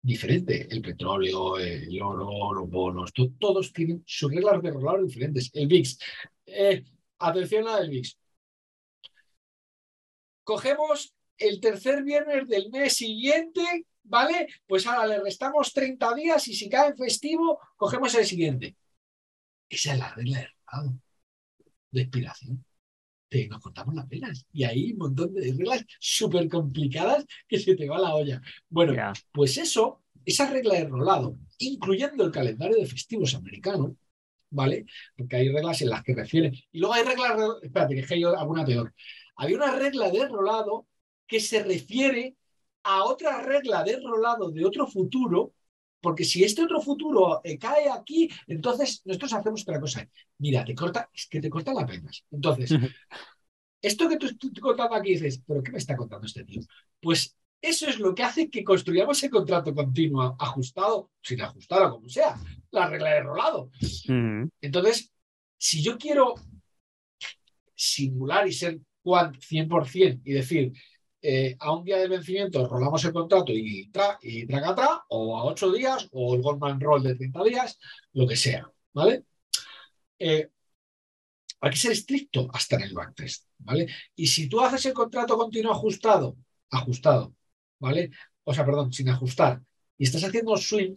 diferente, 0.01 0.67
el 0.69 0.81
petróleo, 0.81 1.57
el 1.57 2.01
oro, 2.01 2.53
los 2.53 2.69
bonos, 2.69 3.13
to 3.13 3.31
todos 3.39 3.73
tienen 3.73 4.03
sus 4.05 4.31
reglas 4.31 4.61
de 4.61 4.71
rolado 4.71 5.05
diferentes. 5.05 5.49
El 5.53 5.67
VIX. 5.67 5.99
Eh, 6.45 6.83
atención 7.19 7.67
a 7.67 7.77
del 7.79 7.89
VIX. 7.89 8.17
Cogemos 10.43 11.13
el 11.37 11.59
tercer 11.59 12.03
viernes 12.03 12.47
del 12.47 12.69
mes 12.71 12.93
siguiente, 12.93 13.85
¿vale? 14.03 14.47
Pues 14.65 14.87
ahora 14.87 15.07
le 15.07 15.19
restamos 15.19 15.73
30 15.73 16.13
días 16.15 16.47
y 16.47 16.53
si 16.53 16.69
cae 16.69 16.89
en 16.89 16.97
festivo, 16.97 17.59
cogemos 17.75 18.13
el 18.15 18.25
siguiente. 18.25 18.75
Esa 19.69 19.93
es 19.93 19.99
la 19.99 20.13
regla 20.13 20.39
de 20.39 20.47
rolado, 20.47 20.99
de 21.91 22.01
expiración. 22.01 22.65
Te, 23.29 23.47
nos 23.49 23.61
cortamos 23.61 23.93
las 23.93 24.07
velas 24.07 24.45
y 24.53 24.63
hay 24.63 24.93
un 24.93 24.99
montón 24.99 25.33
de 25.33 25.41
reglas 25.41 25.83
súper 25.99 26.47
complicadas 26.47 27.25
que 27.47 27.59
se 27.59 27.75
te 27.75 27.89
va 27.89 27.99
la 27.99 28.15
olla. 28.15 28.41
Bueno, 28.69 28.93
yeah. 28.93 29.13
pues 29.33 29.57
eso, 29.57 30.03
esa 30.23 30.49
regla 30.49 30.75
de 30.75 30.85
rolado, 30.87 31.37
incluyendo 31.57 32.23
el 32.23 32.31
calendario 32.31 32.77
de 32.77 32.85
festivos 32.85 33.35
americano, 33.35 33.97
¿vale? 34.49 34.85
Porque 35.15 35.35
hay 35.35 35.49
reglas 35.49 35.81
en 35.81 35.89
las 35.89 36.03
que 36.03 36.15
refieren. 36.15 36.53
Y 36.71 36.79
luego 36.79 36.93
hay 36.93 37.03
reglas, 37.03 37.37
espérate, 37.61 38.03
que 38.03 38.13
hay 38.13 38.23
alguna 38.23 38.65
peor. 38.65 38.93
Había 39.35 39.57
una 39.57 39.71
regla 39.75 40.09
de 40.09 40.27
rolado 40.27 40.87
que 41.25 41.39
se 41.39 41.63
refiere 41.63 42.35
a 42.83 43.03
otra 43.03 43.41
regla 43.41 43.83
de 43.83 43.99
rolado 43.99 44.49
de 44.49 44.65
otro 44.65 44.87
futuro, 44.87 45.53
porque 45.99 46.23
si 46.23 46.43
este 46.43 46.63
otro 46.63 46.81
futuro 46.81 47.41
eh, 47.43 47.57
cae 47.57 47.89
aquí, 47.89 48.29
entonces 48.47 49.01
nosotros 49.05 49.33
hacemos 49.33 49.61
otra 49.63 49.79
cosa. 49.79 50.07
Mira, 50.37 50.63
te 50.63 50.73
corta, 50.73 51.09
es 51.13 51.27
que 51.27 51.41
te 51.41 51.49
corta 51.49 51.73
las 51.73 51.85
venas. 51.85 52.23
Entonces, 52.31 52.71
esto 53.81 54.07
que 54.07 54.17
tú 54.17 54.27
estás 54.27 54.61
contando 54.61 54.95
aquí 54.95 55.11
dices, 55.11 55.41
¿pero 55.45 55.61
qué 55.61 55.71
me 55.71 55.77
está 55.77 55.95
contando 55.95 56.25
este 56.25 56.43
tío? 56.43 56.61
Pues 57.01 57.35
eso 57.61 57.87
es 57.87 57.99
lo 57.99 58.13
que 58.13 58.23
hace 58.23 58.49
que 58.49 58.63
construyamos 58.63 59.21
el 59.23 59.29
contrato 59.29 59.73
continuo 59.73 60.35
ajustado, 60.39 61.11
sin 61.21 61.41
ajustar 61.41 61.83
o 61.83 61.91
como 61.91 62.09
sea, 62.09 62.35
la 62.71 62.87
regla 62.87 63.11
de 63.11 63.23
rolado. 63.23 63.71
Entonces, 64.61 65.11
si 65.57 65.81
yo 65.81 65.97
quiero 65.97 66.35
simular 67.75 68.47
y 68.47 68.53
ser 68.53 68.79
quant 69.03 69.37
100% 69.37 70.21
y 70.23 70.33
decir, 70.33 70.73
eh, 71.21 71.55
a 71.59 71.71
un 71.73 71.83
día 71.83 71.97
de 71.97 72.07
vencimiento 72.07 72.67
rolamos 72.67 73.03
el 73.05 73.13
contrato 73.13 73.51
y, 73.51 73.89
tra 73.89 74.19
y 74.21 74.45
traga 74.45 74.75
tra, 74.75 75.03
o 75.09 75.37
a 75.37 75.45
ocho 75.45 75.71
días, 75.71 76.07
o 76.11 76.35
el 76.35 76.41
Goldman 76.41 76.79
Roll 76.79 77.03
de 77.03 77.15
30 77.15 77.43
días, 77.43 77.79
lo 78.13 78.27
que 78.27 78.35
sea, 78.35 78.71
¿vale? 78.93 79.23
Eh, 80.19 80.49
hay 81.59 81.71
que 81.71 81.77
ser 81.77 81.91
estricto 81.91 82.47
hasta 82.53 82.75
en 82.75 82.83
el 82.83 82.93
backtest, 82.93 83.47
¿vale? 83.59 83.87
Y 84.15 84.27
si 84.27 84.47
tú 84.47 84.61
haces 84.61 84.85
el 84.85 84.93
contrato 84.93 85.37
continuo 85.37 85.71
ajustado, 85.71 86.37
ajustado, 86.69 87.33
¿vale? 87.79 88.11
O 88.43 88.53
sea, 88.53 88.65
perdón, 88.65 88.93
sin 88.93 89.09
ajustar, 89.09 89.61
y 89.97 90.03
estás 90.05 90.23
haciendo 90.23 90.55
swing, 90.57 90.95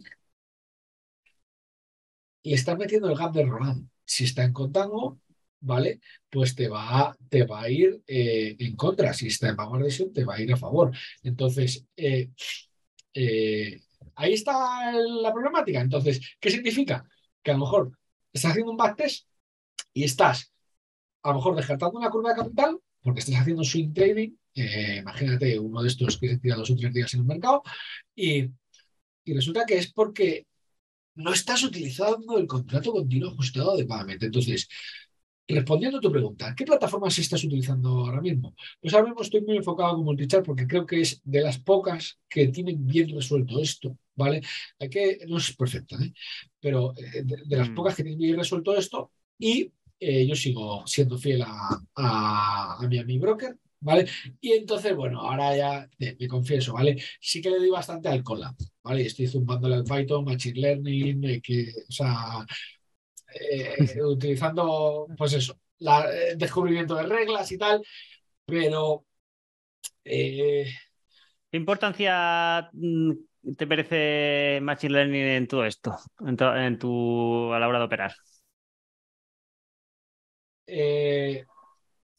le 2.43 2.55
estás 2.55 2.77
metiendo 2.77 3.09
el 3.09 3.17
gap 3.17 3.33
de 3.33 3.45
rolado. 3.45 3.81
Si 4.05 4.23
está 4.25 4.43
en 4.43 4.53
contango, 4.53 5.19
¿vale? 5.61 6.01
Pues 6.29 6.55
te 6.55 6.67
va 6.67 7.15
te 7.29 7.43
va 7.45 7.61
a 7.61 7.69
ir 7.69 8.01
eh, 8.07 8.55
en 8.59 8.75
contra. 8.75 9.13
Si 9.13 9.27
está 9.27 9.49
en 9.49 9.59
adhesion, 9.59 10.11
te 10.13 10.25
va 10.25 10.35
a 10.35 10.41
ir 10.41 10.51
a 10.53 10.57
favor. 10.57 10.91
Entonces, 11.23 11.85
eh, 11.95 12.29
eh, 13.13 13.81
ahí 14.15 14.33
está 14.33 14.91
la 14.93 15.31
problemática. 15.33 15.81
Entonces, 15.81 16.19
¿qué 16.39 16.51
significa? 16.51 17.07
Que 17.43 17.51
a 17.51 17.53
lo 17.55 17.61
mejor 17.61 17.97
estás 18.33 18.51
haciendo 18.51 18.71
un 18.71 18.77
backtest 18.77 19.27
y 19.93 20.03
estás 20.03 20.51
a 21.23 21.29
lo 21.29 21.35
mejor 21.35 21.55
descartando 21.55 21.99
una 21.99 22.09
curva 22.09 22.31
de 22.31 22.41
capital 22.41 22.79
porque 23.01 23.19
estás 23.19 23.35
haciendo 23.35 23.63
swing 23.63 23.93
trading, 23.93 24.31
imagínate 24.53 25.59
uno 25.59 25.81
de 25.81 25.87
estos 25.87 26.17
que 26.17 26.29
se 26.29 26.37
tira 26.39 26.55
dos 26.55 26.71
o 26.71 26.75
tres 26.75 26.93
días 26.93 27.13
en 27.13 27.21
el 27.21 27.25
mercado, 27.25 27.63
y, 28.15 28.49
y 29.25 29.33
resulta 29.33 29.65
que 29.65 29.77
es 29.77 29.91
porque 29.93 30.45
no 31.15 31.33
estás 31.33 31.63
utilizando 31.63 32.37
el 32.37 32.47
contrato 32.47 32.91
continuo 32.91 33.31
ajustado 33.31 33.71
adecuadamente. 33.73 34.25
Entonces, 34.27 34.67
respondiendo 35.47 35.97
a 35.97 36.01
tu 36.01 36.11
pregunta, 36.11 36.53
¿qué 36.55 36.65
plataformas 36.65 37.17
estás 37.19 37.43
utilizando 37.43 37.89
ahora 37.89 38.21
mismo? 38.21 38.55
Pues 38.79 38.93
ahora 38.93 39.07
mismo 39.07 39.21
estoy 39.21 39.41
muy 39.41 39.57
enfocado 39.57 39.95
con 39.95 40.05
Multichart 40.05 40.45
porque 40.45 40.67
creo 40.67 40.85
que 40.85 41.01
es 41.01 41.21
de 41.23 41.41
las 41.41 41.59
pocas 41.59 42.19
que 42.29 42.47
tienen 42.47 42.85
bien 42.85 43.09
resuelto 43.13 43.59
esto, 43.59 43.97
¿vale? 44.15 44.41
Hay 44.79 44.89
que, 44.89 45.19
no 45.27 45.37
es 45.37 45.55
perfecta, 45.55 45.97
¿eh? 46.01 46.13
pero 46.59 46.93
de, 46.93 47.23
de, 47.45 47.57
las 47.57 47.69
pocas 47.69 47.95
que 47.95 48.03
tienen 48.03 48.19
bien 48.19 48.37
resuelto 48.37 48.75
esto 48.75 49.11
y 49.37 49.71
eh, 49.99 50.25
yo 50.25 50.35
sigo 50.35 50.83
siendo 50.87 51.17
fiel 51.17 51.41
a, 51.43 51.79
a, 51.95 52.77
a 52.79 52.87
mi, 52.87 52.97
a 52.97 53.03
mi 53.03 53.19
broker, 53.19 53.57
¿vale? 53.81 54.05
Y 54.39 54.53
entonces, 54.53 54.95
bueno, 54.95 55.21
ahora 55.21 55.55
ya 55.55 55.89
me, 55.99 56.15
me 56.19 56.27
confieso, 56.27 56.73
¿vale? 56.73 57.01
Sí 57.19 57.41
que 57.41 57.49
le 57.49 57.57
doy 57.57 57.69
bastante 57.69 58.09
al 58.09 58.23
Colab, 58.23 58.55
¿vale? 58.83 59.05
Estoy 59.05 59.27
zumbándole 59.27 59.75
al 59.75 59.83
Python, 59.83 60.23
Machine 60.25 60.59
Learning, 60.59 61.23
eh, 61.25 61.41
que, 61.41 61.71
o 61.89 61.91
sea, 61.91 62.45
eh, 63.33 63.75
utilizando, 64.03 65.07
pues 65.17 65.33
eso, 65.33 65.59
la, 65.79 66.05
el 66.11 66.37
descubrimiento 66.37 66.95
de 66.95 67.03
reglas 67.03 67.51
y 67.51 67.57
tal, 67.57 67.81
pero... 68.45 69.05
Eh... 70.03 70.65
¿Qué 71.51 71.57
importancia 71.57 72.69
mm, 72.73 73.11
te 73.57 73.65
merece 73.65 74.59
Machine 74.61 74.93
Learning 74.93 75.23
en 75.23 75.47
todo 75.47 75.65
esto, 75.65 75.97
en, 76.25 76.37
to 76.37 76.55
en 76.55 76.79
tu, 76.79 77.53
a 77.53 77.59
la 77.59 77.67
hora 77.67 77.79
de 77.79 77.85
operar? 77.85 78.13
Eh... 80.67 81.45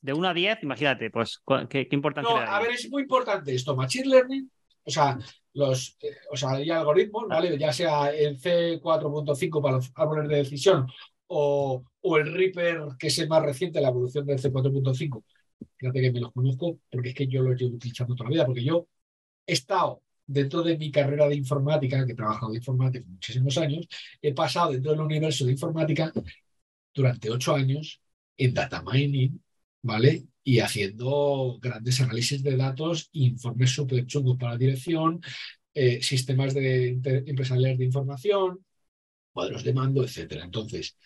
De 0.03 0.13
1 0.13 0.29
a 0.29 0.35
10, 0.35 0.63
imagínate, 0.65 1.11
pues, 1.11 1.41
¿qué, 1.71 1.89
qué 1.89 1.97
importancia 1.97 2.35
no, 2.35 2.41
A 2.41 2.61
ver, 2.61 2.73
es 2.73 2.91
muy 2.91 3.03
importante 3.03 3.55
esto, 3.55 3.77
Machine 3.77 4.09
Learning, 4.09 4.51
o 4.85 4.91
sea, 4.91 5.17
los, 5.55 5.97
eh, 6.03 6.17
o 6.31 6.37
sea, 6.37 6.51
hay 6.51 6.71
algoritmos, 6.71 7.29
¿vale? 7.29 7.57
Ya 7.57 7.73
sea 7.73 8.11
el 8.11 8.37
C4.5 8.37 9.63
para 9.63 9.77
los 9.77 9.93
árboles 9.95 10.29
de 10.29 10.37
decisión 10.37 10.87
o, 11.29 11.85
o, 12.01 12.17
el 12.19 12.33
Reaper, 12.33 12.81
que 12.99 13.07
es 13.07 13.19
el 13.19 13.29
más 13.29 13.43
reciente, 13.43 13.81
la 13.81 13.89
evolución 13.89 14.27
del 14.27 14.41
C4.5. 14.41 15.23
Fíjate 15.77 16.01
que 16.01 16.13
me 16.13 16.21
los 16.21 16.33
conozco 16.33 16.79
porque 16.91 17.11
es 17.11 17.15
que 17.15 17.27
yo 17.29 17.43
los 17.43 17.59
llevo 17.61 17.77
utilizando 17.77 18.15
toda 18.15 18.29
la 18.29 18.35
vida, 18.35 18.47
porque 18.47 18.65
yo 18.65 18.89
he 19.47 19.53
estado 19.53 20.03
dentro 20.27 20.63
de 20.63 20.77
mi 20.79 20.91
carrera 20.91 21.29
de 21.29 21.37
informática, 21.37 22.05
que 22.07 22.13
he 22.13 22.17
trabajado 22.17 22.53
de 22.53 22.59
informática 22.59 23.05
muchísimos 23.09 23.57
años, 23.59 23.87
he 24.21 24.35
pasado 24.35 24.73
dentro 24.73 24.93
del 24.93 25.01
universo 25.01 25.45
de 25.45 25.53
informática 25.53 26.13
durante 26.95 27.31
ocho 27.31 27.55
años 27.55 28.01
en 28.37 28.55
data 28.55 28.83
mining, 28.83 29.41
¿vale? 29.83 30.24
Y 30.45 30.61
haciendo 30.61 31.59
grandes 31.61 32.01
análisis 32.01 32.43
de 32.43 32.57
datos, 32.57 33.09
informes 33.12 33.70
súper 33.70 34.07
chungos 34.07 34.37
para 34.39 34.53
la 34.53 34.59
dirección, 34.59 35.20
eh, 35.74 36.03
sistemas 36.03 36.55
de 36.55 37.01
empresariales 37.26 37.78
de 37.78 37.85
información, 37.87 38.64
cuadros 39.33 39.64
de 39.64 39.72
mando, 39.74 40.05
etcétera. 40.05 40.45
Entonces, 40.45 40.97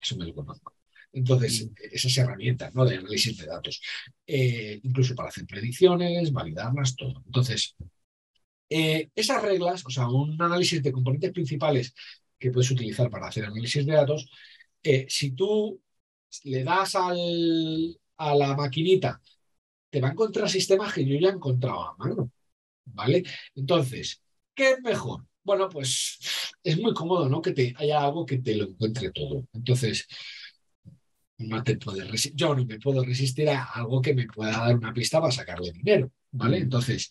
eso 0.00 0.16
me 0.16 0.26
lo 0.26 0.34
conozco. 0.34 0.74
Entonces, 1.12 1.68
esas 1.92 2.16
herramientas 2.18 2.74
¿no? 2.74 2.84
de 2.84 2.96
análisis 2.96 3.36
de 3.38 3.46
datos, 3.46 3.80
eh, 4.26 4.80
incluso 4.82 5.14
para 5.14 5.28
hacer 5.28 5.46
predicciones, 5.46 6.32
validarlas, 6.32 6.96
todo. 6.96 7.22
Entonces, 7.26 7.76
Eh, 8.68 9.10
esas 9.14 9.42
reglas, 9.42 9.84
o 9.86 9.90
sea, 9.90 10.08
un 10.08 10.40
análisis 10.40 10.82
de 10.82 10.92
componentes 10.92 11.32
principales 11.32 11.94
que 12.38 12.50
puedes 12.50 12.70
utilizar 12.70 13.10
para 13.10 13.28
hacer 13.28 13.44
análisis 13.44 13.84
de 13.86 13.92
datos, 13.92 14.28
eh, 14.82 15.06
si 15.08 15.32
tú 15.32 15.80
le 16.44 16.64
das 16.64 16.94
al, 16.96 17.98
a 18.16 18.34
la 18.34 18.56
maquinita, 18.56 19.20
te 19.90 20.00
va 20.00 20.08
a 20.08 20.12
encontrar 20.12 20.48
sistemas 20.50 20.92
que 20.92 21.04
yo 21.04 21.18
ya 21.18 21.28
he 21.28 21.32
encontrado 21.32 21.82
a 21.82 21.96
mano. 21.96 22.30
¿Vale? 22.86 23.24
Entonces, 23.54 24.22
¿qué 24.54 24.72
es 24.72 24.82
mejor? 24.82 25.24
Bueno, 25.42 25.68
pues 25.68 26.18
es 26.62 26.78
muy 26.80 26.94
cómodo, 26.94 27.28
¿no? 27.28 27.40
Que 27.42 27.52
te 27.52 27.74
haya 27.78 28.02
algo 28.02 28.26
que 28.26 28.38
te 28.38 28.56
lo 28.56 28.64
encuentre 28.64 29.10
todo. 29.10 29.46
Entonces, 29.52 30.06
no 31.38 31.62
te 31.62 31.76
puedes 31.76 32.32
yo 32.34 32.54
no 32.54 32.64
me 32.64 32.78
puedo 32.78 33.04
resistir 33.04 33.48
a 33.50 33.64
algo 33.64 34.00
que 34.00 34.14
me 34.14 34.26
pueda 34.26 34.52
dar 34.52 34.76
una 34.76 34.92
pista 34.92 35.20
para 35.20 35.32
sacarle 35.32 35.72
dinero, 35.72 36.10
¿vale? 36.30 36.58
Entonces, 36.58 37.10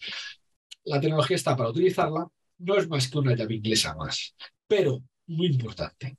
la 0.85 0.99
tecnología 0.99 1.35
está 1.35 1.55
para 1.55 1.69
utilizarla, 1.69 2.27
no 2.59 2.75
es 2.77 2.87
más 2.87 3.09
que 3.09 3.17
una 3.17 3.35
llave 3.35 3.55
inglesa 3.55 3.95
más, 3.95 4.35
pero 4.67 5.03
muy 5.27 5.47
importante. 5.47 6.17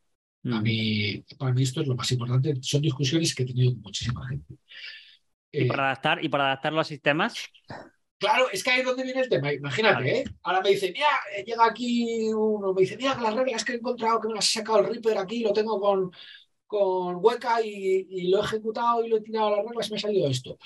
A 0.53 0.61
mí, 0.61 1.25
para 1.39 1.55
mí 1.55 1.63
esto 1.63 1.81
es 1.81 1.87
lo 1.87 1.95
más 1.95 2.11
importante, 2.13 2.55
son 2.61 2.83
discusiones 2.83 3.35
que 3.35 3.45
he 3.45 3.47
tenido 3.47 3.73
con 3.73 3.81
muchísima 3.81 4.29
gente. 4.29 4.57
¿Y, 5.51 5.65
para 5.67 5.85
adaptar, 5.85 6.23
¿Y 6.23 6.29
para 6.29 6.47
adaptarlo 6.47 6.81
a 6.81 6.85
sistemas? 6.85 7.35
Claro, 8.19 8.51
es 8.51 8.63
que 8.63 8.71
ahí 8.71 8.81
es 8.81 8.87
donde 8.87 9.05
viene 9.05 9.21
el 9.21 9.29
tema. 9.29 9.53
Imagínate, 9.53 10.19
¿eh? 10.19 10.25
Ahora 10.43 10.61
me 10.61 10.71
dice, 10.71 10.93
mira, 10.93 11.09
eh, 11.37 11.45
llega 11.45 11.67
aquí 11.67 12.31
uno, 12.33 12.73
me 12.73 12.83
dice, 12.83 12.97
mira, 12.97 13.19
las 13.21 13.35
reglas 13.35 13.65
que 13.65 13.73
he 13.73 13.77
encontrado, 13.77 14.21
que 14.21 14.29
me 14.29 14.35
las 14.35 14.47
he 14.49 14.61
sacado 14.61 14.81
el 14.81 14.87
Reaper 14.87 15.19
aquí, 15.19 15.41
lo 15.41 15.53
tengo 15.53 15.81
con, 15.81 16.11
con 16.67 17.17
hueca 17.25 17.61
y, 17.63 18.29
lo 18.29 18.39
he 18.39 18.45
ejecutado 18.45 19.05
y 19.05 19.09
lo 19.09 19.17
he 19.17 19.21
tirado 19.21 19.49
a 19.49 19.57
las 19.57 19.67
reglas 19.67 19.89
y 19.89 19.91
me 19.91 19.97
ha 19.97 20.01
salido 20.01 20.29
esto. 20.29 20.59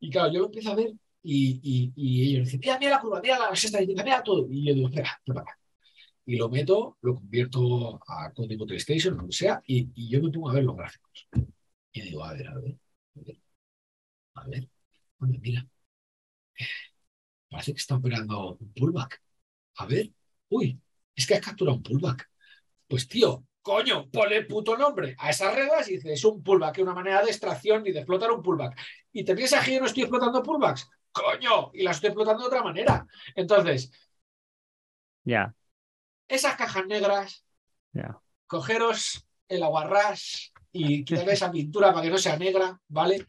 Y 0.00 0.10
claro, 0.10 0.32
yo 0.32 0.40
lo 0.40 0.46
empiezo 0.46 0.72
a 0.72 0.74
ver 0.74 0.92
y, 1.22 1.92
ellos 1.96 2.44
dicen, 2.44 2.60
mira, 2.60 2.78
mira 2.78 2.90
la 2.92 3.00
curva, 3.00 3.20
mira 3.22 3.38
la 3.38 3.56
sexta, 3.56 3.78
mira 3.80 4.22
todo. 4.22 4.46
Y 4.50 4.66
yo 4.66 4.74
digo, 4.74 4.88
espera, 4.88 5.20
prepara. 5.24 5.58
Y 6.24 6.36
lo 6.36 6.48
meto, 6.48 6.98
lo 7.02 7.14
convierto 7.16 8.00
a 8.06 8.32
código 8.32 8.66
PlayStation, 8.66 9.16
lo 9.16 9.26
que 9.26 9.32
sea, 9.32 9.62
y, 9.66 10.08
yo 10.08 10.22
me 10.22 10.30
pongo 10.30 10.50
a 10.50 10.54
ver 10.54 10.64
los 10.64 10.76
gráficos. 10.76 11.28
Y 11.92 12.02
digo, 12.02 12.24
a 12.24 12.32
ver, 12.34 12.48
a 12.48 12.54
ver, 12.54 12.78
a 13.16 13.20
ver, 14.46 14.68
a 15.20 15.26
ver, 15.26 15.40
mira, 15.40 15.66
parece 17.50 17.72
que 17.72 17.78
está 17.78 17.96
operando 17.96 18.56
un 18.60 18.72
pullback. 18.72 19.22
A 19.76 19.86
ver, 19.86 20.10
uy, 20.50 20.80
es 21.14 21.26
que 21.26 21.34
has 21.34 21.40
capturado 21.40 21.76
un 21.76 21.82
pullback. 21.82 22.30
Pues 22.88 23.08
tío, 23.08 23.44
Coño, 23.62 24.10
ponle 24.10 24.42
puto 24.42 24.76
nombre 24.76 25.14
a 25.18 25.30
esas 25.30 25.54
reglas 25.54 25.88
y 25.88 25.92
dices, 25.92 26.12
es 26.12 26.24
un 26.24 26.42
pullback, 26.42 26.78
es 26.78 26.82
una 26.82 26.94
manera 26.94 27.22
de 27.22 27.30
extracción 27.30 27.86
y 27.86 27.92
de 27.92 28.00
explotar 28.00 28.32
un 28.32 28.42
pullback. 28.42 28.76
Y 29.12 29.24
te 29.24 29.36
piensas 29.36 29.64
que 29.64 29.74
yo 29.74 29.80
no 29.80 29.86
estoy 29.86 30.02
explotando 30.02 30.42
pullbacks. 30.42 30.88
Coño, 31.12 31.70
y 31.72 31.82
las 31.84 31.96
estoy 31.96 32.08
explotando 32.08 32.42
de 32.42 32.48
otra 32.48 32.62
manera. 32.64 33.06
Entonces, 33.36 33.92
ya. 35.24 35.54
Esas 36.32 36.56
cajas 36.56 36.86
negras, 36.86 37.44
cogeros 38.46 39.26
el 39.48 39.62
aguarrás 39.62 40.50
y 40.72 41.04
quitarle 41.04 41.34
esa 41.34 41.52
pintura 41.52 41.92
para 41.92 42.04
que 42.04 42.10
no 42.10 42.16
sea 42.16 42.38
negra, 42.38 42.80
¿vale? 42.88 43.26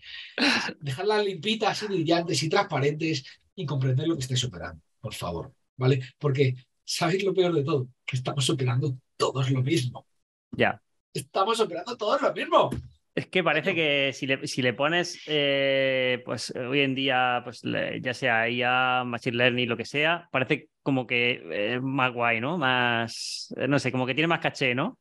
Dejarlas 0.79 1.25
limpitas, 1.25 1.71
así 1.71 1.87
brillantes 1.87 2.41
y 2.41 2.47
transparentes 2.47 3.25
y 3.55 3.65
comprender 3.65 4.07
lo 4.07 4.15
que 4.15 4.21
estáis 4.21 4.45
operando, 4.45 4.81
por 5.01 5.13
favor, 5.13 5.53
¿vale? 5.75 6.01
Porque 6.17 6.55
sabéis 6.85 7.25
lo 7.25 7.33
peor 7.33 7.53
de 7.53 7.65
todo, 7.65 7.89
que 8.05 8.15
estamos 8.15 8.49
operando 8.49 8.95
todos 9.17 9.51
lo 9.51 9.61
mismo. 9.61 10.07
Ya. 10.51 10.81
Estamos 11.13 11.59
operando 11.59 11.97
todo 11.97 12.17
lo 12.19 12.33
mismo. 12.33 12.69
Es 13.15 13.27
que 13.27 13.43
parece 13.43 13.75
que 13.75 14.11
si 14.11 14.25
le, 14.25 14.47
si 14.47 14.63
le 14.63 14.73
pones, 14.73 15.21
eh, 15.27 16.23
pues 16.25 16.51
hoy 16.55 16.79
en 16.79 16.95
día, 16.95 17.41
pues 17.43 17.61
ya 18.01 18.13
sea 18.13 18.49
IA, 18.49 19.03
Machine 19.05 19.37
Learning, 19.37 19.69
lo 19.69 19.77
que 19.77 19.85
sea, 19.85 20.27
parece 20.31 20.69
como 20.81 21.05
que 21.05 21.75
es 21.75 21.81
más 21.81 22.11
guay, 22.11 22.41
¿no? 22.41 22.57
Más, 22.57 23.53
no 23.67 23.77
sé, 23.77 23.91
como 23.91 24.07
que 24.07 24.15
tiene 24.15 24.27
más 24.27 24.39
caché, 24.39 24.73
¿no? 24.73 24.97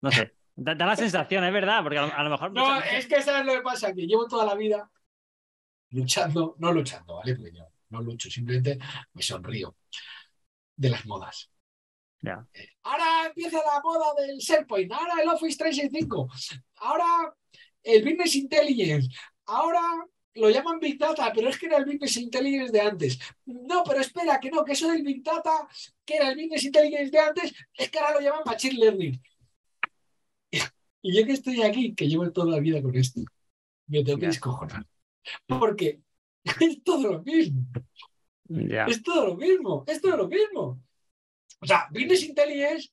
No 0.00 0.10
sé. 0.10 0.32
Da, 0.56 0.74
la 0.74 0.96
sensación, 0.96 1.44
es 1.44 1.52
verdad, 1.52 1.82
porque 1.82 1.98
a 1.98 2.22
lo, 2.24 2.30
mejor. 2.30 2.52
No, 2.52 2.80
es 2.80 3.06
que 3.06 3.22
sabes 3.22 3.46
lo 3.46 3.52
que 3.52 3.60
pasa, 3.60 3.94
que 3.94 4.06
llevo 4.06 4.26
toda 4.26 4.44
la 4.44 4.56
vida 4.56 4.90
luchando, 5.90 6.56
no 6.58 6.72
luchando, 6.72 7.16
¿vale? 7.16 7.36
Porque 7.36 7.52
yo 7.52 7.64
no 7.90 8.00
lucho, 8.00 8.28
simplemente 8.28 8.78
me 9.12 9.22
sonrío 9.22 9.76
de 10.74 10.90
las 10.90 11.06
modas. 11.06 11.50
Ahora 12.82 13.26
empieza 13.26 13.58
la 13.58 13.80
moda 13.82 14.14
del 14.20 14.38
SharePoint, 14.38 14.92
ahora 14.92 15.22
el 15.22 15.28
Office 15.28 15.56
365, 15.56 16.28
ahora 16.76 17.34
el 17.82 18.02
Business 18.02 18.36
Intelligence, 18.36 19.08
ahora 19.46 19.82
lo 20.34 20.50
llaman 20.50 20.78
Big 20.78 20.98
Data, 20.98 21.32
pero 21.34 21.48
es 21.48 21.58
que 21.58 21.66
era 21.66 21.78
el 21.78 21.84
Business 21.84 22.16
Intelligence 22.16 22.72
de 22.72 22.80
antes. 22.80 23.18
No, 23.46 23.82
pero 23.84 24.00
espera, 24.00 24.38
que 24.40 24.50
no, 24.50 24.64
que 24.64 24.72
eso 24.72 24.88
del 24.90 25.02
Big 25.02 25.22
Data, 25.22 25.68
que 26.04 26.16
era 26.16 26.28
el 26.28 26.36
Business 26.36 26.64
Intelligence 26.64 27.10
de 27.10 27.18
antes, 27.18 27.54
es 27.74 27.90
que 27.90 27.98
ahora 27.98 28.14
lo 28.14 28.20
llaman 28.20 28.42
Machine 28.44 28.78
Learning. 28.78 29.20
Y 31.02 31.16
yo 31.16 31.26
que 31.26 31.32
estoy 31.32 31.62
aquí, 31.62 31.94
que 31.94 32.08
llevo 32.08 32.30
toda 32.32 32.52
la 32.52 32.60
vida 32.60 32.82
con 32.82 32.94
esto, 32.96 33.20
me 33.86 34.02
tengo 34.04 34.18
que 34.18 34.26
descojonar. 34.26 34.86
Porque 35.46 36.00
es 36.60 36.82
todo 36.82 37.12
lo 37.12 37.22
mismo. 37.22 37.62
Es 38.48 39.02
todo 39.02 39.26
lo 39.26 39.36
mismo, 39.36 39.84
es 39.86 40.00
todo 40.00 40.16
lo 40.16 40.28
mismo. 40.28 40.80
O 41.60 41.66
sea, 41.66 41.88
Business 41.90 42.24
Intelligence, 42.24 42.90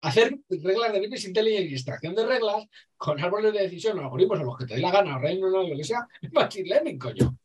hacer 0.00 0.38
reglas 0.48 0.92
de 0.92 1.00
Business 1.00 1.24
Intelligence 1.24 1.68
y 1.68 1.74
extracción 1.74 2.14
de 2.14 2.26
reglas 2.26 2.66
con 2.96 3.22
árboles 3.22 3.52
de 3.52 3.60
decisión, 3.60 3.98
algoritmos 3.98 4.40
o 4.40 4.44
los 4.44 4.58
que 4.58 4.66
te 4.66 4.74
dé 4.74 4.80
la 4.80 4.90
gana, 4.90 5.16
o 5.16 5.18
reino, 5.18 5.46
o 5.46 5.68
lo 5.68 5.76
que 5.76 5.84
sea, 5.84 6.06
es 6.20 6.32
Machine 6.32 6.68
Learning, 6.68 6.98
coño. 6.98 7.36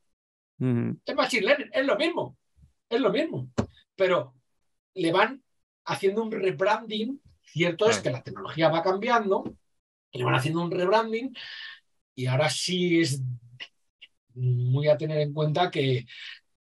Es 1.05 1.15
Machine 1.15 1.45
Learning, 1.45 1.69
es 1.73 1.85
lo 1.85 1.97
mismo, 1.97 2.37
es 2.89 3.01
lo 3.01 3.11
mismo. 3.11 3.49
Pero 3.95 4.35
le 4.95 5.11
van 5.11 5.43
haciendo 5.85 6.23
un 6.23 6.31
rebranding, 6.31 7.21
cierto 7.41 7.89
es 7.89 7.99
que 7.99 8.11
la 8.11 8.23
tecnología 8.23 8.69
va 8.69 8.81
cambiando, 8.81 9.43
le 10.11 10.23
van 10.23 10.35
haciendo 10.35 10.61
un 10.61 10.71
rebranding 10.71 11.35
y 12.15 12.27
ahora 12.27 12.49
sí 12.49 13.01
es 13.01 13.21
muy 14.35 14.87
a 14.87 14.97
tener 14.97 15.19
en 15.19 15.33
cuenta 15.33 15.69
que 15.69 16.05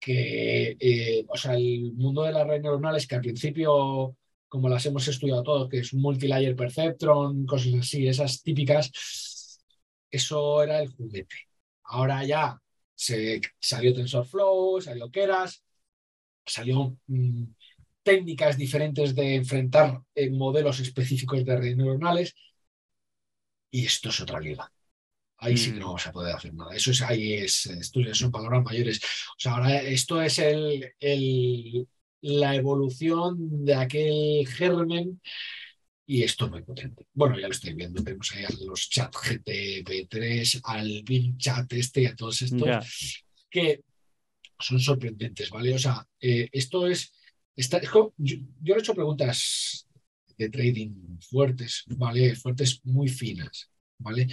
que, 0.00 0.76
eh, 0.80 1.24
o 1.28 1.36
sea, 1.36 1.54
el 1.54 1.92
mundo 1.94 2.22
de 2.24 2.32
las 2.32 2.46
redes 2.46 2.62
neuronales, 2.62 3.06
que 3.06 3.16
al 3.16 3.20
principio, 3.22 4.16
como 4.48 4.68
las 4.68 4.86
hemos 4.86 5.06
estudiado 5.08 5.42
todos, 5.42 5.68
que 5.68 5.80
es 5.80 5.92
un 5.92 6.02
multilayer 6.02 6.56
perceptron, 6.56 7.46
cosas 7.46 7.74
así, 7.80 8.08
esas 8.08 8.42
típicas, 8.42 8.90
eso 10.10 10.62
era 10.62 10.80
el 10.82 10.88
juguete. 10.90 11.36
Ahora 11.84 12.24
ya 12.24 12.60
se 12.94 13.40
salió 13.58 13.94
TensorFlow, 13.94 14.80
salió 14.80 15.10
Keras, 15.10 15.62
salió 16.46 16.96
mm, 17.06 17.44
técnicas 18.02 18.56
diferentes 18.56 19.14
de 19.14 19.36
enfrentar 19.36 20.02
eh, 20.14 20.30
modelos 20.30 20.80
específicos 20.80 21.44
de 21.44 21.56
redes 21.56 21.76
neuronales, 21.76 22.34
y 23.70 23.86
esto 23.86 24.08
es 24.10 24.20
otra 24.20 24.40
liga 24.40 24.72
ahí 25.40 25.56
sí 25.56 25.72
que 25.72 25.78
no 25.78 25.86
mm. 25.86 25.88
vamos 25.88 26.06
a 26.06 26.12
poder 26.12 26.34
hacer 26.34 26.54
nada. 26.54 26.74
Eso 26.74 26.90
es, 26.90 27.02
ahí 27.02 27.34
es, 27.34 27.66
esto 27.66 28.00
son 28.14 28.30
palabras 28.30 28.62
mayores. 28.64 28.98
O 28.98 29.38
sea, 29.38 29.54
ahora 29.54 29.82
esto 29.82 30.20
es 30.22 30.38
el, 30.38 30.92
el, 31.00 31.88
la 32.22 32.54
evolución 32.54 33.64
de 33.64 33.74
aquel 33.74 34.46
germen 34.48 35.20
y 36.06 36.24
esto 36.24 36.46
es 36.46 36.50
muy 36.50 36.62
potente. 36.62 37.06
Bueno, 37.14 37.38
ya 37.38 37.46
lo 37.46 37.52
estoy 37.52 37.72
viendo, 37.74 38.02
tenemos 38.02 38.32
ahí 38.32 38.44
a 38.44 38.48
los 38.64 38.90
chat 38.90 39.14
GTP3, 39.14 40.60
al 40.64 41.02
Bing 41.04 41.38
Chat 41.38 41.72
este 41.72 42.02
y 42.02 42.06
a 42.06 42.16
todos 42.16 42.42
estos 42.42 42.68
que 43.48 43.84
son 44.58 44.80
sorprendentes, 44.80 45.50
¿vale? 45.50 45.72
O 45.72 45.78
sea, 45.78 46.04
eh, 46.20 46.48
esto 46.50 46.88
es, 46.88 47.12
está, 47.54 47.80
yo, 47.80 48.12
yo, 48.16 48.74
he 48.74 48.78
hecho 48.78 48.92
preguntas 48.92 49.86
de 50.36 50.50
trading 50.50 51.18
fuertes, 51.20 51.84
¿vale? 51.86 52.34
Fuertes 52.34 52.80
muy 52.84 53.08
finas, 53.08 53.70
¿vale? 53.98 54.26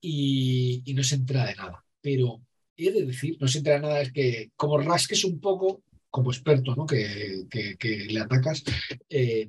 Y, 0.00 0.82
no 0.94 1.02
se 1.02 1.16
entera 1.16 1.46
de 1.46 1.54
nada. 1.54 1.84
Pero 2.00 2.42
he 2.76 2.90
de 2.92 3.06
decir, 3.06 3.36
no 3.40 3.48
se 3.48 3.58
entera 3.58 3.76
de 3.76 3.82
nada, 3.82 4.00
es 4.00 4.12
que 4.12 4.50
como 4.56 4.78
rasques 4.78 5.24
un 5.24 5.40
poco, 5.40 5.82
como 6.10 6.30
experto, 6.30 6.74
¿no? 6.74 6.86
Que, 6.86 7.46
que, 7.50 8.06
le 8.08 8.20
atacas, 8.20 8.64
eh, 9.08 9.48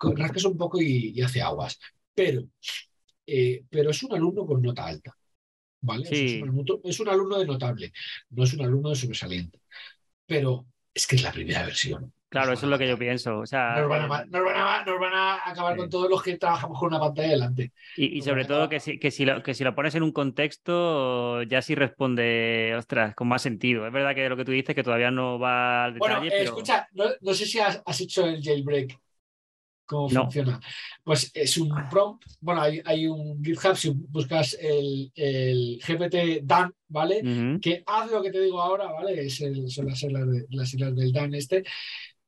rasques 0.00 0.44
un 0.44 0.56
poco 0.56 0.80
y, 0.80 1.20
hace 1.20 1.42
aguas. 1.42 1.78
Pero, 2.14 2.48
eh, 3.26 3.64
pero 3.68 3.90
es 3.90 4.02
un 4.02 4.14
alumno 4.14 4.46
con 4.46 4.62
nota 4.62 4.86
alta. 4.86 5.16
¿Vale? 5.80 6.08
Es, 6.10 6.42
un 6.42 6.48
alumno, 6.48 6.80
es, 6.82 7.00
un 7.00 7.08
alumno, 7.08 7.38
de 7.38 7.46
notable, 7.46 7.92
no 8.30 8.42
es 8.42 8.52
un 8.52 8.62
alumno 8.62 8.90
de 8.90 8.96
sobresaliente. 8.96 9.60
Pero 10.26 10.66
es 10.92 11.06
que 11.06 11.16
es 11.16 11.22
la 11.22 11.32
primera 11.32 11.64
versión. 11.64 12.12
Claro, 12.28 12.52
eso 12.52 12.66
es 12.66 12.70
lo 12.70 12.78
que 12.78 12.86
yo 12.86 12.98
pienso. 12.98 13.38
O 13.38 13.46
sea, 13.46 13.80
nos, 13.80 13.88
van 13.88 15.14
a, 15.14 15.48
acabar 15.48 15.76
con 15.76 15.88
todos 15.88 16.10
los 16.10 16.22
que 16.22 16.36
trabajamos 16.36 16.78
con 16.78 16.88
una 16.88 17.00
pantalla 17.00 17.30
delante. 17.30 17.72
Y, 17.96 18.20
sobre 18.20 18.44
todo 18.44 18.68
que 18.68 18.80
si, 18.80 18.98
que, 18.98 19.10
si 19.10 19.24
lo, 19.24 19.42
que 19.42 19.54
si 19.54 19.64
lo 19.64 19.74
pones 19.74 19.94
en 19.94 20.02
un 20.02 20.12
contexto, 20.12 21.42
ya 21.44 21.62
sí 21.62 21.74
responde, 21.74 22.74
ostras, 22.76 23.14
con 23.14 23.28
más 23.28 23.40
sentido. 23.40 23.86
Es 23.86 23.92
verdad 23.92 24.14
que 24.14 24.28
lo 24.28 24.36
que 24.36 24.44
tú 24.44 24.52
dices 24.52 24.74
que 24.74 24.82
todavía 24.82 25.10
no 25.10 25.38
va 25.38 25.84
al 25.84 25.94
detalle. 25.94 26.18
Bueno, 26.18 26.34
escucha, 26.34 26.86
no, 26.92 27.34
sé 27.34 27.46
si 27.46 27.60
has, 27.60 28.00
hecho 28.00 28.26
el 28.26 28.42
jailbreak. 28.42 28.98
cómo 29.86 30.10
funciona. 30.10 30.60
Pues 31.02 31.30
es 31.32 31.56
un 31.56 31.70
prompt, 31.88 32.24
bueno, 32.40 32.60
hay, 32.60 33.06
un 33.06 33.42
GitHub, 33.42 33.74
si 33.74 33.88
buscas 33.88 34.54
el, 34.60 35.10
el 35.14 35.80
GPT 35.80 36.42
Dan, 36.42 36.74
¿vale? 36.88 37.58
Que 37.62 37.82
haz 37.86 38.10
lo 38.10 38.20
que 38.20 38.30
te 38.30 38.42
digo 38.42 38.60
ahora, 38.60 38.92
¿vale? 38.92 39.24
Es 39.24 39.38
son 39.38 39.86
las 39.86 39.98
siglas, 39.98 40.94
del 40.94 41.10
Dan 41.10 41.34
este. 41.34 41.64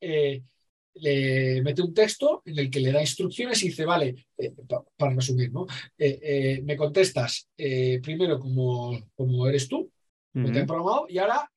Eh, 0.00 0.42
le 0.94 1.62
mete 1.62 1.82
un 1.82 1.94
texto 1.94 2.42
en 2.44 2.58
el 2.58 2.70
que 2.70 2.80
le 2.80 2.92
da 2.92 3.00
instrucciones 3.00 3.62
y 3.62 3.68
dice, 3.68 3.84
vale, 3.84 4.26
eh, 4.36 4.52
para 4.96 5.14
resumir, 5.14 5.52
¿no? 5.52 5.66
Eh, 5.96 6.60
me 6.64 6.76
contestas 6.76 7.48
primero 7.56 8.38
como, 8.40 8.98
como 9.14 9.46
eres 9.46 9.68
tú, 9.68 9.90
como 10.32 10.50
te 10.50 10.60
han 10.60 10.66
programado, 10.66 11.06
y 11.08 11.18
ahora 11.18 11.50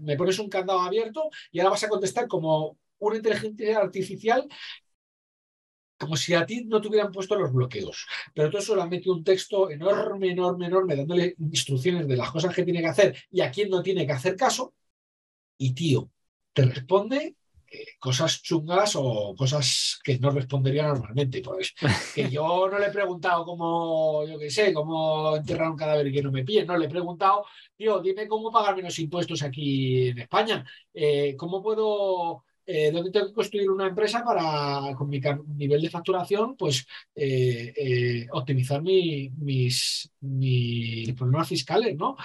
me 0.00 0.16
pones 0.16 0.38
un 0.38 0.48
candado 0.48 0.80
abierto 0.80 1.28
y 1.50 1.58
ahora 1.58 1.70
vas 1.70 1.84
a 1.84 1.88
contestar 1.88 2.28
como 2.28 2.78
una 2.98 3.16
inteligencia 3.16 3.78
artificial 3.78 4.46
como 5.98 6.16
si 6.16 6.32
a 6.32 6.46
ti 6.46 6.64
no 6.64 6.80
te 6.80 6.88
hubieran 6.88 7.12
puesto 7.12 7.36
los 7.36 7.52
bloqueos. 7.52 8.06
Pero 8.32 8.48
todo 8.48 8.62
eso 8.62 8.74
le 8.74 8.80
han 8.80 8.88
metido 8.88 9.14
un 9.14 9.22
texto 9.22 9.70
enorme, 9.70 10.30
enorme, 10.30 10.66
enorme, 10.66 10.96
dándole 10.96 11.34
instrucciones 11.38 12.08
de 12.08 12.16
las 12.16 12.30
cosas 12.30 12.54
que 12.54 12.64
tiene 12.64 12.80
que 12.80 12.86
hacer 12.86 13.16
y 13.30 13.42
a 13.42 13.50
quién 13.50 13.68
no 13.68 13.82
tiene 13.82 14.06
que 14.06 14.12
hacer 14.12 14.34
caso. 14.34 14.72
Y 15.58 15.74
tío, 15.74 16.10
te 16.52 16.64
responde 16.64 17.36
eh, 17.72 17.86
cosas 18.00 18.42
chungas 18.42 18.96
o 18.96 19.34
cosas 19.36 20.00
que 20.02 20.18
no 20.18 20.30
respondería 20.30 20.88
normalmente. 20.88 21.40
Pues 21.40 21.72
que 22.14 22.28
yo 22.28 22.68
no 22.68 22.78
le 22.78 22.86
he 22.86 22.90
preguntado 22.90 23.44
cómo, 23.44 24.26
yo 24.26 24.38
qué 24.38 24.50
sé, 24.50 24.72
cómo 24.72 25.36
enterrar 25.36 25.70
un 25.70 25.76
cadáver 25.76 26.08
y 26.08 26.12
que 26.12 26.22
no 26.22 26.32
me 26.32 26.44
pille. 26.44 26.64
No, 26.64 26.76
le 26.76 26.86
he 26.86 26.88
preguntado, 26.88 27.44
tío, 27.76 28.00
dime 28.00 28.26
cómo 28.26 28.50
pagar 28.50 28.74
menos 28.74 28.98
impuestos 28.98 29.42
aquí 29.42 30.08
en 30.08 30.18
España. 30.18 30.64
Eh, 30.92 31.36
¿Cómo 31.36 31.62
puedo 31.62 32.44
eh, 32.72 32.92
donde 32.92 33.10
tengo 33.10 33.26
que 33.26 33.32
construir 33.32 33.68
una 33.68 33.88
empresa 33.88 34.22
para, 34.22 34.94
con 34.94 35.08
mi 35.08 35.20
nivel 35.56 35.82
de 35.82 35.90
facturación, 35.90 36.56
pues 36.56 36.86
eh, 37.16 37.72
eh, 37.76 38.26
optimizar 38.30 38.80
mis, 38.80 40.08
mis, 40.20 41.12
problemas 41.18 41.48
fiscales, 41.48 41.96
¿no? 41.96 42.16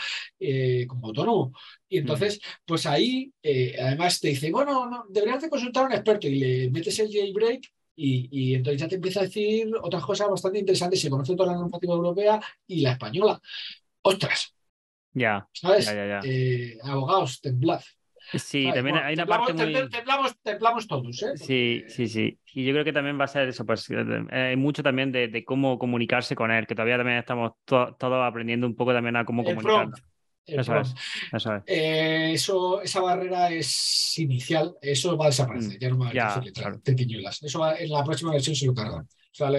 como 0.87 1.07
autónomo. 1.07 1.51
Y 1.89 1.97
entonces, 1.97 2.39
pues 2.63 2.85
ahí, 2.85 3.33
además 3.81 4.19
te 4.19 4.27
dice, 4.27 4.51
bueno, 4.51 4.87
no, 4.87 5.05
deberías 5.09 5.41
de 5.41 5.49
consultar 5.49 5.85
a 5.85 5.87
un 5.87 5.93
experto 5.93 6.27
y 6.27 6.35
le 6.35 6.69
metes 6.69 6.99
el 6.99 7.11
jailbreak 7.11 7.63
y, 7.95 8.29
y, 8.31 8.53
entonces 8.53 8.81
ya 8.81 8.87
te 8.87 8.95
empieza 8.95 9.21
a 9.21 9.23
decir 9.23 9.71
otras 9.81 10.05
cosas 10.05 10.29
bastante 10.29 10.59
interesantes. 10.59 11.01
Se 11.01 11.09
conoce 11.09 11.35
toda 11.35 11.53
la 11.53 11.57
normativa 11.57 11.95
europea 11.95 12.39
y 12.67 12.81
la 12.81 12.91
española. 12.91 13.41
¡Ostras! 14.03 14.53
Ya. 15.11 15.49
¿Sabes? 15.53 15.85
Ya, 15.87 16.21
abogados, 16.83 17.41
temblad. 17.41 17.81
Sí, 18.33 18.69
también 18.73 18.97
hay 18.97 19.13
una 19.13 19.25
parte 19.25 19.53
muy... 19.53 19.73
Templamos, 20.43 20.87
todos, 20.87 21.23
¿eh? 21.23 21.37
Sí, 21.37 21.83
sí, 21.87 22.07
sí. 22.07 22.39
Y 22.53 22.65
yo 22.65 22.73
creo 22.73 22.83
que 22.83 22.93
también 22.93 23.19
va 23.19 23.25
a 23.25 23.27
ser 23.27 23.47
eso, 23.47 23.65
pues 23.65 23.89
eh, 23.89 24.25
hay 24.31 24.55
mucho 24.55 24.81
también 24.83 25.11
de, 25.11 25.43
cómo 25.45 25.77
comunicarse 25.77 26.35
con 26.35 26.51
él, 26.51 26.65
que 26.67 26.75
todavía 26.75 26.97
también 26.97 27.19
estamos 27.19 27.53
todos 27.65 27.95
aprendiendo 28.01 28.67
un 28.67 28.75
poco 28.75 28.93
también 28.93 29.15
a 29.15 29.25
cómo 29.25 29.43
comunicarnos. 29.43 30.01
Eso 30.47 30.79
es, 30.79 30.93
eso, 31.33 31.55
es. 31.55 31.63
Eh, 31.65 32.33
eso 32.33 32.79
esa 32.81 33.01
barrera 33.01 33.49
es 33.51 34.17
inicial, 34.19 34.75
eso 34.79 35.17
va 35.17 35.25
a 35.25 35.29
desaparecer, 35.29 35.77
mm, 35.77 35.79
ya 35.79 35.89
no 35.89 35.97
va 35.97 36.07
a 36.07 36.37
hacer 36.37 36.53
claro. 36.53 36.79
Eso 37.41 37.59
va, 37.59 37.75
en 37.75 37.89
la 37.89 38.03
próxima 38.03 38.31
versión 38.31 38.55
se 38.55 38.67
lo 38.67 38.75
cargan. 38.75 39.01
O 39.01 39.07
sea, 39.31 39.49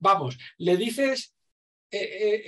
vamos, 0.00 0.36
le 0.58 0.76
dices 0.76 1.34
eh, 1.96 2.10
eh, 2.20 2.42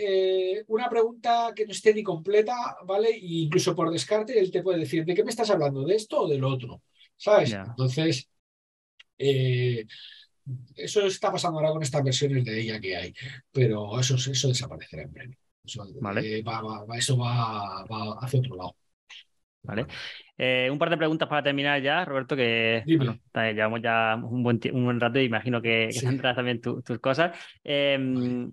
eh, 0.58 0.64
una 0.66 0.90
pregunta 0.90 1.52
que 1.54 1.64
no 1.64 1.70
esté 1.70 1.94
ni 1.94 2.02
completa, 2.02 2.78
¿vale? 2.84 3.10
E 3.10 3.44
incluso 3.44 3.76
por 3.76 3.92
descarte, 3.92 4.36
él 4.36 4.50
te 4.50 4.60
puede 4.60 4.80
decir, 4.80 5.04
¿de 5.04 5.14
qué 5.14 5.22
me 5.22 5.30
estás 5.30 5.50
hablando? 5.50 5.84
¿De 5.84 5.94
esto 5.94 6.22
o 6.22 6.28
del 6.28 6.42
otro? 6.42 6.82
¿Sabes? 7.16 7.52
Entonces, 7.52 8.28
eso 9.16 11.06
está 11.06 11.30
pasando 11.30 11.60
ahora 11.60 11.70
con 11.70 11.82
estas 11.82 12.02
versiones 12.02 12.44
de 12.44 12.60
ella 12.60 12.80
que 12.80 12.96
hay, 12.96 13.14
pero 13.52 14.00
eso, 14.00 14.16
eso 14.16 14.48
desaparecerá 14.48 15.04
en 15.04 15.12
breve. 15.12 15.38
Eso, 15.64 15.84
va, 16.02 16.96
eso 16.98 17.16
va, 17.16 17.84
hacia 18.20 18.40
otro 18.40 18.56
lado. 18.56 18.76
Vale. 19.62 19.86
un 20.70 20.78
par 20.78 20.90
de 20.90 20.96
preguntas 20.96 21.28
para 21.28 21.42
terminar 21.44 21.80
ya, 21.80 22.04
Roberto, 22.04 22.34
que 22.34 22.82
llevamos 23.34 23.80
ya 23.80 24.16
un 24.20 24.42
buen, 24.42 24.60
un 24.72 24.84
buen 24.84 24.98
rato 24.98 25.20
y 25.20 25.24
imagino 25.24 25.62
que, 25.62 25.88
que 25.92 26.18
también 26.18 26.60
tus 26.60 26.98
cosas. 26.98 27.36
Em, 27.62 28.52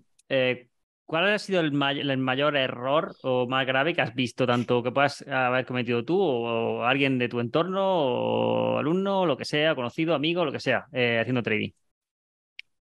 ¿Cuál 1.06 1.34
ha 1.34 1.38
sido 1.38 1.60
el, 1.60 1.72
mayor 1.72 2.56
error 2.56 3.14
o 3.22 3.46
más 3.46 3.66
grave 3.66 3.94
que 3.94 4.00
has 4.00 4.14
visto, 4.14 4.46
tanto 4.46 4.82
que 4.82 4.90
puedas 4.90 5.22
haber 5.28 5.66
cometido 5.66 6.02
tú 6.02 6.18
o 6.18 6.82
alguien 6.84 7.18
de 7.18 7.28
tu 7.28 7.40
entorno 7.40 7.82
o 7.84 8.78
alumno, 8.78 9.20
o 9.20 9.26
lo 9.26 9.36
que 9.36 9.44
sea, 9.44 9.74
conocido, 9.74 10.14
amigo, 10.14 10.46
lo 10.46 10.52
que 10.52 10.60
sea, 10.60 10.86
eh, 10.92 11.18
haciendo 11.20 11.42
trading? 11.42 11.70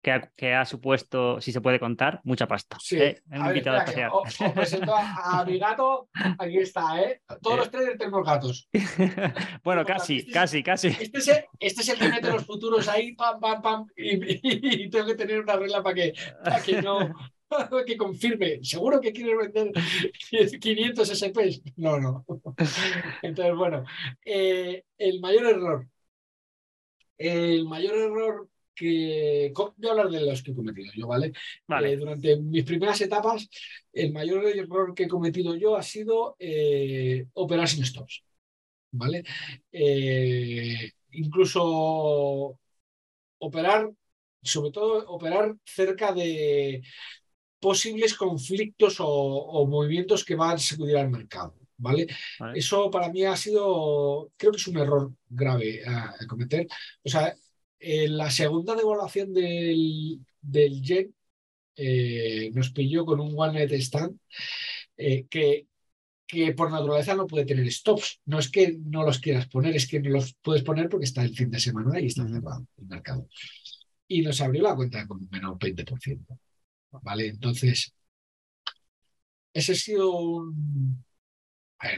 Que 0.01 0.53
ha, 0.53 0.65
supuesto, 0.65 1.39
si 1.39 1.51
se 1.51 1.61
puede 1.61 1.79
contar, 1.79 2.21
mucha 2.23 2.47
pasta. 2.47 2.77
Sí, 2.79 2.97
¿eh? 2.97 3.21
invitado 3.31 3.77
especial. 3.77 4.11
Os, 4.13 4.37
presento 4.53 4.93
a, 4.95 5.45
mi 5.45 5.59
gato, 5.59 6.09
aquí 6.39 6.57
está, 6.57 7.01
¿eh? 7.01 7.21
Todos 7.41 7.57
los 7.57 7.71
traders 7.71 7.97
tenemos 7.97 8.25
gatos. 8.25 8.69
bueno, 9.63 9.85
casi, 9.85 10.17
este 10.17 10.31
casi, 10.31 10.63
casi. 10.63 10.87
Este 10.87 11.17
es, 11.17 11.27
el, 11.27 11.45
este 11.59 11.81
es, 11.81 11.89
el, 11.89 11.99
que 11.99 12.09
mete 12.09 12.31
los 12.31 12.45
futuros 12.45 12.87
ahí, 12.87 13.13
pam, 13.13 13.39
pam, 13.39 13.61
pam, 13.61 13.87
y, 13.95 14.89
tengo 14.89 15.05
que 15.05 15.15
tener 15.15 15.41
una 15.41 15.57
regla 15.57 15.83
para 15.83 15.95
que, 15.95 16.13
para 16.43 16.61
que 16.61 16.81
no 16.81 17.13
que 17.85 17.97
confirme, 17.97 18.59
seguro 18.63 19.01
que 19.01 19.13
quiere 19.13 19.35
vender 19.35 19.71
500 20.61 21.09
SPs. 21.09 21.61
No, 21.77 21.99
no. 21.99 22.25
Entonces, 23.21 23.55
bueno, 23.55 23.83
eh, 24.25 24.83
el 24.97 25.19
mayor 25.19 25.45
error, 25.47 25.87
el 27.17 27.65
mayor 27.65 27.97
error 27.97 28.49
que 28.75 29.51
voy 29.53 29.87
a 29.87 29.91
hablar 29.91 30.09
de 30.09 30.21
los 30.21 30.41
que 30.41 30.51
he 30.51 30.55
cometido 30.55 30.91
yo, 30.95 31.07
¿vale? 31.07 31.33
vale. 31.67 31.93
Eh, 31.93 31.97
durante 31.97 32.37
mis 32.37 32.63
primeras 32.63 33.01
etapas, 33.01 33.49
el 33.91 34.13
mayor 34.13 34.45
error 34.45 34.93
que 34.93 35.03
he 35.03 35.07
cometido 35.07 35.55
yo 35.55 35.75
ha 35.75 35.83
sido 35.83 36.37
eh, 36.39 37.27
operar 37.33 37.67
sin 37.67 37.85
stops, 37.85 38.23
¿vale? 38.91 39.23
incluso 41.11 42.57
operar, 43.39 43.91
sobre 44.41 44.71
todo 44.71 45.09
operar 45.09 45.55
cerca 45.65 46.13
de, 46.13 46.81
posibles 47.59 48.13
conflictos 48.15 48.97
o, 48.99 49.65
movimientos 49.67 50.23
que 50.23 50.35
van 50.35 50.55
a 50.55 50.57
sacudir 50.57 50.97
al 50.97 51.09
mercado. 51.09 51.55
¿vale? 51.77 52.07
Eso 52.55 52.89
para 52.91 53.09
mí 53.09 53.23
ha 53.23 53.35
sido, 53.35 54.31
creo 54.37 54.51
que 54.51 54.57
es 54.57 54.67
un 54.67 54.77
error 54.77 55.13
grave 55.29 55.81
a, 55.85 56.13
cometer. 56.27 56.67
O 57.03 57.09
sea, 57.09 57.35
en 57.79 58.17
la 58.17 58.29
segunda 58.29 58.75
devaluación 58.75 59.33
del, 59.33 60.19
del 60.41 60.81
yen 60.81 61.15
eh, 61.81 62.51
nos 62.53 62.71
pilló 62.71 63.05
con 63.05 63.21
un 63.21 63.33
one 63.37 63.53
net 63.53 63.71
stand 63.79 64.19
eh, 64.97 65.27
que, 65.29 65.67
que 66.27 66.53
por 66.53 66.69
naturaleza 66.69 67.15
no 67.15 67.25
puede 67.25 67.45
tener 67.45 67.71
stops. 67.71 68.19
No 68.25 68.39
es 68.39 68.49
que 68.51 68.77
no 68.83 69.03
los 69.03 69.19
quieras 69.19 69.47
poner, 69.47 69.75
es 69.75 69.87
que 69.87 70.01
no 70.01 70.09
los 70.09 70.35
puedes 70.41 70.63
poner 70.63 70.89
porque 70.89 71.05
está 71.05 71.23
el 71.23 71.35
fin 71.35 71.49
de 71.49 71.59
semana 71.59 71.99
y 71.99 72.07
está 72.07 72.27
cerrado 72.27 72.67
el 72.77 72.85
mercado. 72.85 73.27
Y 74.07 74.21
nos 74.21 74.41
abrió 74.41 74.63
la 74.63 74.75
cuenta 74.75 75.07
con 75.07 75.27
menos 75.31 75.57
20%. 75.57 76.39
¿Vale? 76.91 77.27
Entonces, 77.27 77.93
ese 79.53 79.71
ha 79.71 79.75
sido 79.75 80.11
un... 80.11 81.03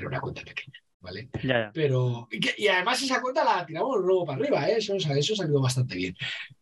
Una 0.05 0.21
cuenta 0.21 0.43
pequeña, 0.43 0.79
¿vale? 0.99 1.29
Pero, 1.73 2.27
y, 2.29 2.67
además 2.67 3.01
esa 3.01 3.19
cuenta 3.19 3.43
la 3.43 3.65
tiramos 3.65 3.97
luego 3.99 4.25
para 4.25 4.37
arriba, 4.37 4.69
¿eh? 4.69 4.77
eso, 4.77 4.93
ha 4.93 5.17
eso 5.17 5.35
salió 5.35 5.59
bastante 5.59 5.95
bien. 5.95 6.15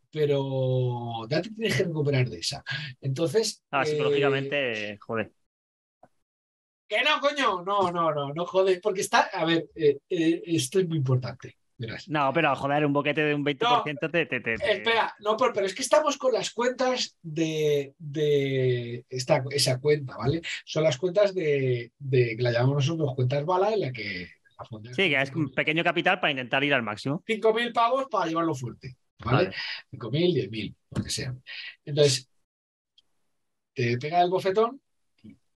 Pero 0.10 1.28
ya 1.30 1.42
te 1.42 1.50
tienes 1.50 1.76
que 1.76 1.84
recuperar 1.84 2.30
de 2.30 2.40
esa. 2.40 2.64
Entonces... 3.02 3.62
Ah, 3.72 3.84
psicológicamente, 3.84 4.92
eh, 4.92 4.98
joder. 5.00 5.34
Que 6.88 7.04
no, 7.04 7.20
coño, 7.20 7.62
no, 7.64 7.92
no, 7.92 8.12
no, 8.12 8.34
no 8.34 8.46
joder, 8.46 8.80
porque 8.82 9.02
está, 9.02 9.30
a 9.32 9.46
ver, 9.46 9.70
eh, 9.76 10.00
eh, 10.10 10.42
esto 10.46 10.80
es 10.80 10.88
muy 10.88 10.98
importante. 10.98 11.59
No, 12.08 12.32
pero 12.34 12.56
joder, 12.56 12.86
un 12.86 12.94
boquete 12.94 13.22
de 13.22 13.34
un 13.34 13.44
20% 13.44 14.12
te, 14.12 14.26
te, 14.26 14.54
Espera, 14.54 15.16
no, 15.20 15.38
pero, 15.38 15.66
es 15.66 15.74
que 15.74 15.82
estamos 15.82 16.18
con 16.18 16.34
las 16.34 16.52
cuentas 16.52 17.18
de, 17.22 17.94
de 17.98 19.06
esta, 19.10 19.44
esa 19.50 19.80
cuenta, 19.80 20.18
¿vale? 20.18 20.42
Son 20.66 20.84
las 20.84 20.98
cuentas 20.98 21.34
de, 21.34 21.92
de 21.98 22.36
que 22.36 22.44
la 22.44 22.52
llamamos 22.52 22.88
nosotros 22.88 23.16
cuentas 23.16 23.46
bala, 23.46 23.74
en 23.74 23.80
la 23.82 23.92
que 23.92 24.30
Sí, 24.92 25.10
que 25.10 25.22
es 25.22 25.32
un 25.32 25.54
pequeño 25.54 25.84
capital 25.84 26.20
para 26.20 26.32
intentar 26.32 26.64
ir 26.64 26.74
al 26.74 26.84
máximo. 26.84 27.24
5.000 27.26 27.72
pavos 27.72 28.08
para 28.10 28.28
llevarlo 28.28 28.54
fuerte, 28.54 28.98
¿vale? 29.24 29.52
5.000, 29.92 30.50
10.000, 30.50 30.76
lo 30.96 31.04
que 31.04 31.10
sea. 31.10 31.34
Entonces, 31.86 32.30
te 33.74 33.98
pega 33.98 34.22
el 34.22 34.30
bofetón. 34.30 34.82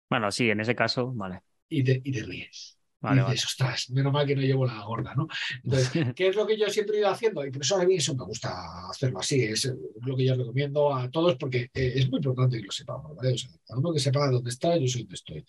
Bueno, 0.10 0.32
sí, 0.32 0.50
en 0.50 0.60
ese 0.60 0.76
caso, 0.76 1.12
vale. 1.14 1.42
Y 1.68 1.84
te, 1.84 2.02
y 2.04 2.12
te 2.12 2.24
ríes. 2.24 2.78
Vale, 3.02 3.22
y 3.22 3.32
dices, 3.32 3.46
ostras, 3.46 3.90
menos 3.90 4.14
mal 4.14 4.28
que 4.28 4.36
no 4.36 4.42
llevo 4.42 4.66
la 4.66 4.84
gorda, 4.84 5.16
¿no? 5.16 5.28
Entonces, 5.64 5.90
¿qué 6.16 6.28
es 6.28 6.36
lo 6.36 6.46
que 6.46 6.58
yo 6.58 6.70
siempre 6.70 6.98
he 6.98 7.00
ido 7.00 7.10
haciendo? 7.10 7.44
Y 7.46 7.52
por 7.52 7.62
eso 7.62 7.78
a 7.78 7.86
mí 7.86 7.96
eso 7.96 8.16
me 8.16 8.26
gusta 8.26 8.90
hacerlo 8.90 9.20
así, 9.20 9.44
es 9.44 9.72
lo 10.02 10.16
que 10.16 10.26
yo 10.26 10.36
recomiendo 10.36 10.94
a 10.94 11.10
todos 11.10 11.36
porque 11.38 11.70
eh, 11.74 11.94
es 11.96 12.10
muy 12.10 12.18
importante 12.18 12.58
que 12.58 12.66
lo 12.66 12.72
sepamos, 12.72 13.16
¿vale? 13.16 13.34
O 13.34 13.38
sea, 13.38 13.50
cada 13.66 13.80
uno 13.80 13.94
que 13.94 14.00
sepa 14.00 14.30
dónde 14.30 14.52
está, 14.52 14.78
yo 14.78 14.88
soy 14.88 15.02
donde 15.02 15.16
estoy. 15.16 15.46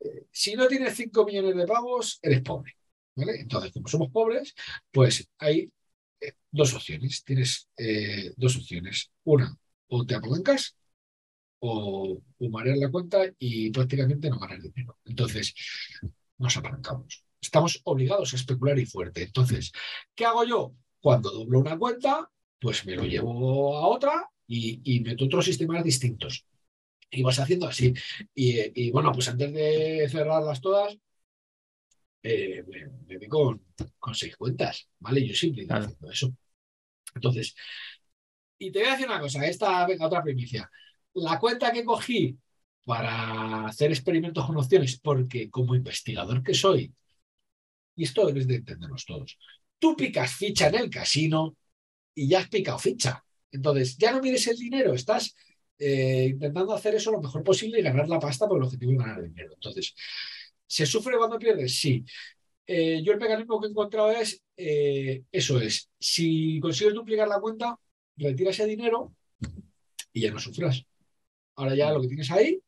Eh, 0.00 0.26
si 0.30 0.54
no 0.54 0.66
tienes 0.68 0.94
5 0.96 1.24
millones 1.24 1.56
de 1.56 1.66
pavos, 1.66 2.18
eres 2.22 2.42
pobre, 2.42 2.76
¿vale? 3.16 3.40
Entonces, 3.40 3.72
como 3.72 3.88
somos 3.88 4.10
pobres, 4.10 4.54
pues 4.90 5.28
hay 5.38 5.70
eh, 6.20 6.32
dos 6.50 6.74
opciones. 6.74 7.24
Tienes 7.24 7.68
eh, 7.76 8.32
dos 8.36 8.56
opciones. 8.56 9.10
Una, 9.24 9.54
o 9.88 10.04
te 10.06 10.14
apalancas 10.14 10.76
o, 11.60 12.20
o 12.38 12.48
mareas 12.50 12.78
la 12.78 12.90
cuenta 12.90 13.24
y 13.38 13.70
prácticamente 13.70 14.30
no 14.30 14.38
ganas 14.38 14.62
dinero. 14.62 14.98
Entonces, 15.04 15.54
nos 16.42 16.56
apalancamos. 16.56 17.24
Estamos 17.40 17.80
obligados 17.84 18.32
a 18.32 18.36
especular 18.36 18.78
y 18.78 18.86
fuerte. 18.86 19.22
Entonces, 19.24 19.72
¿qué 20.14 20.24
hago 20.26 20.44
yo? 20.44 20.74
Cuando 21.00 21.30
doblo 21.30 21.60
una 21.60 21.78
cuenta, 21.78 22.30
pues 22.60 22.86
me 22.86 22.96
lo 22.96 23.04
llevo 23.04 23.78
a 23.78 23.88
otra 23.88 24.30
y, 24.46 24.80
y 24.84 25.00
meto 25.00 25.24
otros 25.26 25.44
sistemas 25.46 25.84
distintos. 25.84 26.46
Y 27.10 27.22
vas 27.22 27.38
haciendo 27.40 27.68
así. 27.68 27.94
Y, 28.34 28.86
y 28.86 28.90
bueno, 28.92 29.12
pues 29.12 29.28
antes 29.28 29.52
de 29.52 30.08
cerrarlas 30.10 30.60
todas, 30.60 30.96
eh, 32.22 32.62
me, 32.66 32.86
me 33.06 33.18
vi 33.18 33.28
con, 33.28 33.60
con 33.98 34.14
seis 34.14 34.36
cuentas, 34.36 34.88
¿vale? 35.00 35.26
Yo 35.26 35.34
siempre 35.34 35.66
Claro. 35.66 35.84
haciendo 35.84 36.10
eso. 36.10 36.34
Entonces, 37.14 37.54
y 38.58 38.70
te 38.70 38.78
voy 38.80 38.88
a 38.88 38.92
decir 38.92 39.06
una 39.06 39.20
cosa, 39.20 39.44
esta, 39.46 39.86
venga, 39.86 40.06
otra 40.06 40.22
primicia. 40.22 40.70
La 41.14 41.38
cuenta 41.38 41.72
que 41.72 41.84
cogí 41.84 42.38
para 42.84 43.66
hacer 43.66 43.90
experimentos 43.90 44.44
con 44.46 44.56
opciones, 44.56 44.98
porque 44.98 45.50
como 45.50 45.74
investigador 45.74 46.42
que 46.42 46.54
soy, 46.54 46.92
y 47.94 48.04
esto 48.04 48.26
debes 48.26 48.46
de 48.46 48.56
entendernos 48.56 49.04
todos, 49.04 49.38
tú 49.78 49.96
picas 49.96 50.34
ficha 50.34 50.68
en 50.68 50.76
el 50.76 50.90
casino 50.90 51.56
y 52.14 52.28
ya 52.28 52.40
has 52.40 52.48
picado 52.48 52.78
ficha. 52.78 53.24
Entonces, 53.50 53.96
ya 53.98 54.12
no 54.12 54.20
mires 54.20 54.46
el 54.46 54.56
dinero, 54.56 54.94
estás 54.94 55.34
eh, 55.78 56.28
intentando 56.30 56.72
hacer 56.72 56.94
eso 56.94 57.12
lo 57.12 57.20
mejor 57.20 57.42
posible 57.44 57.80
y 57.80 57.82
ganar 57.82 58.08
la 58.08 58.18
pasta 58.18 58.46
porque 58.48 58.60
el 58.60 58.66
objetivo 58.66 58.92
es 58.92 58.98
ganar 58.98 59.22
dinero. 59.22 59.52
Entonces, 59.54 59.94
¿se 60.66 60.86
sufre 60.86 61.18
cuando 61.18 61.38
pierdes? 61.38 61.78
Sí. 61.78 62.04
Eh, 62.66 63.02
yo 63.04 63.12
el 63.12 63.18
mecanismo 63.18 63.60
que 63.60 63.66
he 63.66 63.70
encontrado 63.70 64.10
es, 64.12 64.42
eh, 64.56 65.24
eso 65.30 65.60
es, 65.60 65.90
si 65.98 66.60
consigues 66.60 66.94
duplicar 66.94 67.28
la 67.28 67.40
cuenta, 67.40 67.76
retira 68.16 68.50
ese 68.50 68.66
dinero 68.66 69.12
y 70.12 70.22
ya 70.22 70.30
no 70.30 70.38
sufras. 70.38 70.84
Ahora 71.56 71.74
ya 71.74 71.92
lo 71.92 72.00
que 72.00 72.08
tienes 72.08 72.30
ahí, 72.30 72.60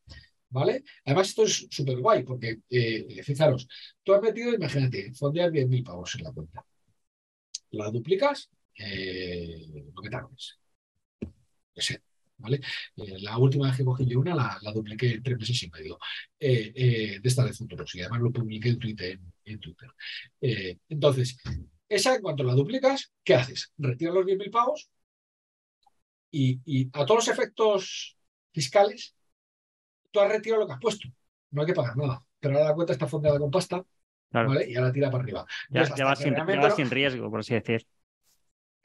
¿vale? 0.55 0.85
Además 1.05 1.29
esto 1.29 1.45
es 1.45 1.67
súper 1.71 1.99
guay 1.99 2.23
porque, 2.23 2.61
eh, 2.71 3.23
fijaros, 3.25 3.69
tú 4.03 4.15
has 4.15 4.23
metido, 4.23 4.55
imagínate, 4.55 5.13
fondeas 5.15 5.51
10.000 5.53 5.83
pavos 5.85 6.15
en 6.15 6.25
la 6.25 6.33
cuenta. 6.33 6.65
La 7.71 7.91
duplicas, 7.91 8.51
eh, 8.79 9.67
lo 9.95 10.03
que 10.03 10.11
tardes. 10.11 10.59
¿vale? 12.39 12.61
Eh, 12.97 13.19
la 13.21 13.39
última 13.39 13.67
vez 13.69 13.77
que 13.77 13.85
cogí 13.85 14.07
yo 14.07 14.21
una 14.21 14.35
la, 14.35 14.59
la 14.63 14.73
dupliqué 14.73 15.15
en 15.15 15.23
tres 15.23 15.39
meses 15.39 15.63
y 15.63 15.71
medio 15.71 15.99
de 16.39 17.21
esta 17.23 17.45
de 17.45 17.53
futuros 17.53 17.95
y 17.95 18.01
además 18.01 18.21
lo 18.21 18.33
publiqué 18.33 18.69
en 18.71 18.79
Twitter. 18.79 19.21
En, 19.45 19.61
Twitter. 19.61 19.91
Entonces, 20.89 21.37
esa 21.89 22.15
en 22.15 22.23
cuanto 22.23 22.45
la 22.45 22.55
duplicas, 22.55 23.13
¿qué 23.25 23.35
haces? 23.35 23.73
Retiras 23.79 24.15
los 24.15 24.25
10.000 24.25 24.51
pavos 24.51 24.89
y, 26.31 26.61
y 26.65 26.89
a 26.93 27.05
todos 27.05 27.27
los 27.27 27.29
efectos 27.29 28.17
fiscales, 28.55 29.17
tú 30.11 30.21
has 30.21 30.31
retirado 30.31 30.63
lo 30.63 30.67
que 30.69 30.75
has 30.75 30.81
puesto. 30.81 31.09
No 31.51 31.63
hay 31.63 31.67
que 31.69 31.75
pagar 31.75 31.97
nada. 31.97 32.25
Pero 32.41 32.55
ahora 32.57 32.69
la 32.71 32.75
cuenta 32.75 32.93
está 32.95 33.07
fondeada 33.09 33.39
con 33.39 33.51
pasta, 33.51 33.85
Claro. 34.31 34.49
¿vale? 34.49 34.71
Y 34.71 34.77
ahora 34.77 34.93
tira 34.93 35.11
para 35.11 35.25
arriba. 35.25 35.47
Ya, 35.69 35.81
Entonces, 35.83 35.95
ya 35.95 36.05
hasta 36.05 36.09
vas 36.11 36.19
sin, 36.21 36.35
ya 36.35 36.45
realmente 36.45 36.59
vas 36.59 36.71
no- 36.71 36.77
sin 36.77 36.91
riesgo, 36.91 37.31
por 37.31 37.41
así 37.41 37.55
decir. 37.55 37.87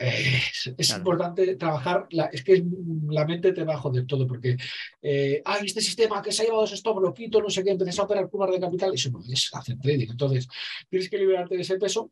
Eh, 0.01 0.37
es 0.53 0.73
es 0.77 0.87
Claro. 0.87 0.99
importante 0.99 1.55
trabajar, 1.57 2.07
la, 2.11 2.25
es 2.27 2.41
que 2.43 2.53
es- 2.53 2.63
la 3.09 3.25
mente 3.25 3.51
te 3.51 3.65
va 3.65 3.73
a 3.75 3.77
joder 3.77 4.05
todo, 4.07 4.25
porque 4.27 4.55
eh, 5.01 5.41
hay 5.45 5.65
este 5.65 5.81
sistema 5.81 6.21
que 6.21 6.31
se 6.31 6.43
ha 6.43 6.45
llevado 6.45 6.63
ese 6.63 6.75
stop, 6.75 6.99
lo 7.01 7.13
quito, 7.13 7.41
no 7.41 7.49
sé 7.49 7.63
qué, 7.65 7.71
empiezas 7.71 7.99
a 7.99 8.03
operar 8.03 8.29
curvas 8.29 8.51
de 8.51 8.59
capital, 8.61 8.93
eso 8.93 9.09
no 9.11 9.19
es 9.29 9.49
hacer 9.53 9.77
trading. 9.79 10.09
Entonces, 10.11 10.47
tienes 10.89 11.09
que 11.09 11.17
liberarte 11.17 11.55
de 11.55 11.61
ese 11.63 11.77
peso 11.77 12.11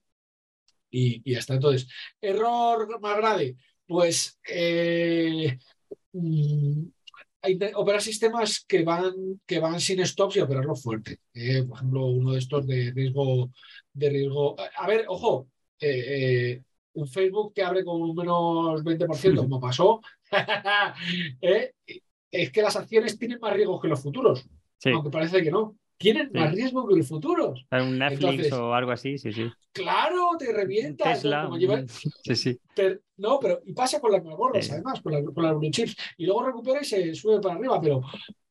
y, 0.91 1.22
y 1.30 1.34
ya 1.34 1.39
está. 1.39 1.55
Entonces, 1.55 1.88
error 2.22 2.99
más 3.01 3.18
grave, 3.18 3.58
pues 3.88 4.39
eh, 4.49 5.58
mm, 6.14 6.84
operar 7.75 8.01
sistemas 8.01 8.65
que 8.67 8.83
van, 8.83 9.41
que 9.45 9.59
van 9.59 9.79
sin 9.79 10.05
stops 10.05 10.38
y 10.38 10.39
operarlo 10.39 10.75
fuerte. 10.75 11.19
Eh, 11.33 11.63
por 11.63 11.77
ejemplo, 11.77 12.05
uno 12.05 12.33
de 12.33 12.39
estos 12.39 12.65
de 12.67 12.91
riesgo, 12.91 13.51
de 13.93 14.09
riesgo. 14.09 14.55
A 14.77 14.88
ver, 14.88 15.05
ojo, 15.07 15.47
eh, 15.79 16.05
eh, 16.07 16.63
un 16.93 17.07
Facebook 17.07 17.53
que 17.53 17.63
abre 17.63 17.85
con 17.85 18.01
un 18.01 18.15
menos 18.15 18.83
20%, 18.83 19.38
como 19.38 19.59
pasó, 19.59 20.01
es 22.31 22.51
que 22.51 22.61
las 22.61 22.75
acciones 22.75 23.17
tienen 23.17 23.39
más 23.39 23.53
riesgos 23.53 23.81
que 23.81 23.88
los 23.88 24.01
futuros, 24.01 24.45
Sí, 24.79 24.91
aunque 24.91 25.09
parece 25.09 25.41
que 25.41 25.51
no. 25.51 25.77
Tienen 25.98 26.28
Sí. 26.32 26.38
más 26.38 26.52
riesgo 26.54 26.88
que 26.88 26.95
los 26.95 27.08
futuros. 27.08 27.66
un 27.72 27.98
Netflix 27.98 28.24
Entonces, 28.24 28.54
o 28.54 28.74
algo 28.74 28.91
así, 28.91 29.18
sí, 29.18 29.32
sí. 29.34 29.50
Claro, 29.72 30.30
te 30.38 30.54
revienta. 30.54 30.89
Entonces, 31.06 31.22
Tesla. 31.24 31.43
como 31.45 31.58
lleva- 31.58 31.84
Sí, 32.24 32.36
sí. 32.36 32.60
te- 32.76 33.00
no, 33.18 33.39
pero 33.39 33.62
y 33.66 33.74
pasa 33.74 34.00
con 34.00 34.12
las 34.12 34.24
gordas, 34.24 34.66
Sí. 34.66 34.72
además, 34.72 35.02
con, 35.02 35.12
la- 35.14 35.24
con 35.24 35.43
las 35.43 35.56
blue 35.58 35.72
chips. 35.72 35.95
Y 36.18 36.26
luego 36.26 36.43
recupera 36.45 36.82
y 36.82 36.86
se 36.86 37.16
sube 37.16 37.39
para 37.41 37.56
arriba, 37.56 37.82
pero, 37.82 38.02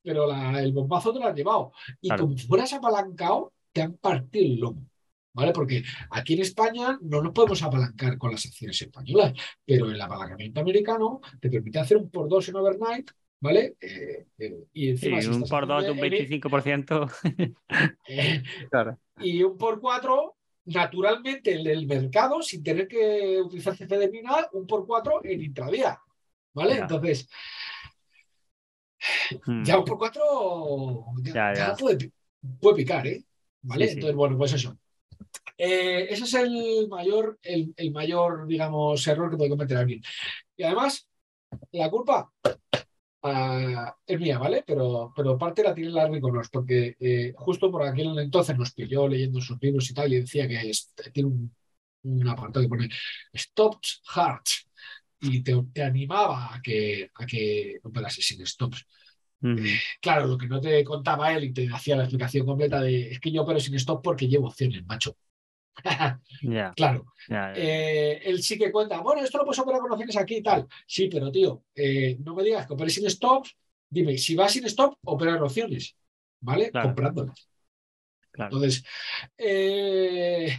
pero 0.03 0.27
la- 0.27 0.61
el 0.63 0.73
bombazo 0.73 1.13
te 1.13 1.21
lo 1.21 1.27
has 1.27 1.35
llevado. 1.37 1.73
Y 2.01 2.09
Claro. 2.09 2.25
como 2.25 2.37
fueras 2.37 2.73
apalancado, 2.73 3.53
te 3.73 3.83
han 3.83 3.95
partido 3.95 4.45
el 4.45 4.57
lomo. 4.61 4.87
¿Vale? 5.33 5.53
Porque 5.53 5.83
aquí 6.11 6.33
en 6.33 6.41
España 6.41 6.99
no 7.03 7.21
nos 7.23 7.35
podemos 7.35 7.63
apalancar 7.63 8.17
con 8.17 8.33
las 8.33 8.47
acciones 8.47 8.81
españolas, 8.81 9.35
pero 9.67 9.91
el 9.91 10.01
apalancamiento 10.01 10.63
americano 10.63 11.21
te 11.39 11.51
permite 11.51 11.79
hacer 11.79 11.99
un 11.99 12.09
por 12.11 12.27
dos 12.27 12.49
en 12.49 12.57
overnight, 12.57 13.11
¿vale? 13.41 13.76
Eh, 13.80 14.26
eh, 14.39 14.57
y 14.72 14.84
Sí, 14.97 15.09
encima 15.09 15.20
si 15.22 15.28
un 15.28 15.43
por 15.49 15.66
dos 15.66 15.84
de 15.84 15.91
un 15.91 15.99
haciendo- 15.99 16.16
25%. 16.41 17.09
eh, 18.09 18.43
Claro. 18.70 18.99
y 19.18 19.43
un 19.43 19.57
por 19.57 19.80
cuatro, 19.80 20.37
naturalmente 20.64 21.53
el 21.53 21.64
del 21.64 21.87
mercado, 21.87 22.43
sin 22.43 22.62
tener 22.62 22.89
que 22.89 23.41
utilizar 23.41 23.76
CFD 23.76 23.99
de 23.99 24.09
final, 24.11 24.47
un 24.53 24.66
por 24.66 24.87
cuatro 24.87 25.20
en 25.24 25.43
intradía. 25.43 25.99
¿Vale? 26.55 26.74
Ya. 26.76 26.80
Entonces, 26.82 27.28
Mm. 29.47 29.62
ya 29.64 29.78
un 29.78 29.84
por 29.84 29.99
cuatro 29.99 31.05
ya, 31.22 31.32
Ya, 31.32 31.55
ya 31.55 31.66
ya. 31.68 31.74
Puede, 31.76 32.11
puede 32.61 32.76
picar, 32.76 33.07
¿eh? 33.07 33.22
¿Vale? 33.62 33.84
Sí, 33.84 33.91
sí. 33.91 33.95
Entonces, 33.97 34.16
bueno, 34.16 34.39
pues 34.39 34.53
eso. 34.55 34.76
Eh, 35.59 36.07
ese 36.11 36.24
es 36.24 36.34
el 36.34 36.89
mayor, 36.89 37.39
el, 37.43 37.72
el 37.76 37.91
mayor, 37.93 38.47
digamos, 38.47 39.07
error 39.07 39.30
que 39.30 39.37
puede 39.37 39.51
cometer 39.51 39.76
alguien. 39.76 40.03
Y 40.57 40.62
además, 40.64 41.07
la 41.72 41.91
culpa 41.91 42.30
ah, 43.27 43.97
es 44.07 44.20
mía, 44.20 44.39
¿vale? 44.39 44.64
Pero, 44.66 45.12
pero 45.16 45.39
parte 45.39 45.62
la 45.62 45.74
tiene 45.74 45.91
Larry 45.91 46.20
Connors, 46.20 46.49
porque 46.51 46.97
eh, 47.01 47.33
justo 47.37 47.70
por 47.70 47.83
aquel 47.85 48.18
entonces 48.18 48.57
nos 48.57 48.72
pilló 48.72 49.09
leyendo 49.09 49.41
sus 49.41 49.59
libros 49.61 49.91
y 49.91 49.95
tal, 49.95 50.12
y 50.12 50.20
decía 50.20 50.49
que 50.49 50.70
es- 50.70 50.93
tiene 51.12 51.29
un, 51.31 51.55
un 52.05 52.29
apartado 52.29 52.64
que 52.64 52.68
pone 52.68 52.89
Stops 53.35 54.03
Hearts, 54.14 54.68
y 55.20 55.43
te, 55.43 55.55
te 55.72 55.83
animaba 55.83 56.55
a 56.55 56.62
que, 56.62 57.11
a 57.14 57.27
que 57.27 57.79
operases 57.85 58.27
sin 58.27 58.47
stops. 58.47 58.87
Mm. 59.41 59.57
Claro, 60.01 60.27
lo 60.27 60.39
que 60.39 60.47
no 60.47 60.61
te 60.61 60.85
contaba 60.85 61.33
él 61.35 61.45
y 61.45 61.53
te 61.53 61.68
hacía 61.72 61.97
la 61.97 62.05
explicación 62.05 62.47
completa 62.47 62.81
de 62.81 63.11
es 63.12 63.20
que 63.20 63.31
yo 63.33 63.43
opero 63.43 63.61
sin 63.61 63.74
stop 63.77 64.03
porque 64.03 64.29
llevo 64.29 64.49
opciones, 64.49 64.85
macho. 64.87 65.16
Claro, 66.77 67.12
eh, 67.55 68.20
él 68.24 68.43
sí 68.43 68.59
que 68.59 68.70
cuenta, 68.70 69.01
bueno, 69.01 69.22
esto 69.22 69.39
lo 69.39 69.45
puedes 69.45 69.59
operar 69.59 69.81
con 69.81 69.93
opciones 69.93 70.16
aquí 70.16 70.37
y 70.37 70.43
tal. 70.43 70.66
Sí, 70.87 71.09
pero 71.09 71.31
tío, 71.31 71.64
eh, 71.74 72.16
no 72.20 72.35
me 72.35 72.43
digas 72.43 72.66
que 72.66 72.74
operes 72.74 72.95
sin 72.95 73.09
stops, 73.11 73.57
dime, 73.89 74.16
si 74.18 74.35
vas 74.35 74.53
sin 74.53 74.64
stop, 74.66 74.97
operar 75.05 75.43
opciones, 75.43 75.97
¿vale? 76.41 76.70
Claro. 76.70 76.89
Comprándolas. 76.89 77.49
Claro. 78.31 78.55
Entonces, 78.55 78.85
eh, 79.39 80.59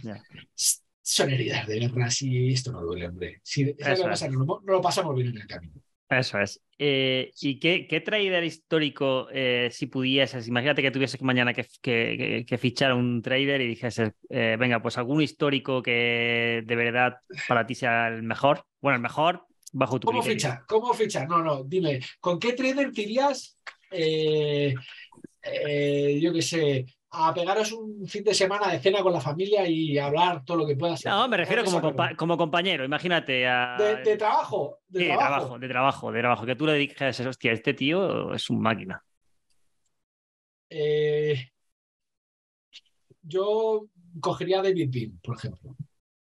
son 1.00 1.30
heridas 1.30 1.66
de 1.66 1.78
guerra, 1.78 2.10
si 2.10 2.52
esto 2.52 2.72
no 2.72 2.82
duele, 2.82 3.08
hombre. 3.08 3.40
Si, 3.42 3.64
no 3.64 4.60
lo 4.64 4.80
pasamos 4.82 5.14
bien 5.14 5.28
en 5.28 5.38
el 5.38 5.46
camino. 5.46 5.80
Eso 6.10 6.38
es. 6.40 6.62
Eh, 6.78 7.30
¿y 7.40 7.58
qué, 7.58 7.86
qué 7.86 8.00
trader 8.00 8.42
histórico, 8.44 9.28
eh, 9.30 9.68
si 9.70 9.86
pudieses, 9.86 10.48
imagínate 10.48 10.80
que 10.80 10.90
tuvieses 10.90 11.20
mañana 11.20 11.52
que, 11.52 11.64
que, 11.82 12.16
que- 12.16 12.44
que 12.46 12.58
fichar 12.58 12.94
un 12.94 13.20
trader 13.20 13.60
y 13.60 13.66
dijeses, 13.66 14.12
eh, 14.30 14.56
venga, 14.58 14.80
pues 14.80 14.96
algún 14.96 15.20
histórico 15.20 15.82
que 15.82 16.62
de 16.64 16.76
verdad 16.76 17.16
para 17.46 17.66
ti 17.66 17.74
sea 17.74 18.08
el 18.08 18.22
mejor, 18.22 18.64
bueno, 18.80 18.96
el 18.96 19.02
mejor 19.02 19.44
bajo 19.72 20.00
tu 20.00 20.06
¿Cómo 20.06 20.20
criterio. 20.20 20.36
fichar? 20.36 20.64
¿Cómo 20.66 20.94
fichar? 20.94 21.28
No, 21.28 21.42
no, 21.42 21.64
dime, 21.64 22.00
¿con 22.20 22.38
qué 22.38 22.54
trader 22.54 22.90
te 22.92 23.02
irías, 23.02 23.58
yo 26.20 26.32
qué 26.32 26.42
sé, 26.42 26.86
a 27.10 27.32
pegaros 27.32 27.72
un 27.72 28.06
fin 28.06 28.22
de 28.24 28.34
semana 28.34 28.70
de 28.70 28.80
cena 28.80 29.02
con 29.02 29.12
la 29.12 29.20
familia 29.20 29.66
y 29.66 29.96
hablar 29.98 30.44
todo 30.44 30.58
lo 30.58 30.66
que 30.66 30.76
puedas? 30.76 31.04
No, 31.04 31.26
me 31.28 31.36
refiero 31.38 31.64
como, 31.64 31.76
Sacarlo. 31.78 31.96
compa- 31.96 32.16
como 32.16 32.36
compañero, 32.36 32.84
imagínate 32.84 33.46
a... 33.48 33.76
de, 33.78 33.96
de 34.02 34.16
trabajo, 34.16 34.80
de 34.88 35.06
trabajo. 35.06 35.26
trabajo, 35.28 35.58
de 35.58 35.68
trabajo, 35.68 36.12
de 36.12 36.20
trabajo, 36.20 36.46
que 36.46 36.56
tú 36.56 36.66
le 36.66 36.74
dijes, 36.74 37.20
hostia, 37.20 37.52
este 37.52 37.74
tío 37.74 38.34
es 38.34 38.50
un 38.50 38.60
máquina. 38.60 39.02
Eh, 40.70 41.50
yo 43.22 43.86
cogería 44.20 44.60
a 44.60 44.62
David 44.62 44.88
Bean, 44.92 45.18
por 45.22 45.36
ejemplo. 45.36 45.76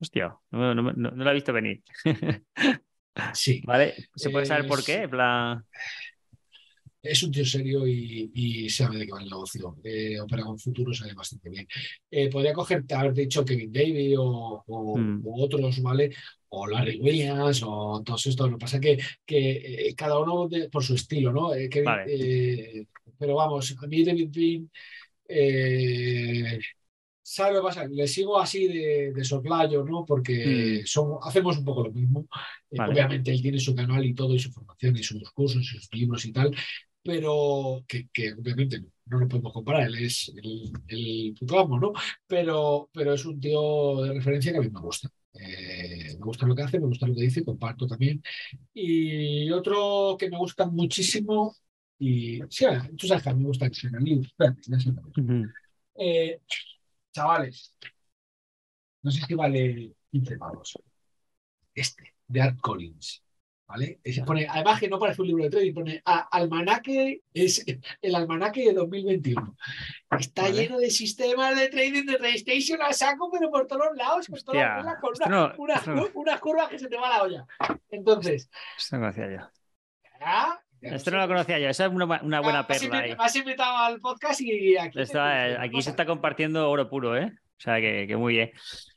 Hostia, 0.01 0.35
no, 0.51 0.75
no- 0.75 0.83
no- 0.93 1.11
no 1.11 1.25
lo 1.25 1.31
he 1.31 1.35
visto 1.35 1.53
venir. 1.53 1.83
Sí. 3.35 3.61
¿Vale? 3.67 3.95
¿Se 4.15 4.31
puede 4.31 4.47
saber 4.47 4.67
por 4.67 4.79
Eh, 4.79 4.83
qué? 4.87 4.95
En 5.03 5.11
plan, 5.11 5.67
es 7.03 7.23
un 7.23 7.31
tío 7.31 7.45
serio 7.45 7.87
y, 7.87 8.31
y 8.35 8.69
sabe 8.71 8.99
de 8.99 9.07
qué 9.07 9.13
va 9.13 9.21
el 9.23 9.29
negocio. 9.29 9.77
Eh, 9.85 10.21
opera 10.21 10.43
con 10.43 10.59
futuro, 10.59 10.93
sabe 10.93 11.15
bastante 11.15 11.49
bien. 11.51 11.67
Eh, 12.11 12.29
podría 12.29 12.53
coger, 12.53 12.85
haber 12.95 13.15
dicho 13.15 13.45
Kevin 13.45 13.73
David 13.73 14.19
o, 14.19 14.63
o, 14.67 14.97
Mm. 14.99 15.23
o 15.27 15.45
otros, 15.45 15.81
¿vale? 15.83 16.11
O 16.51 16.67
Larry 16.67 16.99
Williams 17.01 17.63
o 17.65 18.03
todos 18.05 18.27
estos. 18.27 18.51
Lo 18.51 18.59
que 18.59 18.61
pasa 18.65 18.77
es 18.77 18.83
que, 18.83 18.99
que 19.25 19.51
eh, 19.89 19.95
cada 19.95 20.19
uno 20.19 20.49
de- 20.49 20.69
por 20.69 20.83
su 20.85 20.95
estilo, 20.95 21.33
¿no? 21.33 21.51
Kevin- 21.71 21.85
Vale. 21.85 22.87
pero 23.19 23.35
vamos, 23.37 23.75
a 23.83 23.87
mí 23.87 24.05
David 24.05 24.29
Bean, 24.33 24.71
eh, 25.29 26.59
¿sabe 27.23 27.55
lo 27.55 27.61
que 27.61 27.67
pasa? 27.69 27.87
Le 27.87 28.07
sigo 28.09 28.39
así 28.41 28.67
de, 28.67 29.13
de 29.15 29.25
soslayo, 29.25 29.85
¿no? 29.85 30.05
Porque 30.05 30.83
Mm. 30.85 31.19
hacemos 31.23 31.59
un 31.59 31.65
poco 31.65 31.85
lo 31.85 31.93
mismo. 31.93 32.27
Eh. 32.71 32.77
Obviamente 32.81 33.31
él 33.31 33.41
tiene 33.43 33.61
su 33.61 33.75
canal 33.75 34.05
y 34.05 34.15
todo, 34.15 34.35
y 34.35 34.39
su 34.39 34.51
formación, 34.51 34.97
y 34.97 35.03
sus 35.03 35.31
cursos, 35.31 35.63
y 35.63 35.65
sus 35.65 35.89
libros 35.95 36.25
y 36.25 36.33
tal, 36.33 36.55
pero 37.03 37.85
que, 37.89 38.09
que 38.13 38.33
obviamente 38.35 38.81
no, 38.81 38.89
no 39.07 39.19
lo 39.21 39.29
podemos 39.29 39.53
comparar, 39.53 39.87
él 39.89 39.97
es 40.05 40.33
el, 40.37 40.73
el 40.89 41.35
puto 41.39 41.59
amo, 41.59 41.79
¿no? 41.81 41.93
Pero, 42.27 42.91
pero 42.93 43.15
es 43.15 43.25
un 43.25 43.41
tío 43.41 44.03
de 44.03 44.15
referencia 44.15 44.53
que 44.53 44.59
a 44.59 44.61
mí 44.63 44.71
me 44.71 44.81
gusta. 44.81 45.09
Eh, 45.35 46.17
me 46.19 46.25
gusta 46.25 46.47
lo 46.47 46.55
que 46.55 46.63
hace, 46.63 46.81
me 46.81 46.87
gusta 46.87 47.07
lo 47.07 47.15
que 47.15 47.23
dice, 47.23 47.45
comparto 47.45 47.87
también. 47.87 48.23
Y 48.75 49.51
otro 49.53 50.17
que 50.19 50.29
me 50.31 50.39
gusta 50.39 50.67
muchísimo, 50.67 51.55
y 51.99 52.41
sí, 52.49 52.65
tú 52.97 53.07
sabes 53.07 53.23
que 53.23 53.31
a 53.31 53.35
mí 53.35 53.41
me 53.43 53.49
gusta 53.49 53.71
que. 53.71 53.89
Ujú. 55.17 55.47
Eh, 55.97 56.41
chavales, 57.13 57.75
no 59.03 59.11
sé 59.11 59.21
si 59.27 59.35
vale 59.35 59.95
15 60.11 60.37
pavos. 60.39 60.79
Este, 61.75 62.15
de 62.29 62.41
Art 62.43 62.61
Collins. 62.61 63.23
¿Vale? 63.71 64.01
Ese 64.03 64.25
pone, 64.25 64.49
además 64.51 64.81
que 64.81 64.89
no 64.89 64.99
parece 64.99 65.23
un 65.23 65.29
libro 65.29 65.45
de 65.45 65.51
trading, 65.51 65.73
pone 65.75 66.03
a- 66.05 66.27
almanaque, 66.37 67.21
es 67.33 67.65
el 68.03 68.15
almanaque 68.17 68.65
de 68.65 68.73
2021. 68.73 69.57
Está 70.19 70.43
Vale. 70.43 70.55
lleno 70.55 70.79
de 70.79 70.91
sistemas 70.91 71.57
de 71.57 71.69
trading 71.69 72.05
de 72.05 72.19
PlayStation 72.19 72.83
a 72.83 72.93
saco, 72.93 73.31
pero 73.31 73.49
por 73.49 73.69
todos 73.69 73.97
lados, 73.97 74.27
con, 74.27 74.41
todas 74.41 74.85
las 74.85 74.97
Hostia, 74.97 75.01
cosas, 75.01 75.29
con 75.29 75.33
una- 75.33 75.49
no- 75.49 75.55
una- 75.57 75.83
no- 76.03 76.09
unas 76.15 76.41
curvas 76.41 76.69
que 76.69 76.79
se 76.81 76.89
te 76.89 76.97
va 76.97 77.09
la 77.11 77.23
olla. 77.23 77.47
Entonces, 77.93 78.51
Esto 78.77 78.97
no 78.97 79.03
conocía 79.03 79.31
yo. 79.31 79.49
ah, 80.21 80.61
Esto 80.81 81.11
no 81.13 81.19
lo 81.19 81.29
conocía 81.29 81.59
yo. 81.61 81.69
Esa 81.69 81.87
es 81.87 81.93
una, 81.93 82.21
una 82.23 82.41
buena 82.41 82.67
perla 82.67 82.99
ahí. 82.99 83.11
Me 83.17 83.25
has 83.25 83.37
invitado 83.37 83.77
al 83.77 84.01
podcast 84.01 84.41
y 84.41 84.77
aquí, 84.77 85.01
Esto, 85.01 85.19
eh, 85.25 85.57
aquí 85.61 85.81
se 85.81 85.91
está 85.91 86.05
compartiendo 86.07 86.69
oro 86.69 86.89
puro, 86.91 87.17
¿eh? 87.17 87.27
O 87.59 87.61
sea, 87.63 87.77
que, 87.81 88.07
que 88.09 88.17
muy 88.17 88.33
bien. 88.35 88.51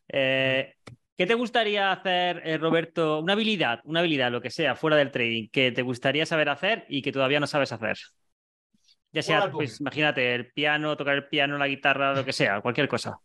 Eh, 0.07 0.74
¿Qué 1.18 1.28
te 1.28 1.36
gustaría 1.36 1.91
hacer, 1.91 2.41
eh, 2.43 2.57
Roberto? 2.57 3.20
Una 3.20 3.34
habilidad, 3.34 3.82
una 3.84 3.99
habilidad, 3.99 4.32
lo 4.32 4.41
que 4.41 4.49
sea, 4.49 4.76
fuera 4.76 4.97
del 4.97 5.11
trading, 5.11 5.47
que 5.49 5.72
te 5.72 5.84
gustaría 5.84 6.26
saber 6.26 6.49
hacer 6.49 6.86
y 6.89 7.01
que 7.01 7.11
todavía 7.11 7.39
no 7.39 7.47
sabes 7.47 7.72
hacer. 7.72 7.97
Ya 9.11 9.22
sea, 9.22 9.51
pues 9.51 9.80
imagínate, 9.80 10.34
el 10.34 10.51
piano, 10.51 10.97
tocar 10.97 11.14
el 11.16 11.28
piano, 11.28 11.57
la 11.59 11.68
guitarra, 11.68 12.16
lo 12.16 12.26
que 12.26 12.34
sea, 12.34 12.61
cualquier 12.61 12.88
cosa. 12.88 13.20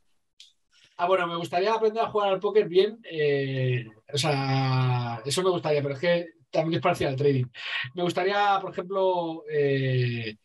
Ah, 0.99 1.07
bueno, 1.07 1.27
me 1.27 1.37
gustaría 1.37 1.73
aprender 1.73 2.03
a 2.03 2.09
jugar 2.11 2.29
al 2.31 2.41
póker 2.41 2.69
bien. 2.69 2.99
eh, 3.11 3.87
o 4.13 4.19
sea, 4.19 5.23
eso 5.25 5.43
me 5.43 5.51
gustaría, 5.51 5.81
pero 5.81 5.95
es 5.95 6.01
que 6.01 6.27
también 6.51 6.79
es 6.79 6.83
parcial 6.83 7.11
al 7.13 7.17
trading. 7.17 7.47
Me 7.95 8.03
gustaría, 8.03 8.59
por 8.61 8.73
ejemplo, 8.73 9.45
eh, 9.51 10.37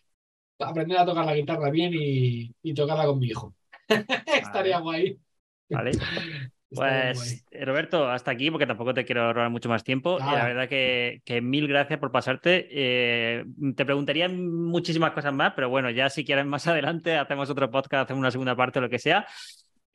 aprender 0.59 0.97
a 0.97 1.05
tocar 1.05 1.25
la 1.25 1.35
guitarra 1.35 1.69
bien 1.69 1.91
y, 1.93 2.51
y 2.61 2.73
tocarla 2.73 3.05
con 3.05 3.19
mi 3.19 3.27
hijo. 3.27 3.53
Estaría 4.27 4.79
guay. 4.79 5.17
¿Vale? 5.69 5.91
Pues, 6.73 7.45
Roberto, 7.51 8.09
hasta 8.09 8.31
aquí, 8.31 8.49
porque 8.49 8.65
tampoco 8.65 8.93
te 8.93 9.05
quiero 9.05 9.33
robar 9.33 9.49
mucho 9.49 9.69
más 9.69 9.83
tiempo. 9.83 10.17
Y 10.19 10.23
la 10.23 10.45
verdad 10.45 10.69
que, 10.69 11.21
que 11.25 11.41
mil 11.41 11.67
gracias 11.67 11.99
por 11.99 12.11
pasarte. 12.11 12.67
Eh, 12.71 13.45
te 13.75 13.85
preguntaría 13.85 14.29
muchísimas 14.29 15.11
cosas 15.11 15.33
más, 15.33 15.53
pero 15.55 15.69
bueno, 15.69 15.89
ya 15.89 16.09
si 16.09 16.25
quieres 16.25 16.45
más 16.45 16.67
adelante 16.67 17.17
hacemos 17.17 17.49
otro 17.49 17.69
podcast, 17.69 18.05
hacemos 18.05 18.19
una 18.19 18.31
segunda 18.31 18.55
parte 18.55 18.79
o 18.79 18.81
lo 18.81 18.89
que 18.89 18.99
sea. 18.99 19.25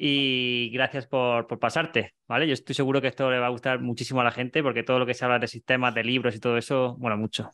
Y 0.00 0.70
gracias 0.72 1.06
por, 1.08 1.48
por 1.48 1.58
pasarte, 1.58 2.14
¿vale? 2.28 2.46
Yo 2.46 2.54
estoy 2.54 2.74
seguro 2.74 3.00
que 3.00 3.08
esto 3.08 3.30
le 3.30 3.40
va 3.40 3.46
a 3.46 3.50
gustar 3.50 3.80
muchísimo 3.80 4.20
a 4.20 4.24
la 4.24 4.30
gente, 4.30 4.62
porque 4.62 4.84
todo 4.84 5.00
lo 5.00 5.06
que 5.06 5.14
se 5.14 5.24
habla 5.24 5.40
de 5.40 5.48
sistemas, 5.48 5.92
de 5.92 6.04
libros 6.04 6.36
y 6.36 6.40
todo 6.40 6.56
eso, 6.56 6.94
bueno, 6.98 7.16
mucho. 7.16 7.50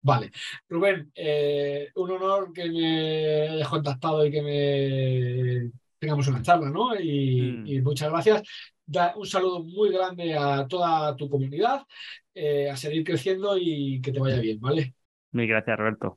Vale. 0.00 0.30
Rubén, 0.68 1.10
eh, 1.16 1.88
un 1.96 2.10
honor 2.12 2.52
que 2.52 2.70
me 2.70 3.48
hayas 3.48 3.68
contactado 3.68 4.24
y 4.24 4.30
que 4.30 4.42
me 4.42 5.72
tengamos 5.98 6.26
una 6.28 6.42
charla, 6.42 6.70
¿no? 6.70 6.98
Y, 6.98 7.40
Mm. 7.52 7.66
y 7.66 7.80
muchas 7.82 8.10
gracias. 8.10 8.42
Da 8.84 9.14
un 9.16 9.26
saludo 9.26 9.62
muy 9.64 9.90
grande 9.90 10.36
a 10.36 10.66
toda 10.68 11.16
tu 11.16 11.28
comunidad, 11.28 11.82
eh, 12.34 12.70
a 12.70 12.76
seguir 12.76 13.02
creciendo 13.04 13.56
y 13.58 14.00
que 14.00 14.12
te 14.12 14.20
vaya 14.20 14.38
bien, 14.40 14.60
¿vale? 14.60 14.94
Mil 15.32 15.48
gracias, 15.48 15.78
Roberto. 15.78 16.14